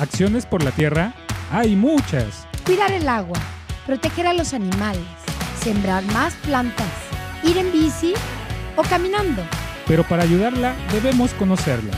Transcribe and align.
Acciones 0.00 0.44
por 0.44 0.64
la 0.64 0.72
tierra 0.72 1.14
hay 1.52 1.76
muchas. 1.76 2.48
Cuidar 2.66 2.90
el 2.90 3.08
agua, 3.08 3.38
proteger 3.86 4.26
a 4.26 4.32
los 4.32 4.52
animales, 4.52 5.04
sembrar 5.56 6.04
más 6.06 6.34
plantas, 6.38 6.90
ir 7.44 7.56
en 7.58 7.70
bici 7.70 8.12
o 8.74 8.82
caminando. 8.82 9.40
Pero 9.86 10.02
para 10.02 10.24
ayudarla 10.24 10.74
debemos 10.90 11.32
conocerla. 11.34 11.92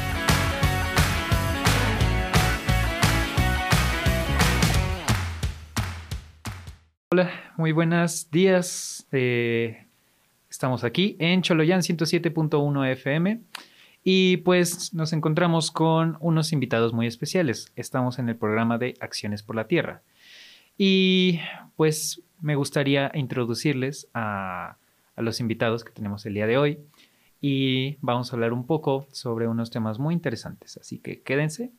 Hola, 7.10 7.30
muy 7.56 7.72
buenos 7.72 8.30
días. 8.30 9.06
Eh, 9.10 9.86
estamos 10.50 10.84
aquí 10.84 11.16
en 11.18 11.40
Choloyán 11.40 11.80
107.1 11.80 12.92
FM 12.92 13.40
y 14.08 14.36
pues 14.36 14.94
nos 14.94 15.12
encontramos 15.12 15.72
con 15.72 16.16
unos 16.20 16.52
invitados 16.52 16.92
muy 16.92 17.08
especiales. 17.08 17.72
Estamos 17.74 18.20
en 18.20 18.28
el 18.28 18.36
programa 18.36 18.78
de 18.78 18.94
Acciones 19.00 19.42
por 19.42 19.56
la 19.56 19.66
Tierra. 19.66 20.02
Y 20.78 21.40
pues 21.74 22.22
me 22.40 22.54
gustaría 22.54 23.10
introducirles 23.14 24.08
a, 24.14 24.76
a 25.16 25.22
los 25.22 25.40
invitados 25.40 25.82
que 25.82 25.90
tenemos 25.90 26.24
el 26.24 26.34
día 26.34 26.46
de 26.46 26.56
hoy 26.56 26.78
y 27.40 27.96
vamos 28.00 28.30
a 28.30 28.36
hablar 28.36 28.52
un 28.52 28.64
poco 28.64 29.08
sobre 29.10 29.48
unos 29.48 29.70
temas 29.70 29.98
muy 29.98 30.14
interesantes. 30.14 30.76
Así 30.76 30.98
que 30.98 31.22
quédense 31.22 31.72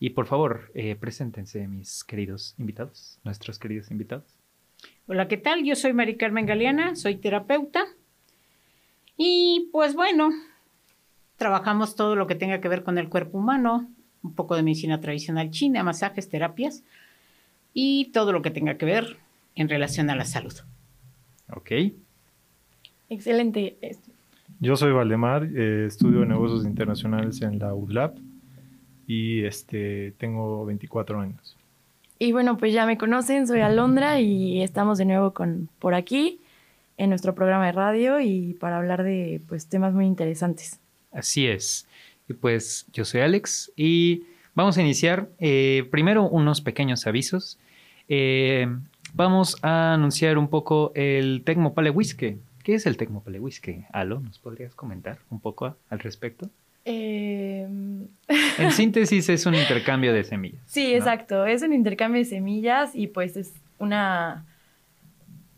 y 0.00 0.10
por 0.10 0.24
favor, 0.24 0.70
eh, 0.72 0.96
preséntense 0.96 1.68
mis 1.68 2.02
queridos 2.02 2.54
invitados, 2.56 3.20
nuestros 3.24 3.58
queridos 3.58 3.90
invitados. 3.90 4.34
Hola, 5.06 5.28
¿qué 5.28 5.36
tal? 5.36 5.64
Yo 5.64 5.76
soy 5.76 5.92
Mari 5.92 6.16
Carmen 6.16 6.46
Galeana, 6.46 6.96
soy 6.96 7.16
terapeuta. 7.16 7.84
Y 9.18 9.68
pues 9.70 9.94
bueno, 9.94 10.30
trabajamos 11.36 11.96
todo 11.96 12.16
lo 12.16 12.26
que 12.26 12.34
tenga 12.34 12.60
que 12.60 12.68
ver 12.68 12.82
con 12.82 12.98
el 12.98 13.08
cuerpo 13.08 13.38
humano, 13.38 13.88
un 14.22 14.34
poco 14.34 14.56
de 14.56 14.62
medicina 14.62 15.00
tradicional 15.00 15.50
china, 15.50 15.82
masajes, 15.82 16.28
terapias 16.28 16.82
y 17.72 18.06
todo 18.12 18.32
lo 18.32 18.42
que 18.42 18.50
tenga 18.50 18.76
que 18.76 18.86
ver 18.86 19.18
en 19.54 19.68
relación 19.68 20.10
a 20.10 20.16
la 20.16 20.24
salud. 20.24 20.54
Ok. 21.52 21.72
Excelente. 23.10 23.76
Yo 24.60 24.76
soy 24.76 24.92
Valdemar, 24.92 25.44
eh, 25.44 25.86
estudio 25.86 26.24
negocios 26.24 26.64
internacionales 26.64 27.42
en 27.42 27.58
la 27.58 27.74
UDLAP 27.74 28.16
y 29.06 29.44
este, 29.44 30.12
tengo 30.12 30.64
24 30.64 31.20
años. 31.20 31.56
Y 32.18 32.32
bueno, 32.32 32.56
pues 32.56 32.72
ya 32.72 32.86
me 32.86 32.96
conocen, 32.96 33.46
soy 33.46 33.60
Alondra 33.60 34.20
y 34.20 34.62
estamos 34.62 34.98
de 34.98 35.04
nuevo 35.04 35.34
con, 35.34 35.68
por 35.78 35.94
aquí 35.94 36.40
en 36.96 37.10
nuestro 37.10 37.34
programa 37.34 37.66
de 37.66 37.72
radio 37.72 38.20
y 38.20 38.54
para 38.54 38.78
hablar 38.78 39.02
de 39.02 39.42
pues, 39.48 39.66
temas 39.66 39.92
muy 39.92 40.06
interesantes. 40.06 40.80
Así 41.14 41.46
es. 41.46 41.86
Y 42.28 42.34
pues 42.34 42.86
yo 42.92 43.04
soy 43.04 43.20
Alex 43.22 43.72
y 43.76 44.24
vamos 44.54 44.76
a 44.76 44.82
iniciar 44.82 45.28
eh, 45.38 45.86
primero 45.90 46.28
unos 46.28 46.60
pequeños 46.60 47.06
avisos. 47.06 47.58
Eh, 48.08 48.66
vamos 49.14 49.56
a 49.62 49.94
anunciar 49.94 50.36
un 50.36 50.48
poco 50.48 50.92
el 50.94 51.42
Tecmopale 51.44 51.90
Whisky. 51.90 52.38
¿Qué 52.62 52.74
es 52.74 52.86
el 52.86 52.96
Tecmopale 52.96 53.40
Whisky? 53.40 53.84
Alo, 53.92 54.20
¿nos 54.20 54.38
podrías 54.38 54.74
comentar 54.74 55.18
un 55.30 55.40
poco 55.40 55.76
al 55.90 55.98
respecto? 55.98 56.50
Eh... 56.84 57.66
En 58.58 58.72
síntesis 58.72 59.28
es 59.28 59.46
un 59.46 59.54
intercambio 59.54 60.12
de 60.12 60.24
semillas. 60.24 60.62
Sí, 60.66 60.90
¿no? 60.90 60.96
exacto. 60.96 61.46
Es 61.46 61.62
un 61.62 61.72
intercambio 61.72 62.20
de 62.20 62.24
semillas 62.26 62.94
y 62.94 63.06
pues 63.06 63.36
es 63.36 63.52
una, 63.78 64.46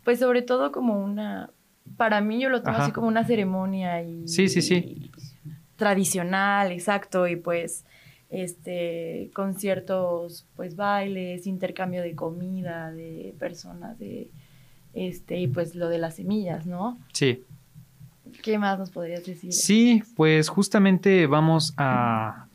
pues 0.03 0.19
sobre 0.19 0.41
todo 0.41 0.71
como 0.71 1.01
una, 1.01 1.49
para 1.95 2.21
mí 2.21 2.41
yo 2.41 2.49
lo 2.49 2.61
tomo 2.61 2.75
Ajá. 2.75 2.83
así 2.83 2.91
como 2.91 3.07
una 3.07 3.23
ceremonia 3.25 4.01
y... 4.03 4.27
Sí, 4.27 4.49
sí, 4.49 4.61
sí. 4.61 5.11
Tradicional, 5.77 6.71
exacto, 6.71 7.27
y 7.27 7.35
pues 7.37 7.85
este 8.29 9.29
conciertos, 9.33 10.45
pues 10.55 10.75
bailes, 10.75 11.47
intercambio 11.47 12.01
de 12.01 12.13
comida, 12.15 12.91
de 12.91 13.33
personas, 13.39 13.97
de 13.99 14.29
este, 14.93 15.39
y 15.39 15.47
pues 15.47 15.75
lo 15.75 15.87
de 15.89 15.97
las 15.99 16.15
semillas, 16.15 16.65
¿no? 16.65 16.97
Sí. 17.13 17.43
¿Qué 18.43 18.57
más 18.57 18.77
nos 18.77 18.89
podrías 18.91 19.25
decir? 19.25 19.53
Sí, 19.53 20.03
pues 20.15 20.49
justamente 20.49 21.27
vamos 21.27 21.73
a 21.77 22.47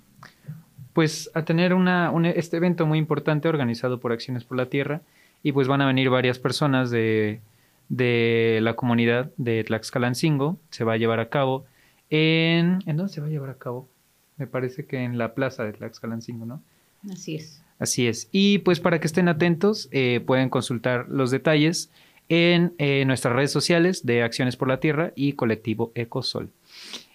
pues 0.92 1.30
a 1.32 1.44
tener 1.46 1.72
una, 1.72 2.10
un- 2.10 2.26
este 2.26 2.58
evento 2.58 2.84
muy 2.84 2.98
importante 2.98 3.48
organizado 3.48 3.98
por 3.98 4.12
Acciones 4.12 4.44
por 4.44 4.58
la 4.58 4.66
Tierra 4.66 5.00
y 5.42 5.52
pues 5.52 5.66
van 5.68 5.80
a 5.80 5.86
venir 5.86 6.10
varias 6.10 6.38
personas 6.38 6.90
de, 6.90 7.40
de 7.88 8.58
la 8.60 8.74
comunidad 8.74 9.30
de 9.38 9.64
Tlaxcalancingo. 9.64 10.58
Se 10.68 10.84
va 10.84 10.92
a 10.92 10.96
llevar 10.98 11.18
a 11.20 11.30
cabo 11.30 11.64
en... 12.12 12.78
¿En 12.86 12.96
dónde 12.96 13.10
se 13.12 13.20
va 13.22 13.26
a 13.26 13.30
llevar 13.30 13.50
a 13.50 13.54
cabo? 13.58 13.88
Me 14.36 14.46
parece 14.46 14.84
que 14.84 14.98
en 15.02 15.16
la 15.18 15.34
plaza 15.34 15.64
de 15.64 15.72
Tlaxcalancingo, 15.72 16.44
¿no? 16.46 16.62
Así 17.10 17.36
es. 17.36 17.62
Así 17.78 18.06
es. 18.06 18.28
Y 18.32 18.58
pues 18.58 18.80
para 18.80 19.00
que 19.00 19.06
estén 19.06 19.28
atentos, 19.28 19.88
eh, 19.92 20.20
pueden 20.24 20.50
consultar 20.50 21.06
los 21.08 21.30
detalles 21.30 21.90
en 22.28 22.74
eh, 22.78 23.04
nuestras 23.06 23.34
redes 23.34 23.50
sociales 23.50 24.04
de 24.06 24.22
Acciones 24.22 24.56
por 24.56 24.68
la 24.68 24.78
Tierra 24.78 25.12
y 25.16 25.32
Colectivo 25.32 25.90
Ecosol. 25.94 26.50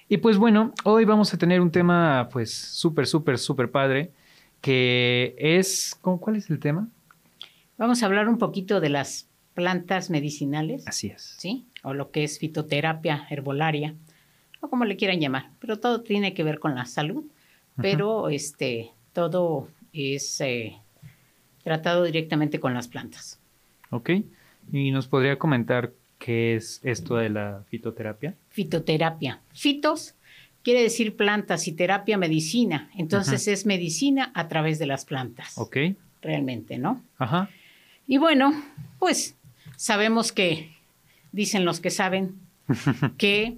Y 0.10 0.18
pues 0.18 0.38
bueno, 0.38 0.74
hoy 0.84 1.06
vamos 1.06 1.34
a 1.34 1.38
tener 1.38 1.62
un 1.62 1.72
tema 1.72 2.28
pues 2.32 2.52
súper, 2.54 3.08
súper, 3.08 3.38
súper 3.38 3.70
padre, 3.72 4.12
que 4.62 5.36
es... 5.38 5.96
¿cómo- 6.02 6.20
¿Cuál 6.20 6.38
es 6.38 6.50
el 6.50 6.60
tema? 6.60 6.88
Vamos 7.78 8.02
a 8.02 8.08
hablar 8.08 8.28
un 8.28 8.38
poquito 8.38 8.80
de 8.82 8.90
las 8.90 9.28
plantas 9.54 10.10
medicinales, 10.10 10.88
Así 10.88 11.08
es. 11.08 11.36
¿sí? 11.38 11.66
O 11.84 11.94
lo 11.94 12.12
que 12.12 12.24
es 12.24 12.40
fitoterapia 12.40 13.26
herbolaria, 13.30 13.96
o 14.62 14.70
como 14.70 14.86
le 14.86 14.96
quieran 14.98 15.20
llamar, 15.20 15.50
pero 15.60 15.80
todo 15.80 16.02
tiene 16.02 16.34
que 16.34 16.44
ver 16.44 16.60
con 16.60 16.76
la 16.76 16.86
salud, 16.86 17.24
pero 17.76 18.30
este, 18.30 18.92
todo 19.14 19.68
es 19.94 20.42
eh, 20.42 20.78
tratado 21.64 22.04
directamente 22.04 22.60
con 22.60 22.74
las 22.74 22.88
plantas. 22.88 23.40
Ok. 23.92 24.12
¿Y 24.72 24.92
nos 24.92 25.08
podría 25.08 25.38
comentar 25.38 25.94
qué 26.20 26.56
es 26.56 26.82
esto 26.84 27.16
de 27.16 27.30
la 27.30 27.64
fitoterapia? 27.70 28.36
Fitoterapia. 28.50 29.42
Fitos 29.54 30.16
quiere 30.64 30.82
decir 30.82 31.16
plantas 31.16 31.68
y 31.70 31.72
terapia 31.72 32.18
medicina, 32.18 32.90
entonces 32.98 33.48
es 33.48 33.66
medicina 33.66 34.32
a 34.34 34.50
través 34.50 34.80
de 34.80 34.86
las 34.86 35.06
plantas, 35.06 35.58
Ok. 35.58 35.78
realmente, 36.22 36.78
¿no? 36.78 37.02
Ajá. 37.18 37.50
Y 38.06 38.18
bueno, 38.18 38.54
pues 39.00 39.38
sabemos 39.78 40.34
que, 40.34 40.72
dicen 41.32 41.64
los 41.64 41.80
que 41.80 41.90
saben, 41.90 42.36
que 43.18 43.58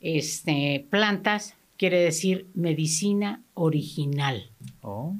este, 0.00 0.86
plantas 0.90 1.54
quiere 1.76 1.98
decir 2.00 2.46
medicina 2.54 3.42
original 3.54 4.50
Oh. 4.82 5.14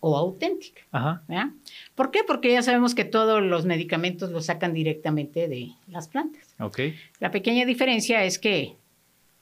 o 0.00 0.16
auténtica. 0.16 0.82
Ajá. 0.92 1.22
¿verdad? 1.28 1.48
¿Por 1.94 2.10
qué? 2.10 2.20
Porque 2.26 2.52
ya 2.52 2.62
sabemos 2.62 2.94
que 2.94 3.04
todos 3.04 3.42
los 3.42 3.66
medicamentos 3.66 4.30
los 4.30 4.46
sacan 4.46 4.72
directamente 4.72 5.48
de 5.48 5.72
las 5.88 6.08
plantas. 6.08 6.54
La 7.18 7.30
pequeña 7.30 7.66
diferencia 7.66 8.24
es 8.24 8.38
que 8.38 8.76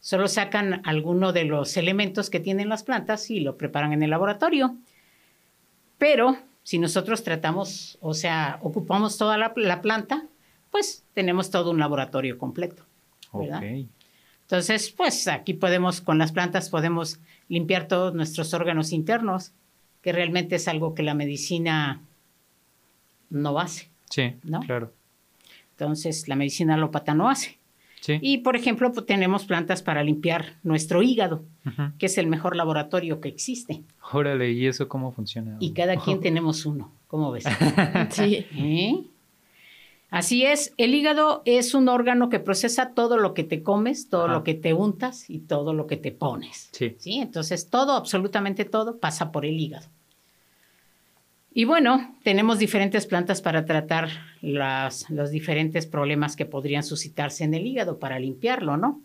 solo 0.01 0.27
sacan 0.27 0.81
alguno 0.85 1.33
de 1.33 1.45
los 1.45 1.77
elementos 1.77 2.31
que 2.31 2.41
tienen 2.41 2.69
las 2.69 2.83
plantas 2.83 3.31
y 3.31 3.41
lo 3.41 3.57
preparan 3.57 3.93
en 3.93 4.03
el 4.03 4.11
laboratorio. 4.11 4.77
Pero 5.99 6.39
si 6.63 6.79
nosotros 6.79 7.23
tratamos, 7.23 7.99
o 8.01 8.15
sea, 8.15 8.59
ocupamos 8.63 9.17
toda 9.19 9.37
la, 9.39 9.53
la 9.57 9.81
planta, 9.83 10.27
pues 10.71 11.05
tenemos 11.15 11.51
todo 11.51 11.71
un 11.71 11.79
laboratorio 11.79 12.39
completo. 12.39 12.85
¿verdad? 13.33 13.63
Entonces, 14.49 14.91
pues 14.97 15.29
aquí 15.29 15.53
podemos, 15.53 16.01
con 16.01 16.17
las 16.17 16.33
plantas 16.33 16.71
podemos 16.71 17.21
limpiar 17.49 17.87
todos 17.87 18.15
nuestros 18.15 18.55
órganos 18.55 18.93
internos, 18.93 19.53
que 20.01 20.11
realmente 20.11 20.57
es 20.57 20.69
algo 20.69 20.95
que 20.95 21.03
la 21.03 21.13
medicina 21.13 22.01
no 23.29 23.59
hace. 23.59 23.91
Sí, 24.09 24.37
¿No? 24.45 24.61
claro. 24.61 24.95
Entonces, 25.73 26.29
la 26.29 26.35
medicina 26.35 26.77
alópata 26.77 27.13
no 27.13 27.29
hace. 27.29 27.59
Sí. 28.01 28.19
Y, 28.23 28.39
por 28.39 28.57
ejemplo, 28.57 28.91
pues, 28.91 29.05
tenemos 29.05 29.45
plantas 29.45 29.83
para 29.83 30.03
limpiar 30.03 30.55
nuestro 30.63 31.03
hígado, 31.03 31.45
que 31.99 32.07
es 32.07 32.17
el 32.17 32.27
mejor 32.27 32.57
laboratorio 32.57 33.21
que 33.21 33.29
existe. 33.29 33.83
Órale, 34.13 34.51
¿y 34.53 34.67
eso 34.67 34.89
cómo 34.89 35.13
funciona? 35.13 35.59
Y 35.61 35.75
cada 35.75 35.97
quien 35.97 36.21
tenemos 36.21 36.65
uno. 36.65 36.91
¿Cómo 37.07 37.33
ves? 37.33 37.45
Sí. 38.11 38.47
¿Eh? 38.57 39.05
Así 40.11 40.45
es, 40.47 40.73
el 40.79 40.95
hígado 40.95 41.43
es 41.45 41.75
un 41.75 41.89
órgano 41.89 42.31
que 42.31 42.41
procesa 42.41 42.91
todo 42.95 43.19
lo 43.19 43.35
que 43.35 43.45
te 43.45 43.63
comes, 43.63 44.09
todo 44.09 44.25
Ajá. 44.25 44.35
lo 44.35 44.45
que 44.45 44.55
te 44.55 44.73
untas 44.73 45.29
y 45.29 45.41
todo 45.41 45.75
lo 45.75 45.87
que 45.87 45.99
te 45.99 46.13
pones. 46.13 46.71
Sí. 46.73 46.97
¿sí? 46.99 47.19
Entonces, 47.19 47.69
todo, 47.69 47.93
absolutamente 47.93 48.65
todo, 48.65 48.99
pasa 48.99 49.31
por 49.31 49.45
el 49.45 49.61
hígado. 49.61 49.87
Y 51.53 51.65
bueno, 51.65 52.15
tenemos 52.23 52.59
diferentes 52.59 53.05
plantas 53.07 53.43
para 53.43 53.65
tratar 53.65 54.11
las, 54.41 55.11
los 55.11 55.31
diferentes 55.31 55.87
problemas 55.87 56.37
que 56.37 56.47
podrían 56.47 56.85
suscitarse 56.85 57.45
en 57.45 57.53
el 57.53 57.67
hígado 57.67 57.99
para 57.99 58.19
limpiarlo, 58.19 58.77
¿no? 58.77 59.03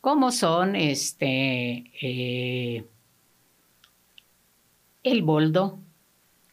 Como 0.00 0.32
son 0.32 0.74
este, 0.74 1.84
eh, 2.00 2.84
el 5.02 5.22
boldo, 5.22 5.78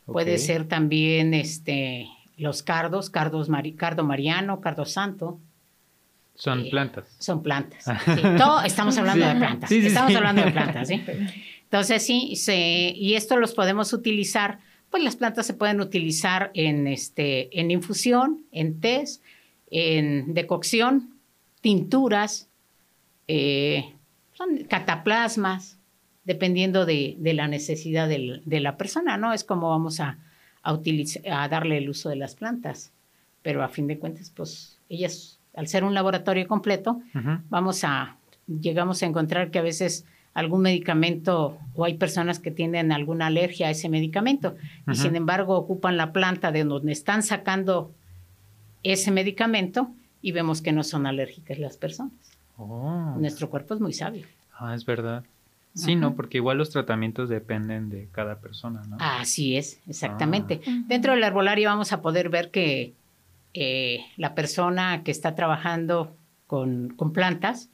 puede 0.05 0.37
ser 0.37 0.67
también 0.67 1.33
este, 1.33 2.07
los 2.39 2.63
cardos, 2.63 3.09
cardos 3.09 3.49
mari- 3.49 3.75
cardo 3.75 4.03
mariano, 4.03 4.59
cardo 4.61 4.85
santo, 4.85 5.39
Son 6.35 6.61
Eh, 6.65 6.69
plantas. 6.69 7.05
son 7.19 7.43
plantas. 7.43 7.83
Sí, 8.15 8.21
todo- 8.37 8.61
estamos 8.63 8.97
hablando 8.97 9.25
Sí. 9.25 9.33
de 9.33 9.37
plantas. 9.39 9.69
Sí, 9.69 9.77
estamos 9.85 10.15
hablando 10.15 10.41
de 10.45 10.51
plantas, 10.51 10.87
¿sí? 10.87 11.01
Entonces, 11.63 12.05
sí, 12.05 12.35
se, 12.37 12.93
y 12.95 13.15
esto 13.15 13.35
los 13.37 13.53
podemos 13.53 13.91
utilizar, 13.91 14.59
pues 14.89 15.03
las 15.03 15.17
plantas 15.17 15.45
se 15.45 15.53
pueden 15.53 15.81
utilizar 15.81 16.49
en, 16.53 16.87
este, 16.87 17.59
en 17.59 17.71
infusión, 17.71 18.45
en 18.53 18.79
test, 18.79 19.21
en 19.69 20.33
decocción, 20.33 21.13
tinturas, 21.61 22.47
eh, 23.27 23.93
son 24.33 24.63
cataplasmas, 24.69 25.77
dependiendo 26.23 26.85
de, 26.85 27.15
de 27.19 27.33
la 27.33 27.47
necesidad 27.49 28.07
del- 28.07 28.41
de 28.45 28.59
la 28.61 28.77
persona, 28.77 29.17
¿no? 29.17 29.33
Es 29.33 29.43
como 29.43 29.69
vamos 29.69 29.99
a, 29.99 30.17
a, 30.63 30.73
utiliz- 30.73 31.21
a 31.29 31.47
darle 31.47 31.77
el 31.77 31.89
uso 31.89 32.09
de 32.09 32.15
las 32.15 32.35
plantas. 32.35 32.91
Pero 33.41 33.63
a 33.63 33.69
fin 33.69 33.87
de 33.87 33.97
cuentas, 33.99 34.31
pues 34.35 34.79
ellas, 34.89 35.39
al 35.55 35.67
ser 35.67 35.83
un 35.83 35.93
laboratorio 35.93 36.47
completo, 36.47 37.01
Ujú. 37.15 37.39
vamos 37.49 37.83
a, 37.83 38.17
llegamos 38.47 39.01
a 39.01 39.05
encontrar 39.05 39.49
que 39.51 39.59
a 39.59 39.63
veces 39.63 40.05
algún 40.33 40.61
medicamento 40.61 41.57
o 41.73 41.85
hay 41.85 41.95
personas 41.95 42.39
que 42.39 42.51
tienen 42.51 42.91
alguna 42.91 43.27
alergia 43.27 43.67
a 43.67 43.71
ese 43.71 43.89
medicamento 43.89 44.55
y 44.87 44.91
Ujú. 44.91 45.01
sin 45.01 45.15
embargo 45.15 45.55
ocupan 45.57 45.97
la 45.97 46.11
planta 46.13 46.51
de 46.51 46.63
donde 46.63 46.91
están 46.91 47.23
sacando 47.23 47.93
ese 48.83 49.11
medicamento 49.11 49.89
y 50.21 50.31
vemos 50.31 50.61
que 50.61 50.71
no 50.71 50.83
son 50.83 51.05
alérgicas 51.07 51.59
las 51.59 51.77
personas. 51.77 52.13
Oh. 52.57 53.15
Nuestro 53.17 53.49
cuerpo 53.49 53.73
es 53.73 53.79
muy 53.81 53.93
sabio. 53.93 54.25
Ah, 54.57 54.75
es 54.75 54.85
verdad. 54.85 55.23
Sí, 55.73 55.91
Ajá. 55.91 56.01
¿no? 56.01 56.15
Porque 56.15 56.37
igual 56.37 56.57
los 56.57 56.71
tratamientos 56.71 57.29
dependen 57.29 57.89
de 57.89 58.09
cada 58.11 58.39
persona, 58.39 58.81
¿no? 58.89 58.97
Así 58.99 59.55
es, 59.55 59.79
exactamente. 59.87 60.61
Ah. 60.67 60.83
Dentro 60.87 61.13
del 61.13 61.23
herbolario 61.23 61.69
vamos 61.69 61.93
a 61.93 62.01
poder 62.01 62.29
ver 62.29 62.51
que 62.51 62.93
eh, 63.53 64.05
la 64.17 64.35
persona 64.35 65.03
que 65.03 65.11
está 65.11 65.35
trabajando 65.35 66.15
con, 66.47 66.89
con 66.89 67.13
plantas, 67.13 67.69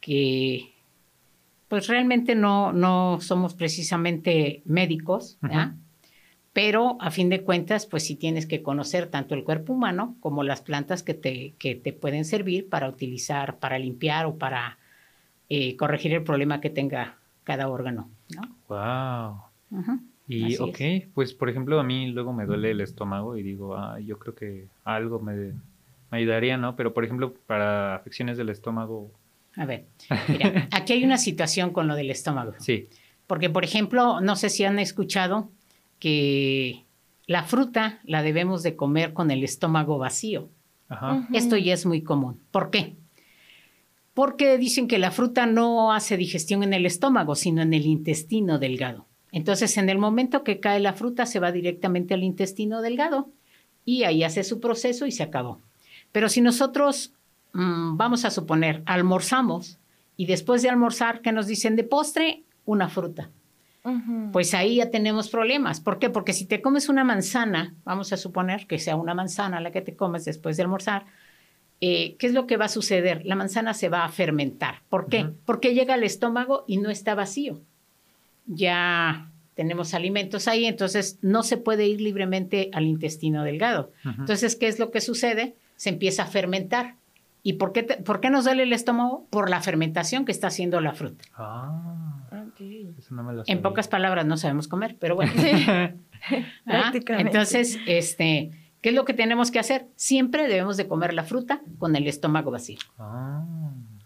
que 0.00 0.72
pues 1.68 1.86
realmente 1.86 2.34
no, 2.34 2.72
no 2.72 3.20
somos 3.20 3.54
precisamente 3.54 4.62
médicos, 4.64 5.38
¿verdad? 5.40 5.74
Pero 6.52 6.96
a 7.00 7.12
fin 7.12 7.28
de 7.28 7.42
cuentas, 7.42 7.86
pues 7.86 8.04
sí 8.04 8.16
tienes 8.16 8.46
que 8.46 8.60
conocer 8.60 9.06
tanto 9.06 9.36
el 9.36 9.44
cuerpo 9.44 9.74
humano 9.74 10.16
como 10.18 10.42
las 10.42 10.62
plantas 10.62 11.04
que 11.04 11.14
te, 11.14 11.54
que 11.60 11.76
te 11.76 11.92
pueden 11.92 12.24
servir 12.24 12.68
para 12.68 12.88
utilizar, 12.88 13.58
para 13.60 13.78
limpiar 13.78 14.26
o 14.26 14.36
para 14.36 14.79
eh, 15.50 15.76
corregir 15.76 16.14
el 16.14 16.22
problema 16.22 16.60
que 16.62 16.70
tenga 16.70 17.18
cada 17.44 17.68
órgano. 17.68 18.08
¿no? 18.34 18.42
Wow. 18.68 19.80
Ujú. 19.80 20.00
Y 20.26 20.54
Así 20.54 20.62
ok, 20.62 21.12
pues 21.12 21.34
por 21.34 21.50
ejemplo 21.50 21.78
a 21.80 21.82
mí 21.82 22.06
luego 22.06 22.32
me 22.32 22.46
duele 22.46 22.70
el 22.70 22.80
estómago 22.80 23.36
y 23.36 23.42
digo, 23.42 23.76
ah, 23.76 23.98
yo 24.00 24.18
creo 24.18 24.34
que 24.34 24.68
algo 24.84 25.18
me, 25.18 25.34
me 26.10 26.18
ayudaría, 26.18 26.56
¿no? 26.56 26.76
Pero 26.76 26.94
por 26.94 27.04
ejemplo 27.04 27.34
para 27.46 27.96
afecciones 27.96 28.38
del 28.38 28.48
estómago, 28.48 29.10
A 29.56 29.66
ver, 29.66 29.86
mira, 30.28 30.68
aquí 30.72 30.92
hay 30.92 31.04
una 31.04 31.18
situación 31.18 31.70
con 31.72 31.88
lo 31.88 31.94
del 31.96 32.10
estómago. 32.10 32.54
sí. 32.58 32.88
Porque, 33.26 33.48
por 33.48 33.62
ejemplo, 33.62 34.20
no 34.20 34.34
sé 34.34 34.48
si 34.50 34.64
han 34.64 34.80
escuchado 34.80 35.50
que 36.00 36.84
la 37.26 37.44
fruta 37.44 38.00
la 38.02 38.22
debemos 38.24 38.64
de 38.64 38.74
comer 38.74 39.12
con 39.12 39.30
el 39.30 39.44
estómago 39.44 39.98
vacío. 39.98 40.48
Ajá. 40.88 41.28
Esto 41.32 41.56
ya 41.56 41.74
es 41.74 41.86
muy 41.86 42.02
común. 42.02 42.40
¿Por 42.50 42.70
qué? 42.70 42.96
Porque 44.20 44.58
dicen 44.58 44.86
que 44.86 44.98
la 44.98 45.12
fruta 45.12 45.46
no 45.46 45.94
hace 45.94 46.18
digestión 46.18 46.62
en 46.62 46.74
el 46.74 46.84
estómago, 46.84 47.34
sino 47.34 47.62
en 47.62 47.72
el 47.72 47.86
intestino 47.86 48.58
delgado. 48.58 49.06
Entonces, 49.32 49.78
en 49.78 49.88
el 49.88 49.96
momento 49.96 50.44
que 50.44 50.60
cae 50.60 50.78
la 50.78 50.92
fruta, 50.92 51.24
se 51.24 51.40
va 51.40 51.52
directamente 51.52 52.12
al 52.12 52.22
intestino 52.22 52.82
delgado 52.82 53.30
y 53.86 54.02
ahí 54.04 54.22
hace 54.22 54.44
su 54.44 54.60
proceso 54.60 55.06
y 55.06 55.10
se 55.10 55.22
acabó. 55.22 55.62
Pero 56.12 56.28
si 56.28 56.42
nosotros, 56.42 57.14
mm, 57.54 57.96
vamos 57.96 58.26
a 58.26 58.30
suponer, 58.30 58.82
almorzamos 58.84 59.78
y 60.18 60.26
después 60.26 60.60
de 60.60 60.68
almorzar, 60.68 61.22
¿qué 61.22 61.32
nos 61.32 61.46
dicen 61.46 61.74
de 61.74 61.84
postre? 61.84 62.42
Una 62.66 62.90
fruta. 62.90 63.30
Pues 64.32 64.52
ahí 64.52 64.76
ya 64.76 64.90
tenemos 64.90 65.30
problemas. 65.30 65.80
¿Por 65.80 65.98
qué? 65.98 66.10
Porque 66.10 66.34
si 66.34 66.44
te 66.44 66.60
comes 66.60 66.90
una 66.90 67.04
manzana, 67.04 67.74
vamos 67.84 68.12
a 68.12 68.18
suponer 68.18 68.66
que 68.66 68.78
sea 68.78 68.96
una 68.96 69.14
manzana 69.14 69.62
la 69.62 69.70
que 69.70 69.80
te 69.80 69.96
comes 69.96 70.26
después 70.26 70.58
de 70.58 70.64
almorzar, 70.64 71.06
eh, 71.80 72.16
¿qué 72.18 72.26
es 72.26 72.34
lo 72.34 72.46
que 72.46 72.56
va 72.56 72.66
a 72.66 72.68
suceder? 72.68 73.22
La 73.24 73.36
manzana 73.36 73.72
se 73.74 73.88
va 73.88 74.04
a 74.04 74.08
fermentar. 74.10 74.82
¿Por 74.88 75.08
qué? 75.08 75.26
Porque 75.46 75.72
llega 75.74 75.94
al 75.94 76.04
estómago 76.04 76.64
y 76.66 76.76
no 76.78 76.90
está 76.90 77.14
vacío. 77.14 77.60
Ya 78.46 79.30
tenemos 79.54 79.94
alimentos 79.94 80.48
ahí, 80.48 80.64
entonces 80.66 81.18
no 81.22 81.42
se 81.42 81.56
puede 81.56 81.86
ir 81.86 82.00
libremente 82.00 82.70
al 82.72 82.86
intestino 82.86 83.44
delgado. 83.44 83.92
Ujú. 84.04 84.20
Entonces, 84.22 84.56
¿qué 84.56 84.68
es 84.68 84.78
lo 84.78 84.90
que 84.90 85.00
sucede? 85.00 85.54
Se 85.76 85.88
empieza 85.90 86.24
a 86.24 86.26
fermentar. 86.26 86.94
¿Y 87.42 87.54
por 87.54 87.72
qué, 87.72 87.82
te- 87.82 87.96
por 87.96 88.20
qué 88.20 88.28
nos 88.30 88.44
duele 88.44 88.64
el 88.64 88.72
estómago? 88.72 89.26
Por 89.30 89.48
la 89.48 89.60
fermentación 89.62 90.24
que 90.24 90.32
está 90.32 90.48
haciendo 90.48 90.80
la 90.80 90.92
fruta. 90.92 91.24
Ah, 91.34 92.18
Ok. 92.48 92.60
eso 92.98 93.14
no 93.14 93.22
me 93.22 93.32
lo 93.32 93.42
En 93.46 93.62
pocas 93.62 93.88
palabras, 93.88 94.26
no 94.26 94.36
sabemos 94.36 94.68
comer, 94.68 94.96
pero 94.98 95.14
bueno. 95.14 95.32
¿Ah? 95.68 95.90
Prácticamente. 96.66 97.28
Entonces, 97.30 97.78
este, 97.86 98.50
¿qué 98.80 98.90
es 98.90 98.94
lo 98.94 99.04
que 99.04 99.14
tenemos 99.14 99.50
que 99.50 99.58
hacer? 99.58 99.86
Siempre 99.96 100.46
debemos 100.48 100.76
de 100.76 100.86
comer 100.88 101.14
la 101.14 101.24
fruta 101.24 101.60
con 101.78 101.96
el 101.96 102.06
estómago 102.06 102.50
vacío. 102.50 102.78
Ah, 102.98 103.44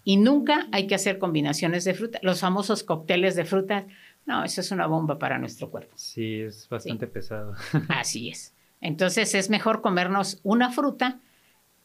Y 0.04 0.16
nunca 0.16 0.66
hay 0.72 0.86
que 0.86 0.94
hacer 0.94 1.18
combinaciones 1.18 1.84
de 1.84 1.94
fruta. 1.94 2.18
Los 2.22 2.40
famosos 2.40 2.82
cócteles 2.84 3.36
de 3.36 3.44
frutas, 3.44 3.84
no, 4.26 4.44
eso 4.44 4.60
es 4.60 4.70
una 4.70 4.86
bomba 4.86 5.18
para 5.18 5.38
nuestro 5.38 5.70
cuerpo. 5.70 5.92
sí, 5.96 6.40
es 6.40 6.68
bastante 6.68 7.06
pesado. 7.06 7.54
Así 7.88 8.28
es. 8.30 8.52
Entonces 8.80 9.34
es 9.34 9.48
mejor 9.50 9.80
comernos 9.80 10.40
una 10.42 10.70
fruta, 10.70 11.18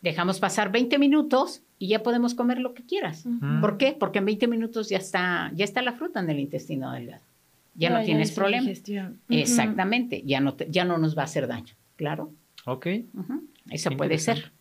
dejamos 0.02 0.40
pasar 0.40 0.72
20 0.72 0.98
minutos 1.00 1.62
y 1.78 1.88
ya 1.90 2.04
podemos 2.04 2.34
comer 2.34 2.60
lo 2.60 2.74
que 2.74 2.84
quieras. 2.86 3.26
Mm. 3.26 3.62
¿Por 3.62 3.78
qué? 3.78 3.96
Porque 3.98 4.20
en 4.20 4.26
20 4.26 4.48
minutos 4.48 4.90
ya 4.90 4.98
está, 4.98 5.50
ya 5.56 5.64
está 5.64 5.82
la 5.82 5.94
fruta 5.94 6.20
en 6.20 6.30
el 6.30 6.40
intestino 6.40 6.92
delgado. 6.92 7.24
Ya 7.76 7.90
no, 7.90 8.04
tienes 8.04 8.32
problema. 8.32 8.68
Exactamente, 9.30 10.24
ya 10.26 10.42
no, 10.42 10.56
te- 10.56 10.68
ya 10.70 10.84
no 10.84 10.98
nos 10.98 11.18
va 11.18 11.22
a 11.22 11.26
hacer 11.26 11.48
daño, 11.48 11.74
claro. 11.96 12.34
Ok. 12.72 12.88
Ujú, 13.14 13.44
Eso 13.70 13.90
Qué 13.90 13.98
puede 13.98 14.18
ser. 14.18 14.52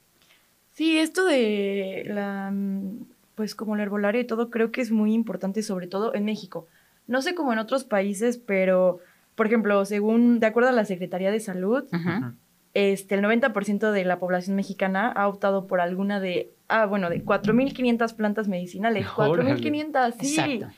Sí, 0.72 0.98
esto 0.98 1.24
de 1.24 2.04
la, 2.06 2.50
mm, 2.52 3.06
pues 3.34 3.54
como 3.54 3.74
el 3.74 3.80
herbolario 3.80 4.20
y 4.20 4.26
todo, 4.26 4.50
creo 4.50 4.70
que 4.70 4.80
es 4.80 4.90
muy 4.90 5.12
importante, 5.12 5.62
sobre 5.62 5.86
todo 5.86 6.14
en 6.14 6.24
México. 6.24 6.66
No 7.06 7.22
sé 7.22 7.34
cómo 7.34 7.52
en 7.52 7.58
otros 7.58 7.84
países, 7.84 8.38
pero, 8.38 9.00
por 9.34 9.46
ejemplo, 9.46 9.84
según, 9.84 10.40
de 10.40 10.46
acuerdo 10.46 10.68
a 10.68 10.72
la 10.72 10.84
Secretaría 10.84 11.30
de 11.30 11.40
Salud, 11.40 11.84
este, 12.74 13.14
el 13.14 13.22
90% 13.22 13.92
de 13.92 14.04
la 14.04 14.18
población 14.18 14.56
mexicana 14.56 15.10
ha 15.10 15.26
optado 15.26 15.66
por 15.66 15.80
alguna 15.80 16.20
de, 16.20 16.52
ah, 16.68 16.86
bueno, 16.86 17.10
de 17.10 17.24
4.500 17.24 18.14
plantas 18.14 18.46
medicinales. 18.46 19.06
Órale. 19.16 19.54
4.500, 19.54 20.14
sí. 20.20 20.38
Exacto. 20.38 20.68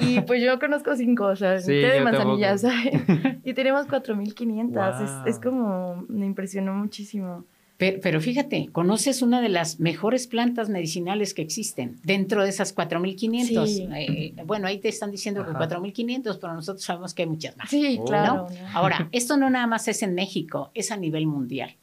Y 0.00 0.20
pues 0.22 0.42
yo 0.42 0.58
conozco 0.58 0.96
cinco, 0.96 1.26
o 1.26 1.36
sea, 1.36 1.58
Sí, 1.60 1.72
de 1.74 2.00
manzanilla. 2.00 2.56
¿sabes? 2.58 2.92
Y 3.44 3.54
tenemos 3.54 3.86
4.500. 3.86 4.72
Wow. 4.72 5.26
Es, 5.26 5.36
es 5.36 5.40
como, 5.42 6.04
me 6.08 6.26
impresionó 6.26 6.74
muchísimo. 6.74 7.44
Pero, 7.78 7.98
pero 8.02 8.20
fíjate, 8.22 8.70
conoces 8.72 9.20
una 9.22 9.40
de 9.42 9.50
las 9.50 9.78
mejores 9.80 10.26
plantas 10.26 10.68
medicinales 10.70 11.34
que 11.34 11.42
existen 11.42 11.98
dentro 12.02 12.42
de 12.42 12.48
esas 12.48 12.74
4.500. 12.74 13.66
Sí. 13.66 13.88
Eh, 13.94 14.34
bueno, 14.46 14.66
ahí 14.66 14.78
te 14.78 14.88
están 14.88 15.10
diciendo 15.10 15.44
que 15.44 15.50
Ajá. 15.50 15.68
4.500, 15.68 16.38
pero 16.40 16.54
nosotros 16.54 16.82
sabemos 16.82 17.12
que 17.14 17.22
hay 17.22 17.28
muchas 17.28 17.56
más. 17.56 17.68
Sí, 17.70 17.98
Oh. 18.00 18.04
claro. 18.06 18.46
Ahora, 18.72 19.08
esto 19.12 19.36
no 19.36 19.50
nada 19.50 19.66
más 19.66 19.86
es 19.88 20.02
en 20.02 20.14
México, 20.14 20.70
es 20.74 20.90
a 20.90 20.96
nivel 20.96 21.26
mundial. 21.26 21.76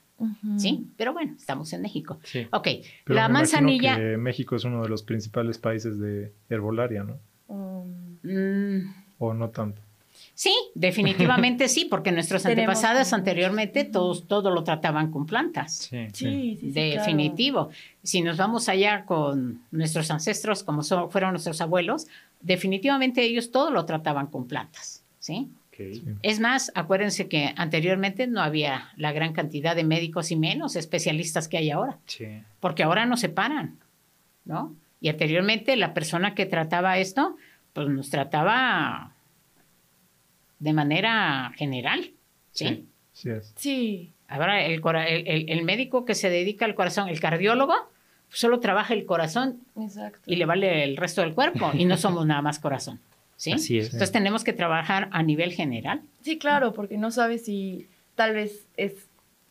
¿sí? 0.58 0.88
Pero 0.96 1.12
bueno, 1.14 1.34
estamos 1.38 1.72
en 1.74 1.82
México. 1.82 2.18
Sí. 2.24 2.48
Ok, 2.52 2.68
Pero 3.04 3.16
la 3.16 3.28
me 3.28 3.34
manzanilla... 3.34 3.98
que 3.98 4.16
México 4.18 4.56
es 4.56 4.64
uno 4.64 4.82
de 4.82 4.88
los 4.90 5.04
principales 5.04 5.58
países 5.58 6.00
de 6.00 6.32
herbolaria, 6.50 7.04
¿no? 7.04 7.18
Mm, 7.48 8.94
O 9.20 9.34
no 9.34 9.50
tanto. 9.50 9.82
sí, 10.34 10.54
definitivamente 10.76 11.68
sí, 11.68 11.86
porque 11.86 12.12
nuestros 12.12 12.46
antepasados 12.46 13.14
anteriormente 13.14 13.84
todos, 13.84 14.28
todo 14.28 14.50
lo 14.52 14.64
trataban 14.64 15.12
con 15.12 15.26
plantas. 15.26 15.74
Sí. 15.76 16.08
sí, 16.14 16.58
sí, 16.60 16.68
sí, 16.68 16.72
claro. 16.74 16.90
Definitivo. 17.02 17.70
Si 18.04 18.22
nos 18.22 18.38
vamos 18.38 18.70
allá 18.70 19.06
con 19.06 19.62
nuestros 19.72 20.10
ancestros, 20.12 20.64
como 20.64 20.84
son- 20.84 21.10
fueron 21.12 21.32
nuestros 21.32 21.60
abuelos, 21.62 22.08
definitivamente 22.42 23.24
ellos 23.24 23.52
todo 23.52 23.72
lo 23.72 23.86
trataban 23.86 24.28
con 24.28 24.48
plantas, 24.48 25.04
¿sí? 25.20 25.50
Es 26.22 26.40
más, 26.40 26.72
acuérdense 26.76 27.28
que 27.28 27.52
anteriormente 27.58 28.28
no 28.28 28.42
había 28.42 28.90
la 28.96 29.12
gran 29.12 29.34
cantidad 29.34 29.76
de 29.76 29.84
médicos 29.84 30.30
y 30.30 30.36
menos 30.36 30.76
especialistas 30.76 31.48
que 31.48 31.58
hay 31.58 31.72
ahora, 31.72 31.98
Sí. 32.06 32.26
porque 32.60 32.84
ahora 32.84 33.08
no 33.08 33.18
se 33.18 33.30
paran, 33.30 33.80
¿no? 34.46 34.76
Y 35.04 35.10
anteriormente 35.10 35.76
la 35.76 35.94
persona 35.94 36.34
que 36.34 36.46
trataba 36.46 36.98
esto, 36.98 37.36
pues 37.74 37.90
nos 37.90 38.10
trataba 38.10 39.12
de 40.60 40.72
manera 40.74 41.52
general, 41.58 42.12
¿sí? 42.52 42.66
Sí. 42.68 42.88
Sí 43.12 43.30
es. 43.30 43.54
Sí, 43.58 44.10
Ahora, 44.30 44.66
el, 44.66 44.82
cora- 44.82 45.08
el- 45.08 45.28
el- 45.28 45.50
el 45.50 45.64
médico 45.64 46.06
que 46.06 46.16
se 46.16 46.30
dedica 46.30 46.66
al 46.66 46.74
corazón, 46.74 47.08
el 47.10 47.20
cardiólogo, 47.20 47.76
solo 48.30 48.60
trabaja 48.60 48.96
el 48.96 49.06
corazón 49.06 49.60
exacto. 49.76 50.20
y 50.26 50.38
le 50.38 50.46
vale 50.46 50.84
el 50.86 50.98
resto 50.98 51.22
del 51.22 51.36
cuerpo 51.36 51.70
y 51.76 51.86
no 51.86 51.98
somos 51.98 52.26
nada 52.26 52.42
más 52.42 52.58
corazón. 52.58 53.00
¿sí? 53.36 53.52
Así 53.52 53.78
es. 53.78 53.88
Entonces 53.88 54.12
tenemos 54.12 54.44
que 54.44 54.54
trabajar 54.54 55.10
a 55.12 55.22
nivel 55.22 55.52
general. 55.52 56.02
Sí, 56.22 56.40
claro, 56.40 56.74
porque 56.74 56.98
no 56.98 57.12
sabes 57.12 57.46
si 57.46 57.88
tal 58.16 58.34
vez 58.34 58.66
es, 58.78 58.94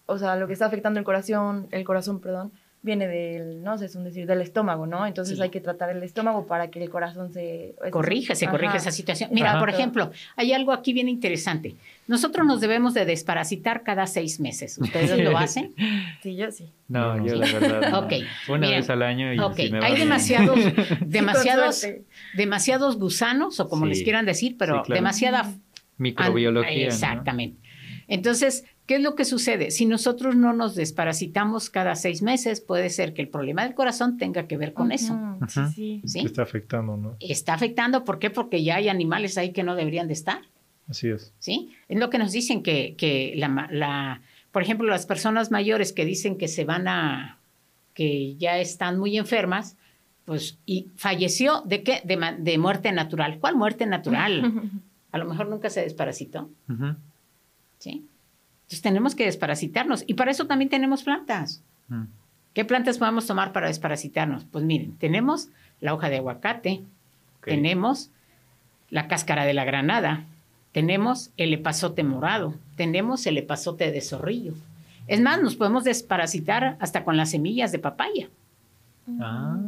o 0.06 0.18
sea, 0.18 0.34
lo 0.34 0.46
que 0.48 0.54
está 0.54 0.66
afectando 0.66 0.98
el 0.98 1.04
corazón, 1.04 1.68
el 1.70 1.84
corazón, 1.84 2.20
perdón, 2.20 2.50
viene 2.84 3.06
del, 3.06 3.62
no 3.62 3.78
sé, 3.78 3.84
es 3.86 3.94
un 3.94 4.02
decir, 4.02 4.26
del 4.26 4.40
estómago, 4.40 4.86
¿no? 4.86 5.06
Entonces 5.06 5.36
Sí. 5.36 5.42
hay 5.42 5.50
que 5.50 5.60
tratar 5.60 5.90
el 5.90 6.02
estómago 6.02 6.46
para 6.48 6.68
que 6.68 6.82
el 6.82 6.90
corazón 6.90 7.32
se... 7.32 7.76
Corrige, 7.90 8.34
se 8.34 8.48
corrige 8.48 8.70
Ajá. 8.70 8.76
esa 8.78 8.90
situación. 8.90 9.30
Mira, 9.32 9.50
Ajá. 9.50 9.60
por 9.60 9.70
ejemplo, 9.70 10.10
hay 10.36 10.52
algo 10.52 10.72
aquí 10.72 10.92
bien 10.92 11.08
interesante. 11.08 11.76
Nosotros 12.08 12.44
nos 12.44 12.60
debemos 12.60 12.92
de 12.92 13.04
desparasitar 13.04 13.84
cada 13.84 14.08
seis 14.08 14.40
meses. 14.40 14.78
¿Ustedes 14.78 15.16
lo 15.16 15.38
hacen? 15.38 15.72
Sí, 16.22 16.34
yo 16.34 16.50
sí. 16.50 16.72
No, 16.88 17.16
No, 17.18 17.24
yo 17.26 17.34
sí. 17.34 17.52
la 17.52 17.58
verdad. 17.60 17.90
no. 17.90 17.98
Ok, 18.00 18.12
Una 18.48 18.58
miren, 18.58 18.80
vez 18.80 18.90
al 18.90 19.02
año 19.02 19.32
y 19.32 19.38
Ok, 19.38 19.54
si 19.56 19.70
me 19.70 19.78
va 19.78 19.86
hay 19.86 19.94
bien. 19.94 20.08
demasiados, 20.08 20.58
demasiados, 21.06 21.86
demasiados 22.34 22.98
gusanos, 22.98 23.60
o 23.60 23.68
como 23.68 23.84
Sí. 23.84 23.90
les 23.90 24.02
quieran 24.02 24.26
decir, 24.26 24.56
pero 24.58 24.78
Sí, 24.78 24.86
claro. 24.86 24.94
demasiada 25.00 25.52
Microbiología. 25.98 26.70
¿no? 26.78 26.84
Exactamente. 26.86 27.58
Entonces, 28.08 28.64
¿qué 28.86 28.96
es 28.96 29.00
lo 29.02 29.14
que 29.14 29.24
sucede? 29.24 29.70
Si 29.70 29.86
nosotros 29.86 30.34
no 30.36 30.52
nos 30.52 30.74
desparasitamos 30.74 31.70
cada 31.70 31.94
seis 31.94 32.22
meses, 32.22 32.60
puede 32.60 32.90
ser 32.90 33.14
que 33.14 33.22
el 33.22 33.28
problema 33.28 33.62
del 33.64 33.74
corazón 33.74 34.16
tenga 34.18 34.46
que 34.46 34.56
ver 34.56 34.72
con 34.72 34.92
eso. 34.92 35.14
Ujú, 35.14 35.68
Sí, 35.74 36.02
sí. 36.04 36.20
está 36.20 36.42
afectando, 36.42 36.96
¿no? 36.96 37.16
Está 37.20 37.54
afectando, 37.54 38.04
¿por 38.04 38.18
qué? 38.18 38.30
Porque 38.30 38.62
ya 38.62 38.76
hay 38.76 38.88
animales 38.88 39.38
ahí 39.38 39.52
que 39.52 39.62
no 39.62 39.74
deberían 39.76 40.06
de 40.08 40.14
estar. 40.14 40.40
Así 40.88 41.08
es. 41.08 41.32
¿sí? 41.38 41.70
Es 41.88 41.98
lo 41.98 42.10
que 42.10 42.18
nos 42.18 42.32
dicen 42.32 42.62
que, 42.62 42.94
que 42.96 43.34
la, 43.36 43.48
ma- 43.48 43.68
la- 43.70 44.20
por 44.50 44.62
ejemplo, 44.62 44.86
las 44.88 45.06
personas 45.06 45.50
mayores 45.50 45.92
que 45.92 46.04
dicen 46.04 46.36
que 46.36 46.48
se 46.48 46.64
van 46.64 46.86
a, 46.88 47.38
que 47.94 48.34
ya 48.36 48.58
están 48.58 48.98
muy 48.98 49.16
enfermas, 49.16 49.76
pues, 50.24 50.58
y 50.66 50.88
falleció, 50.96 51.62
¿de 51.64 51.82
qué? 51.82 52.00
De, 52.04 52.18
de 52.38 52.58
muerte 52.58 52.92
natural. 52.92 53.38
¿Cuál 53.40 53.56
muerte 53.56 53.86
natural? 53.86 54.70
A 55.12 55.18
lo 55.18 55.24
mejor 55.24 55.48
nunca 55.48 55.70
se 55.70 55.80
desparasitó, 55.82 56.50
Ujú. 56.68 56.96
¿sí? 57.78 58.06
Entonces 58.72 58.90
tenemos 58.90 59.14
que 59.14 59.26
desparasitarnos 59.26 60.02
y 60.06 60.14
para 60.14 60.30
eso 60.30 60.46
también 60.46 60.70
tenemos 60.70 61.02
plantas. 61.02 61.62
Mm. 61.88 62.04
¿Qué 62.54 62.64
plantas 62.64 62.96
podemos 62.96 63.26
tomar 63.26 63.52
para 63.52 63.66
desparasitarnos? 63.66 64.46
Pues 64.46 64.64
miren, 64.64 64.96
tenemos 64.96 65.50
la 65.82 65.92
hoja 65.92 66.08
de 66.08 66.16
aguacate, 66.16 66.82
tenemos 67.44 68.10
la 68.88 69.08
cáscara 69.08 69.44
de 69.44 69.52
la 69.52 69.66
granada, 69.66 70.24
tenemos 70.72 71.32
el 71.36 71.52
epazote 71.52 72.02
morado, 72.02 72.54
tenemos 72.76 73.26
el 73.26 73.36
epazote 73.36 73.92
de 73.92 74.00
zorrillo. 74.00 74.54
Es 75.06 75.20
más, 75.20 75.42
nos 75.42 75.54
podemos 75.54 75.84
desparasitar 75.84 76.78
hasta 76.80 77.04
con 77.04 77.18
las 77.18 77.30
semillas 77.30 77.72
de 77.72 77.78
papaya. 77.78 78.30
Ah, 79.20 79.58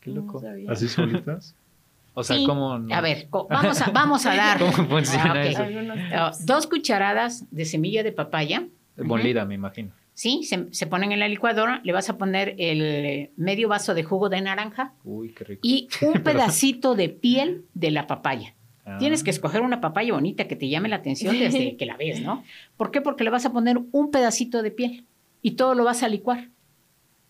qué 0.00 0.10
loco. 0.10 0.42
Así 0.68 0.88
solitas. 0.88 1.54
O 2.14 2.22
sea, 2.24 2.36
Sí. 2.36 2.44
¿cómo? 2.46 2.78
no? 2.78 2.94
A 2.94 3.00
ver, 3.00 3.28
vamos 3.48 3.80
a, 3.80 3.90
vamos 3.90 4.26
a 4.26 4.34
dar 4.36 4.58
¿Cómo 4.58 4.72
funciona 4.88 5.32
Ah, 5.32 5.42
eso? 5.46 5.64
Tips. 5.64 6.46
dos 6.46 6.66
cucharadas 6.66 7.44
de 7.50 7.64
semilla 7.64 8.02
de 8.02 8.12
papaya. 8.12 8.64
Molida, 8.96 9.44
me 9.44 9.54
imagino. 9.54 9.92
Sí, 10.12 10.42
se, 10.42 10.66
se 10.72 10.86
ponen 10.86 11.12
en 11.12 11.20
la 11.20 11.28
licuadora, 11.28 11.80
le 11.82 11.92
vas 11.94 12.10
a 12.10 12.18
poner 12.18 12.50
el 12.58 12.82
eh, 12.82 13.30
medio 13.36 13.68
vaso 13.68 13.94
de 13.94 14.02
jugo 14.02 14.28
de 14.28 14.40
naranja 14.42 14.92
Uy, 15.04 15.32
qué 15.32 15.44
rico. 15.44 15.60
y 15.62 15.88
un 16.02 16.22
pedacito 16.22 16.94
de 16.94 17.08
piel 17.08 17.64
de 17.72 17.90
la 17.90 18.06
papaya. 18.06 18.54
Ah. 18.84 18.98
Tienes 18.98 19.22
que 19.24 19.30
escoger 19.30 19.62
una 19.62 19.80
papaya 19.80 20.12
bonita 20.12 20.46
que 20.46 20.56
te 20.56 20.68
llame 20.68 20.88
la 20.90 20.96
atención 20.96 21.38
desde 21.38 21.76
que 21.78 21.86
la 21.86 21.96
ves, 21.96 22.20
¿no? 22.20 22.44
¿Por 22.76 22.90
qué? 22.90 23.00
Porque 23.00 23.24
le 23.24 23.30
vas 23.30 23.46
a 23.46 23.52
poner 23.52 23.78
un 23.92 24.10
pedacito 24.10 24.62
de 24.62 24.70
piel 24.72 25.06
y 25.40 25.52
todo 25.52 25.74
lo 25.74 25.84
vas 25.84 26.02
a 26.02 26.08
licuar. 26.08 26.48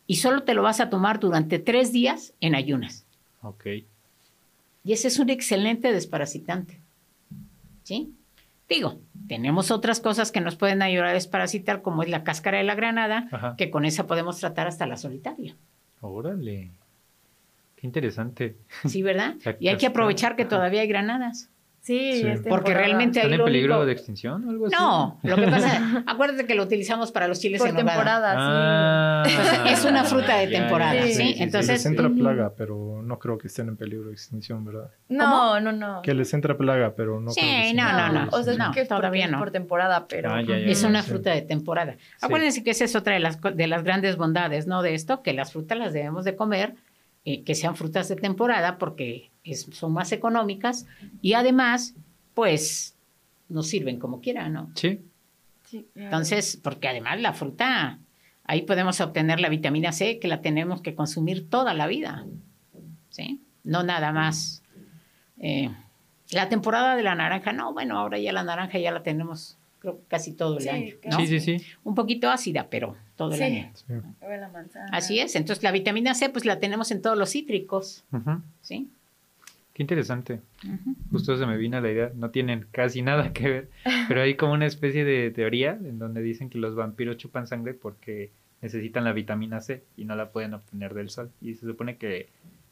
Y 0.08 0.16
solo 0.16 0.42
te 0.42 0.54
lo 0.54 0.62
vas 0.62 0.80
a 0.80 0.90
tomar 0.90 1.20
durante 1.20 1.60
tres 1.60 1.92
días 1.92 2.34
en 2.40 2.56
ayunas. 2.56 3.06
Ok. 3.42 3.66
Y 4.84 4.92
ese 4.92 5.08
es 5.08 5.18
un 5.18 5.30
excelente 5.30 5.92
desparasitante. 5.92 6.80
¿Sí? 7.82 8.14
Digo, 8.68 9.00
tenemos 9.26 9.70
otras 9.70 10.00
cosas 10.00 10.30
que 10.30 10.40
nos 10.40 10.56
pueden 10.56 10.80
ayudar 10.80 11.08
a 11.08 11.12
desparasitar, 11.12 11.82
como 11.82 12.02
es 12.02 12.08
la 12.08 12.22
cáscara 12.22 12.58
de 12.58 12.64
la 12.64 12.76
granada, 12.76 13.28
Ajá. 13.32 13.54
que 13.56 13.70
con 13.70 13.84
esa 13.84 14.06
podemos 14.06 14.38
tratar 14.38 14.68
hasta 14.68 14.86
la 14.86 14.96
solitaria. 14.96 15.56
Órale. 16.00 16.70
Qué 17.76 17.86
interesante. 17.86 18.56
¿Sí, 18.86 19.02
verdad? 19.02 19.34
Y 19.60 19.68
hay 19.68 19.76
que 19.76 19.86
aprovechar 19.86 20.36
que 20.36 20.44
todavía 20.44 20.82
hay 20.82 20.88
granadas. 20.88 21.50
Sí, 21.90 22.20
Sí. 22.20 22.26
es 22.28 22.40
Porque 22.42 22.72
realmente 22.72 23.18
ahí 23.18 23.24
¿Están 23.26 23.32
en 23.32 23.38
lo 23.38 23.44
peligro 23.46 23.74
único- 23.74 23.86
de 23.86 23.92
extinción 23.92 24.44
o 24.46 24.50
algo 24.50 24.66
así? 24.66 24.76
No, 24.78 25.18
lo 25.24 25.36
que 25.36 25.48
pasa, 25.48 26.04
acuérdate 26.06 26.46
que 26.46 26.54
lo 26.54 26.62
utilizamos 26.62 27.10
para 27.10 27.26
los 27.26 27.40
chiles 27.40 27.58
Por 27.60 27.70
en 27.70 27.76
temporada, 27.76 28.34
Ah, 28.36 29.22
Pues 29.64 29.78
es 29.78 29.84
una 29.84 30.04
fruta 30.04 30.36
de 30.38 30.46
temporada, 30.46 30.94
ya. 30.94 31.02
¿sí? 31.06 31.14
Sí, 31.14 31.34
sí, 31.34 31.42
Entonces- 31.42 31.70
les 31.72 31.86
entra 31.86 32.08
plaga, 32.08 32.52
pero 32.56 33.02
no 33.02 33.18
creo 33.18 33.38
que 33.38 33.48
estén 33.48 33.68
en 33.68 33.76
peligro 33.76 34.06
de 34.06 34.12
extinción, 34.12 34.64
¿verdad? 34.64 34.90
sí. 35.08 35.16
No, 35.16 35.58
no, 35.60 35.72
no. 35.72 36.02
Que 36.02 36.14
les 36.14 36.32
entra 36.32 36.56
plaga, 36.56 36.94
pero 36.96 37.20
no 37.20 37.30
Sí, 37.32 37.40
creo 37.40 37.50
que 37.52 37.60
estén 37.70 37.76
no, 37.76 37.82
en 37.82 37.88
no, 37.88 37.96
peligro 37.96 38.20
de 38.20 38.30
no. 38.30 38.36
O 38.38 38.42
sea, 38.44 38.66
No, 38.68 38.72
que 38.72 38.80
es 38.82 38.88
todavía 38.88 39.24
es 39.24 39.30
no. 39.32 39.38
por 39.40 39.50
temporada, 39.50 40.06
pero... 40.08 40.30
Ah, 40.32 40.42
ya, 40.42 40.58
ya. 40.58 40.66
Es 40.66 40.84
una 40.84 41.02
Sí. 41.02 41.10
fruta 41.10 41.30
de 41.32 41.42
temporada. 41.42 41.96
Acuérdense 42.20 42.62
que 42.62 42.70
esa 42.70 42.84
es 42.84 42.94
otra 42.94 43.14
de 43.14 43.20
las, 43.20 43.36
co- 43.36 43.50
de 43.50 43.66
las 43.66 43.82
grandes 43.82 44.16
bondades, 44.16 44.66
¿no? 44.66 44.82
De 44.82 44.94
esto, 44.94 45.22
que 45.22 45.32
las 45.32 45.52
frutas 45.52 45.76
las 45.78 45.92
debemos 45.92 46.24
de 46.24 46.36
comer, 46.36 46.74
eh, 47.24 47.42
que 47.42 47.54
sean 47.54 47.74
frutas 47.76 48.08
de 48.08 48.16
temporada, 48.16 48.78
porque 48.78 49.29
es- 49.44 49.68
son 49.72 49.92
más 49.92 50.12
económicas 50.12 50.86
y 51.22 51.32
además, 51.34 51.94
pues, 52.34 52.96
nos 53.48 53.66
sirven 53.66 53.98
como 53.98 54.20
quiera, 54.20 54.48
¿no? 54.48 54.70
Sí. 54.74 55.00
Sí, 55.66 55.86
claro. 55.92 56.06
Entonces, 56.08 56.58
porque 56.62 56.88
además 56.88 57.20
la 57.20 57.32
fruta, 57.32 57.98
ahí 58.44 58.62
podemos 58.62 59.00
obtener 59.00 59.40
la 59.40 59.48
vitamina 59.48 59.92
C, 59.92 60.18
que 60.18 60.28
la 60.28 60.40
tenemos 60.40 60.82
que 60.82 60.94
consumir 60.94 61.48
toda 61.48 61.74
la 61.74 61.86
vida, 61.86 62.26
¿sí? 63.10 63.40
No 63.64 63.82
nada 63.82 64.12
más. 64.12 64.62
eh, 65.42 65.70
la 66.32 66.48
temporada 66.50 66.96
de 66.96 67.02
la 67.02 67.14
naranja, 67.14 67.52
no, 67.54 67.72
bueno, 67.72 67.98
ahora 67.98 68.18
ya 68.18 68.30
la 68.32 68.44
naranja 68.44 68.78
ya 68.78 68.90
la 68.92 69.02
tenemos, 69.02 69.56
creo, 69.78 69.96
que 69.98 70.04
casi 70.06 70.32
todo 70.32 70.58
el 70.58 70.62
Sí, 70.64 70.68
año, 70.68 70.94
¿no? 71.10 71.16
Sí, 71.18 71.26
sí, 71.26 71.40
sí. 71.40 71.66
Un 71.82 71.94
poquito 71.94 72.28
ácida, 72.30 72.68
pero 72.68 72.94
todo 73.16 73.30
el 73.32 73.38
Sí. 73.38 73.42
año. 73.44 73.70
Sí. 73.74 73.94
Así 74.92 75.18
es, 75.18 75.34
entonces 75.36 75.62
la 75.62 75.72
vitamina 75.72 76.14
C, 76.14 76.28
pues 76.28 76.44
la 76.44 76.60
tenemos 76.60 76.90
en 76.90 77.00
todos 77.02 77.16
los 77.16 77.30
cítricos. 77.30 78.04
¿sí? 78.60 78.90
Qué 79.72 79.82
interesante. 79.82 80.40
Ujú. 80.64 80.96
Justo 81.12 81.36
se 81.36 81.46
me 81.46 81.56
vino 81.56 81.80
la 81.80 81.90
idea. 81.90 82.12
No 82.14 82.30
tienen 82.30 82.66
casi 82.70 83.02
nada 83.02 83.32
que 83.32 83.48
ver. 83.48 83.70
Pero 84.08 84.22
hay 84.22 84.34
como 84.34 84.52
una 84.52 84.66
especie 84.66 85.04
de 85.04 85.30
teoría 85.30 85.72
en 85.72 85.98
donde 85.98 86.22
dicen 86.22 86.50
que 86.50 86.58
los 86.58 86.74
vampiros 86.74 87.16
chupan 87.16 87.46
sangre 87.46 87.74
porque 87.74 88.30
necesitan 88.62 89.04
la 89.04 89.12
vitamina 89.12 89.60
C 89.60 89.82
y 89.96 90.04
no 90.04 90.16
la 90.16 90.30
pueden 90.30 90.54
obtener 90.54 90.94
del 90.94 91.10
sol. 91.10 91.30
Y 91.40 91.54
se 91.54 91.66
supone 91.66 91.96
que 91.96 92.28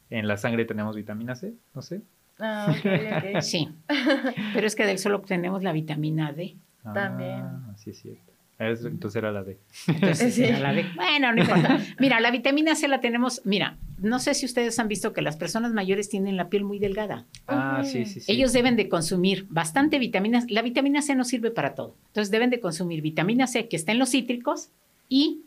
en 0.09 0.27
la 0.27 0.37
sangre 0.37 0.65
tenemos 0.65 0.95
vitamina 0.95 1.35
C, 1.35 1.53
no 1.73 1.81
sé. 1.81 2.01
Ah. 2.39 2.73
Sí, 3.41 3.69
pero 4.53 4.67
es 4.67 4.75
que 4.75 4.85
del 4.85 4.97
sol 4.97 5.13
obtenemos 5.13 5.63
la 5.63 5.71
vitamina 5.71 6.31
D. 6.31 6.55
También. 6.83 7.41
Ah, 7.41 7.73
sí, 7.77 7.91
es 7.91 7.99
cierto. 7.99 8.28
Es- 8.59 8.83
Entonces 8.85 9.15
era 9.17 9.31
la 9.31 9.43
D. 9.43 9.57
Entonces, 9.87 10.33
Sí. 10.35 10.43
era 10.43 10.59
la 10.59 10.73
D. 10.73 10.85
Bueno, 10.95 11.31
no 11.33 11.41
importa. 11.41 11.79
Mira, 11.99 12.19
la 12.19 12.29
vitamina 12.29 12.75
C 12.75 12.87
la 12.87 12.99
tenemos, 12.99 13.41
mira, 13.45 13.77
no 13.99 14.19
sé 14.19 14.33
si 14.33 14.45
ustedes 14.45 14.77
han 14.79 14.87
visto 14.87 15.13
que 15.13 15.21
las 15.21 15.37
personas 15.37 15.71
mayores 15.73 16.09
tienen 16.09 16.35
la 16.37 16.49
piel 16.49 16.63
muy 16.65 16.77
delgada. 16.79 17.25
Ah, 17.47 17.81
sí, 17.85 18.05
sí, 18.05 18.19
sí. 18.19 18.31
Ellos 18.31 18.53
deben 18.53 18.75
de 18.75 18.89
consumir 18.89 19.47
bastante 19.49 19.97
vitaminas. 19.97 20.49
La 20.51 20.61
vitamina 20.61 21.01
C 21.01 21.15
no 21.15 21.23
sirve 21.23 21.51
para 21.51 21.73
todo. 21.73 21.95
Entonces 22.07 22.31
deben 22.31 22.49
de 22.49 22.59
consumir 22.59 23.01
vitamina 23.01 23.47
C 23.47 23.67
que 23.67 23.75
está 23.77 23.91
en 23.93 23.99
los 23.99 24.09
cítricos 24.11 24.69
y 25.07 25.41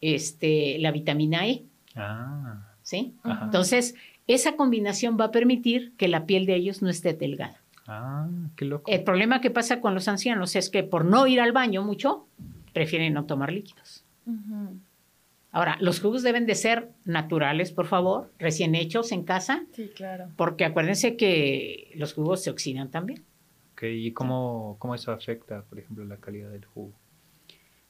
este, 0.00 0.78
la 0.80 0.90
vitamina 0.92 1.46
E, 1.46 1.62
Ah, 1.96 2.60
¿sí? 2.82 3.14
Ajá. 3.22 3.44
Entonces, 3.44 3.94
esa 4.26 4.56
combinación 4.56 5.16
va 5.20 5.26
a 5.26 5.30
permitir 5.30 5.92
que 5.96 6.08
la 6.08 6.26
piel 6.26 6.44
de 6.46 6.56
ellos 6.56 6.82
no 6.82 6.90
esté 6.90 7.12
delgada. 7.14 7.60
Ah, 7.86 8.28
qué 8.56 8.64
loco. 8.64 8.90
El 8.90 9.02
problema 9.04 9.40
que 9.40 9.50
pasa 9.50 9.80
con 9.80 9.94
los 9.94 10.08
ancianos 10.08 10.56
es 10.56 10.70
que 10.70 10.82
por 10.82 11.04
no 11.04 11.26
ir 11.26 11.40
al 11.40 11.52
baño 11.52 11.82
mucho, 11.82 12.26
prefieren 12.72 13.14
no 13.14 13.24
tomar 13.24 13.52
líquidos. 13.52 14.04
Ahora, 15.52 15.76
los 15.80 16.00
jugos 16.00 16.22
deben 16.24 16.46
de 16.46 16.56
ser 16.56 16.88
naturales, 17.04 17.70
por 17.70 17.86
favor, 17.86 18.32
recién 18.38 18.74
hechos 18.74 19.12
en 19.12 19.22
casa, 19.22 19.64
Sí, 19.72 19.88
claro. 19.94 20.28
porque 20.36 20.64
acuérdense 20.64 21.16
que 21.16 21.92
los 21.94 22.12
jugos 22.12 22.42
se 22.42 22.50
oxidan 22.50 22.90
también. 22.90 23.22
Ok, 23.74 23.84
¿Y 23.84 24.10
cómo, 24.12 24.76
cómo 24.80 24.94
eso 24.96 25.12
afecta, 25.12 25.62
por 25.62 25.78
ejemplo, 25.78 26.04
la 26.04 26.16
calidad 26.16 26.50
del 26.50 26.64
jugo? 26.64 26.92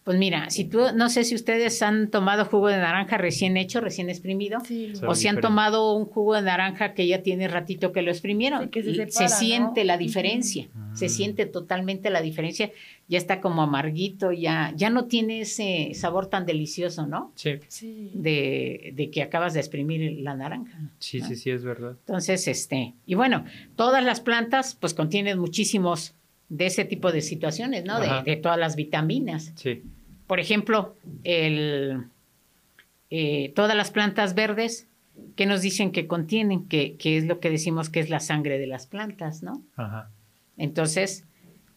Pues 0.05 0.19
mira, 0.19 0.51
si 0.51 0.67
tú, 0.67 0.81
no 0.95 1.09
sé 1.09 1.25
si 1.25 1.35
ustedes 1.35 1.81
han 1.81 2.11
tomado 2.11 2.45
jugo 2.45 2.69
de 2.69 2.77
naranja 2.77 3.17
recién 3.17 3.57
hecho, 3.57 3.81
recién 3.81 4.11
exprimido, 4.11 4.61
Sí. 4.61 4.95
Sabe 4.95 5.09
o 5.09 5.15
si 5.15 5.29
han 5.29 5.37
diferente. 5.37 5.41
tomado 5.49 5.95
un 5.97 6.05
jugo 6.05 6.35
de 6.35 6.43
naranja 6.43 6.93
que 6.93 7.07
ya 7.07 7.23
tiene 7.23 7.49
ratito 7.49 7.91
que 7.91 8.03
lo 8.03 8.11
exprimieron. 8.11 8.65
Sí, 8.65 8.69
que 8.69 9.07
se 9.11 9.29
siente 9.31 9.83
la 9.85 9.97
diferencia, 9.97 10.69
se 10.93 11.07
Mm. 11.07 11.09
siente 11.09 11.47
totalmente 11.47 12.11
la 12.11 12.21
diferencia. 12.21 12.71
Ya 13.09 13.17
está 13.17 13.41
como 13.41 13.63
amarguito, 13.63 14.31
ya, 14.31 14.75
ya 14.77 14.91
no 14.91 15.07
tiene 15.07 15.41
ese 15.41 15.93
sabor 15.95 16.27
tan 16.27 16.45
delicioso, 16.45 17.07
¿no? 17.07 17.33
Sí, 17.35 17.53
Sí. 17.69 18.11
De, 18.15 18.93
de 18.95 19.11
que 19.11 19.23
acabas 19.23 19.55
de 19.55 19.61
exprimir 19.61 20.21
la 20.21 20.35
naranja. 20.35 20.79
sí, 20.99 21.21
¿no? 21.21 21.29
sí, 21.29 21.37
sí, 21.37 21.51
es 21.51 21.65
verdad. 21.65 21.97
Entonces, 22.07 22.47
este, 22.47 22.93
y 23.07 23.15
bueno, 23.15 23.45
todas 23.75 24.05
las 24.05 24.21
plantas 24.21 24.75
pues 24.75 24.93
contienen 24.93 25.39
muchísimos 25.39 26.15
de 26.49 26.67
ese 26.67 26.85
tipo 26.85 27.13
de 27.13 27.21
situaciones, 27.21 27.85
¿no? 27.85 28.01
De, 28.01 28.37
todas 28.37 28.59
las 28.59 28.77
vitaminas. 28.77 29.53
Sí. 29.57 29.83
Por 30.27 30.41
ejemplo, 30.41 30.97
el, 31.23 32.05
eh, 33.11 33.53
todas 33.55 33.77
las 33.77 33.91
plantas 33.91 34.35
verdes, 34.35 34.89
que 35.37 35.47
nos 35.47 35.63
dicen 35.63 35.93
que 35.93 36.07
contienen? 36.07 36.67
Que, 36.67 36.97
que 36.97 37.17
es 37.17 37.25
lo 37.25 37.41
que 37.41 37.51
decimos 37.51 37.89
que 37.89 38.01
es 38.01 38.11
la 38.11 38.21
sangre 38.21 38.59
de 38.59 38.67
las 38.67 38.87
plantas, 38.87 39.43
¿no? 39.43 39.63
Ajá. 39.77 40.11
Entonces, 40.57 41.25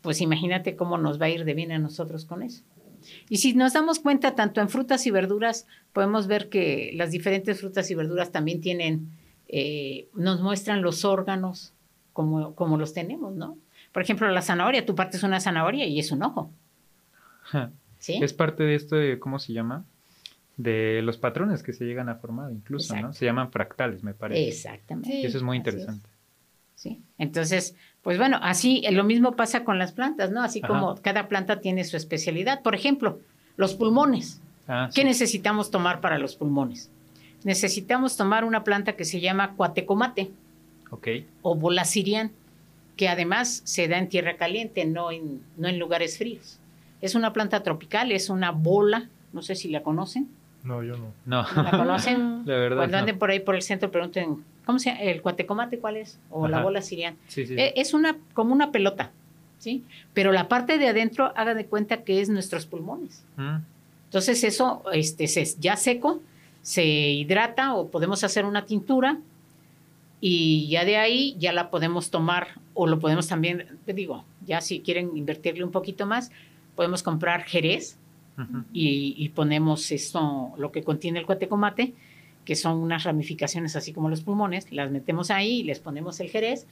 pues 0.01 0.21
imagínate 0.21 0.75
cómo 0.75 0.97
nos 0.97 1.19
va 1.21 1.25
a 1.25 1.29
ir 1.29 1.45
de 1.45 1.53
bien 1.53 1.71
a 1.71 1.79
nosotros 1.79 2.25
con 2.25 2.43
eso. 2.43 2.63
Y 3.29 3.37
si 3.37 3.53
nos 3.53 3.73
damos 3.73 3.99
cuenta, 3.99 4.35
tanto 4.35 4.61
en 4.61 4.69
frutas 4.69 5.05
y 5.05 5.11
verduras, 5.11 5.67
podemos 5.93 6.27
ver 6.27 6.49
que 6.49 6.91
las 6.95 7.11
diferentes 7.11 7.59
frutas 7.59 7.89
y 7.91 7.95
verduras 7.95 8.31
también 8.31 8.61
tienen, 8.61 9.11
eh, 9.47 10.07
nos 10.13 10.41
muestran 10.41 10.81
los 10.81 11.05
órganos 11.05 11.73
como, 12.13 12.55
como 12.55 12.77
los 12.77 12.93
tenemos, 12.93 13.35
¿no? 13.35 13.57
Por 13.97 14.03
ejemplo, 14.03 14.29
la 14.29 14.43
zanahoria, 14.43 14.85
tú 14.85 14.93
partes 14.93 15.23
una 15.23 15.39
zanahoria 15.39 15.87
y 15.87 15.97
es 15.97 16.11
un 16.11 16.21
ojo. 16.21 16.51
¿Sí? 17.97 18.19
Es 18.21 18.31
parte 18.31 18.61
de 18.61 18.75
esto 18.75 18.95
de, 18.95 19.17
¿cómo 19.17 19.39
se 19.39 19.53
llama? 19.53 19.85
De 20.55 21.01
los 21.01 21.17
patrones 21.17 21.63
que 21.63 21.73
se 21.73 21.83
llegan 21.83 22.07
a 22.07 22.17
formar 22.17 22.51
incluso, 22.51 22.95
¿no? 22.95 23.11
Se 23.11 23.25
llaman 23.25 23.51
fractales, 23.51 24.03
me 24.03 24.13
parece. 24.13 24.49
Exactamente. 24.49 25.09
Sí, 25.09 25.25
eso 25.25 25.37
es 25.37 25.41
muy 25.41 25.57
es. 25.57 25.61
interesante. 25.61 26.07
¿sí? 26.75 27.01
Entonces, 27.17 27.73
pues 28.03 28.19
bueno, 28.19 28.37
así 28.43 28.83
eh, 28.85 28.91
lo 28.91 29.03
mismo 29.03 29.35
pasa 29.35 29.63
con 29.63 29.79
las 29.79 29.93
plantas, 29.93 30.29
¿no? 30.29 30.43
Así 30.43 30.59
Ajá. 30.63 30.67
como 30.67 31.01
cada 31.01 31.27
planta 31.27 31.59
tiene 31.59 31.83
su 31.83 31.97
especialidad. 31.97 32.61
Por 32.61 32.75
ejemplo, 32.75 33.19
los 33.55 33.73
pulmones. 33.73 34.41
Ah, 34.67 34.91
¿Qué 34.93 35.01
sí. 35.01 35.07
necesitamos 35.07 35.71
tomar 35.71 36.01
para 36.01 36.19
los 36.19 36.35
pulmones? 36.35 36.91
Necesitamos 37.43 38.15
tomar 38.15 38.45
una 38.45 38.63
planta 38.63 38.95
que 38.95 39.05
se 39.05 39.21
llama 39.21 39.55
cuatecomate 39.55 40.29
Ok. 40.91 41.07
o 41.41 41.55
bolacirian, 41.55 42.31
que 42.97 43.07
además 43.07 43.61
se 43.63 43.87
da 43.87 43.97
en 43.97 44.09
tierra 44.09 44.35
caliente, 44.37 44.83
no 44.85 45.11
en, 45.11 45.41
no 45.55 45.67
en 45.67 45.79
lugares 45.79 46.17
fríos. 46.17 46.59
Es 47.01 47.15
una 47.15 47.31
planta 47.31 47.63
tropical, 47.63 48.11
es 48.11 48.29
una 48.29 48.51
bola, 48.51 49.07
no 49.33 49.41
sé 49.43 49.55
si 49.55 49.69
la 49.69 49.83
conocen. 49.83 50.27
No, 50.63 50.83
yo 50.83 50.97
no. 50.97 51.13
No, 51.25 51.43
¿No 51.55 51.63
¿La 51.63 51.71
conocen? 51.71 52.41
la 52.45 52.55
verdad. 52.55 52.77
Cuando 52.77 52.97
no. 52.97 53.01
anden 53.01 53.19
por 53.19 53.29
ahí 53.29 53.39
por 53.39 53.55
el 53.55 53.61
centro 53.61 53.91
pregunten, 53.91 54.43
¿cómo 54.65 54.79
se 54.79 54.89
llama? 54.89 55.01
¿El 55.03 55.21
cuatecomate 55.21 55.79
cuál 55.79 55.97
es? 55.97 56.19
O 56.31 56.47
la 56.47 56.61
bola 56.61 56.81
sirian. 56.81 57.15
Sí, 57.27 57.45
sí. 57.45 57.53
Eh, 57.57 57.73
Es 57.77 57.93
una, 57.93 58.17
como 58.33 58.51
una 58.53 58.71
pelota, 58.71 59.11
¿sí? 59.59 59.83
Pero 60.13 60.31
la 60.33 60.49
parte 60.49 60.77
de 60.79 60.87
adentro, 60.89 61.31
haga 61.37 61.53
de 61.53 61.67
cuenta 61.67 62.03
que 62.03 62.19
es 62.19 62.27
nuestros 62.29 62.65
pulmones. 62.65 63.23
Mm, 63.37 63.57
Entonces 64.05 64.43
eso, 64.43 64.83
este, 64.91 65.27
se- 65.27 65.55
ya 65.59 65.77
seco, 65.77 66.21
se 66.63 66.83
hidrata 66.83 67.75
o 67.75 67.87
podemos 67.89 68.23
hacer 68.23 68.43
una 68.43 68.65
tintura 68.65 69.19
y 70.19 70.67
ya 70.67 70.85
de 70.85 70.97
ahí 70.97 71.35
ya 71.37 71.53
la 71.53 71.69
podemos 71.69 72.09
tomar 72.09 72.59
o 72.73 72.87
lo 72.87 72.99
podemos 72.99 73.27
también, 73.27 73.79
te 73.85 73.93
digo, 73.93 74.25
ya 74.45 74.61
si 74.61 74.79
quieren 74.79 75.15
invertirle 75.15 75.63
un 75.63 75.71
poquito 75.71 76.05
más, 76.05 76.31
podemos 76.75 77.03
comprar 77.03 77.43
jerez 77.43 77.97
y, 78.71 79.15
y 79.17 79.29
ponemos 79.29 79.91
esto, 79.91 80.53
lo 80.57 80.71
que 80.71 80.83
contiene 80.83 81.19
el 81.19 81.25
cuatecomate, 81.25 81.93
que 82.45 82.55
son 82.55 82.77
unas 82.77 83.03
ramificaciones 83.03 83.75
así 83.75 83.93
como 83.93 84.09
los 84.09 84.21
pulmones, 84.21 84.71
las 84.71 84.91
metemos 84.91 85.31
ahí 85.31 85.63
les 85.63 85.79
ponemos 85.79 86.19
el 86.19 86.29
jerez, 86.29 86.67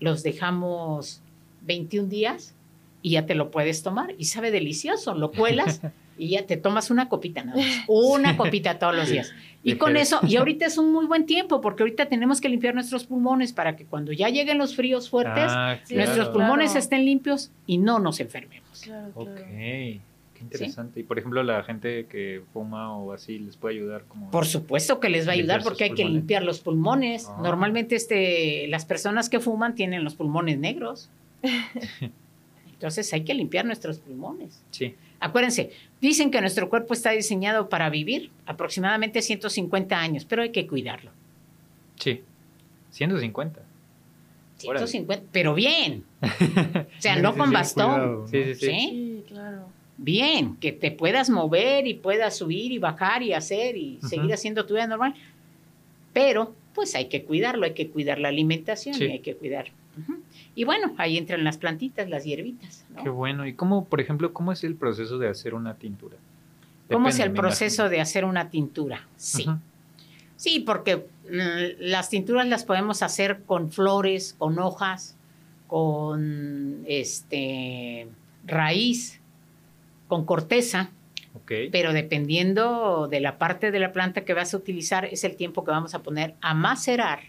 los 0.00 0.22
dejamos 0.22 1.22
21 1.62 2.08
días 2.08 2.54
y 3.02 3.10
ya 3.10 3.26
te 3.26 3.34
lo 3.34 3.50
puedes 3.50 3.82
tomar 3.82 4.14
y 4.18 4.24
sabe 4.24 4.50
delicioso, 4.50 5.14
lo 5.14 5.30
cuelas 5.30 5.82
y 6.18 6.30
ya 6.30 6.44
te 6.46 6.56
tomas 6.56 6.90
una 6.90 7.08
copita 7.08 7.42
nada 7.44 7.58
más, 7.58 7.66
una 7.88 8.36
copita 8.36 8.78
todos 8.78 8.94
los 8.94 9.08
días. 9.08 9.32
Y 9.62 9.74
con 9.76 9.96
eso, 9.96 10.20
y 10.26 10.36
ahorita 10.36 10.64
es 10.66 10.78
un 10.78 10.90
muy 10.92 11.06
buen 11.06 11.26
tiempo 11.26 11.60
porque 11.60 11.82
ahorita 11.82 12.06
tenemos 12.06 12.40
que 12.40 12.48
limpiar 12.48 12.74
nuestros 12.74 13.04
pulmones 13.04 13.52
para 13.52 13.76
que 13.76 13.84
cuando 13.84 14.12
ya 14.12 14.28
lleguen 14.30 14.56
los 14.58 14.74
fríos 14.74 15.10
fuertes, 15.10 15.44
Ah, 15.48 15.78
nuestros 15.90 16.28
pulmones 16.30 16.70
Claro. 16.70 16.78
estén 16.80 17.04
limpios 17.04 17.50
y 17.66 17.76
no 17.78 17.98
nos 17.98 18.20
enfermemos. 18.20 18.80
Claro, 18.82 19.10
Ok, 19.14 19.26
claro. 19.34 19.46
qué 19.48 20.00
interesante. 20.40 21.00
Y 21.00 21.02
por 21.02 21.18
ejemplo, 21.18 21.42
la 21.42 21.62
gente 21.62 22.06
que 22.06 22.40
fuma 22.54 22.96
o 22.96 23.12
así, 23.12 23.38
¿les 23.38 23.58
puede 23.58 23.74
ayudar? 23.76 24.04
Como... 24.08 24.30
Por 24.30 24.46
supuesto 24.46 24.98
que 24.98 25.10
les 25.10 25.26
va 25.26 25.32
a 25.32 25.34
ayudar 25.34 25.62
porque 25.62 25.84
hay 25.84 25.92
que 25.94 26.06
limpiar 26.06 26.42
los 26.42 26.60
pulmones. 26.60 27.26
Ah. 27.28 27.40
Normalmente 27.42 27.96
este, 27.96 28.66
las 28.68 28.86
personas 28.86 29.28
que 29.28 29.40
fuman 29.40 29.74
tienen 29.74 30.04
los 30.04 30.14
pulmones 30.14 30.58
negros. 30.58 31.10
Entonces 32.72 33.12
hay 33.12 33.24
que 33.24 33.34
limpiar 33.34 33.66
nuestros 33.66 33.98
pulmones. 33.98 34.62
Sí. 34.70 34.94
Acuérdense, 35.20 35.70
dicen 36.00 36.30
que 36.30 36.40
nuestro 36.40 36.68
cuerpo 36.68 36.94
está 36.94 37.10
diseñado 37.10 37.68
para 37.68 37.90
vivir 37.90 38.30
aproximadamente 38.46 39.22
150 39.22 39.98
años, 39.98 40.24
pero 40.24 40.42
hay 40.42 40.50
que 40.50 40.66
cuidarlo. 40.66 41.10
Sí. 41.96 42.22
150. 42.90 43.60
Órale. 44.66 44.86
150, 44.86 45.24
pero 45.32 45.54
bien. 45.54 46.04
O 46.20 47.00
sea, 47.02 47.16
Sí, 47.16 47.22
no 47.22 47.32
sí, 47.32 47.38
con 47.38 47.48
sí, 47.48 47.54
bastón. 47.54 47.90
cuidado, 47.92 48.20
¿no? 48.22 48.28
Sí, 48.28 48.44
sí, 48.44 48.54
sí. 48.54 48.66
¿Sí? 48.66 48.70
Sí, 48.70 49.24
claro. 49.28 49.66
Bien, 49.96 50.56
que 50.56 50.72
te 50.72 50.90
puedas 50.90 51.28
mover 51.30 51.86
y 51.86 51.94
puedas 51.94 52.36
subir 52.36 52.72
y 52.72 52.78
bajar 52.78 53.22
y 53.22 53.32
hacer 53.34 53.76
y 53.76 53.98
seguir 54.08 54.32
haciendo 54.32 54.64
tu 54.66 54.74
vida 54.74 54.86
normal. 54.86 55.14
Pero, 56.14 56.54
pues 56.74 56.94
hay 56.94 57.06
que 57.06 57.22
cuidarlo, 57.24 57.66
hay 57.66 57.74
que 57.74 57.88
cuidar 57.88 58.18
la 58.18 58.28
alimentación 58.28 58.94
Sí. 58.94 59.04
y 59.04 59.10
hay 59.12 59.18
que 59.20 59.34
cuidar. 59.36 59.66
Y 60.60 60.64
bueno, 60.64 60.92
ahí 60.98 61.16
entran 61.16 61.42
las 61.42 61.56
plantitas, 61.56 62.10
las 62.10 62.24
hierbitas. 62.24 62.84
¿no? 62.94 63.02
Qué 63.02 63.08
bueno. 63.08 63.46
¿Y 63.46 63.54
cómo, 63.54 63.86
por 63.86 63.98
ejemplo, 63.98 64.34
cómo 64.34 64.52
es 64.52 64.62
el 64.62 64.74
proceso 64.74 65.16
de 65.16 65.26
hacer 65.26 65.54
una 65.54 65.76
tintura? 65.76 66.18
¿Cómo 66.92 67.08
es 67.08 67.18
el 67.18 67.32
proceso 67.32 67.88
de 67.88 67.98
hacer 67.98 68.26
una 68.26 68.50
tintura? 68.50 69.08
Sí. 69.16 69.46
Sí, 70.36 70.60
porque 70.60 70.96
mm, 70.96 71.80
las 71.80 72.10
tinturas 72.10 72.46
las 72.46 72.64
podemos 72.64 73.02
hacer 73.02 73.40
con 73.46 73.72
flores, 73.72 74.34
con 74.36 74.58
hojas, 74.58 75.16
con 75.66 76.82
este 76.86 78.06
raíz, 78.44 79.18
con 80.08 80.26
corteza, 80.26 80.90
Ok. 81.36 81.52
pero 81.72 81.94
dependiendo 81.94 83.08
de 83.08 83.20
la 83.20 83.38
parte 83.38 83.70
de 83.70 83.78
la 83.78 83.92
planta 83.92 84.26
que 84.26 84.34
vas 84.34 84.52
a 84.52 84.58
utilizar, 84.58 85.06
es 85.06 85.24
el 85.24 85.36
tiempo 85.36 85.64
que 85.64 85.70
vamos 85.70 85.94
a 85.94 86.02
poner 86.02 86.34
a 86.42 86.52
macerar 86.52 87.20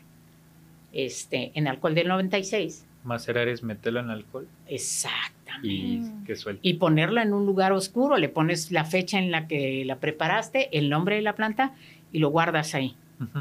este, 0.91 1.53
en 1.53 1.69
alcohol 1.69 1.95
del 1.95 2.09
96. 2.09 2.87
Macerar 3.03 3.47
es 3.47 3.63
meterlo 3.63 3.99
en 3.99 4.09
alcohol 4.11 4.47
Exactamente. 4.67 5.67
y 5.67 6.01
que 6.25 6.35
suelte. 6.35 6.67
Y 6.67 6.75
ponerla 6.75 7.23
en 7.23 7.33
un 7.33 7.45
lugar 7.45 7.71
oscuro, 7.73 8.17
le 8.17 8.29
pones 8.29 8.71
la 8.71 8.85
fecha 8.85 9.17
en 9.17 9.31
la 9.31 9.47
que 9.47 9.83
la 9.85 9.97
preparaste, 9.97 10.77
el 10.77 10.89
nombre 10.89 11.15
de 11.15 11.21
la 11.21 11.35
planta 11.35 11.73
y 12.11 12.19
lo 12.19 12.29
guardas 12.29 12.75
ahí, 12.75 12.95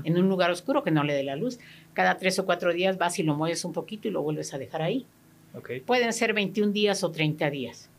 en 0.04 0.18
un 0.18 0.28
lugar 0.28 0.50
oscuro 0.50 0.82
que 0.82 0.90
no 0.90 1.04
le 1.04 1.14
dé 1.14 1.22
la 1.24 1.36
luz. 1.36 1.58
Cada 1.94 2.16
tres 2.18 2.38
o 2.38 2.46
cuatro 2.46 2.72
días 2.72 2.98
vas 2.98 3.18
y 3.18 3.22
lo 3.22 3.34
mueves 3.34 3.64
un 3.64 3.72
poquito 3.72 4.08
y 4.08 4.10
lo 4.10 4.22
vuelves 4.22 4.52
a 4.54 4.58
dejar 4.58 4.82
ahí. 4.82 5.06
Ok. 5.54 5.70
Pueden 5.84 6.12
ser 6.12 6.32
21 6.34 6.72
días 6.72 7.02
o 7.02 7.10
30 7.10 7.50
días. 7.50 7.90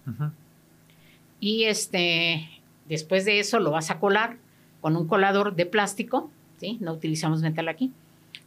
Y 1.40 1.64
este, 1.66 2.48
después 2.88 3.26
de 3.26 3.40
eso 3.40 3.60
lo 3.60 3.72
vas 3.72 3.90
a 3.92 4.00
colar 4.00 4.38
con 4.80 4.96
un 4.96 5.08
colador 5.08 5.56
de 5.56 5.66
plástico, 5.66 6.30
¿sí? 6.58 6.78
No 6.82 6.94
utilizamos 6.94 7.42
metal 7.42 7.68
aquí. 7.68 7.92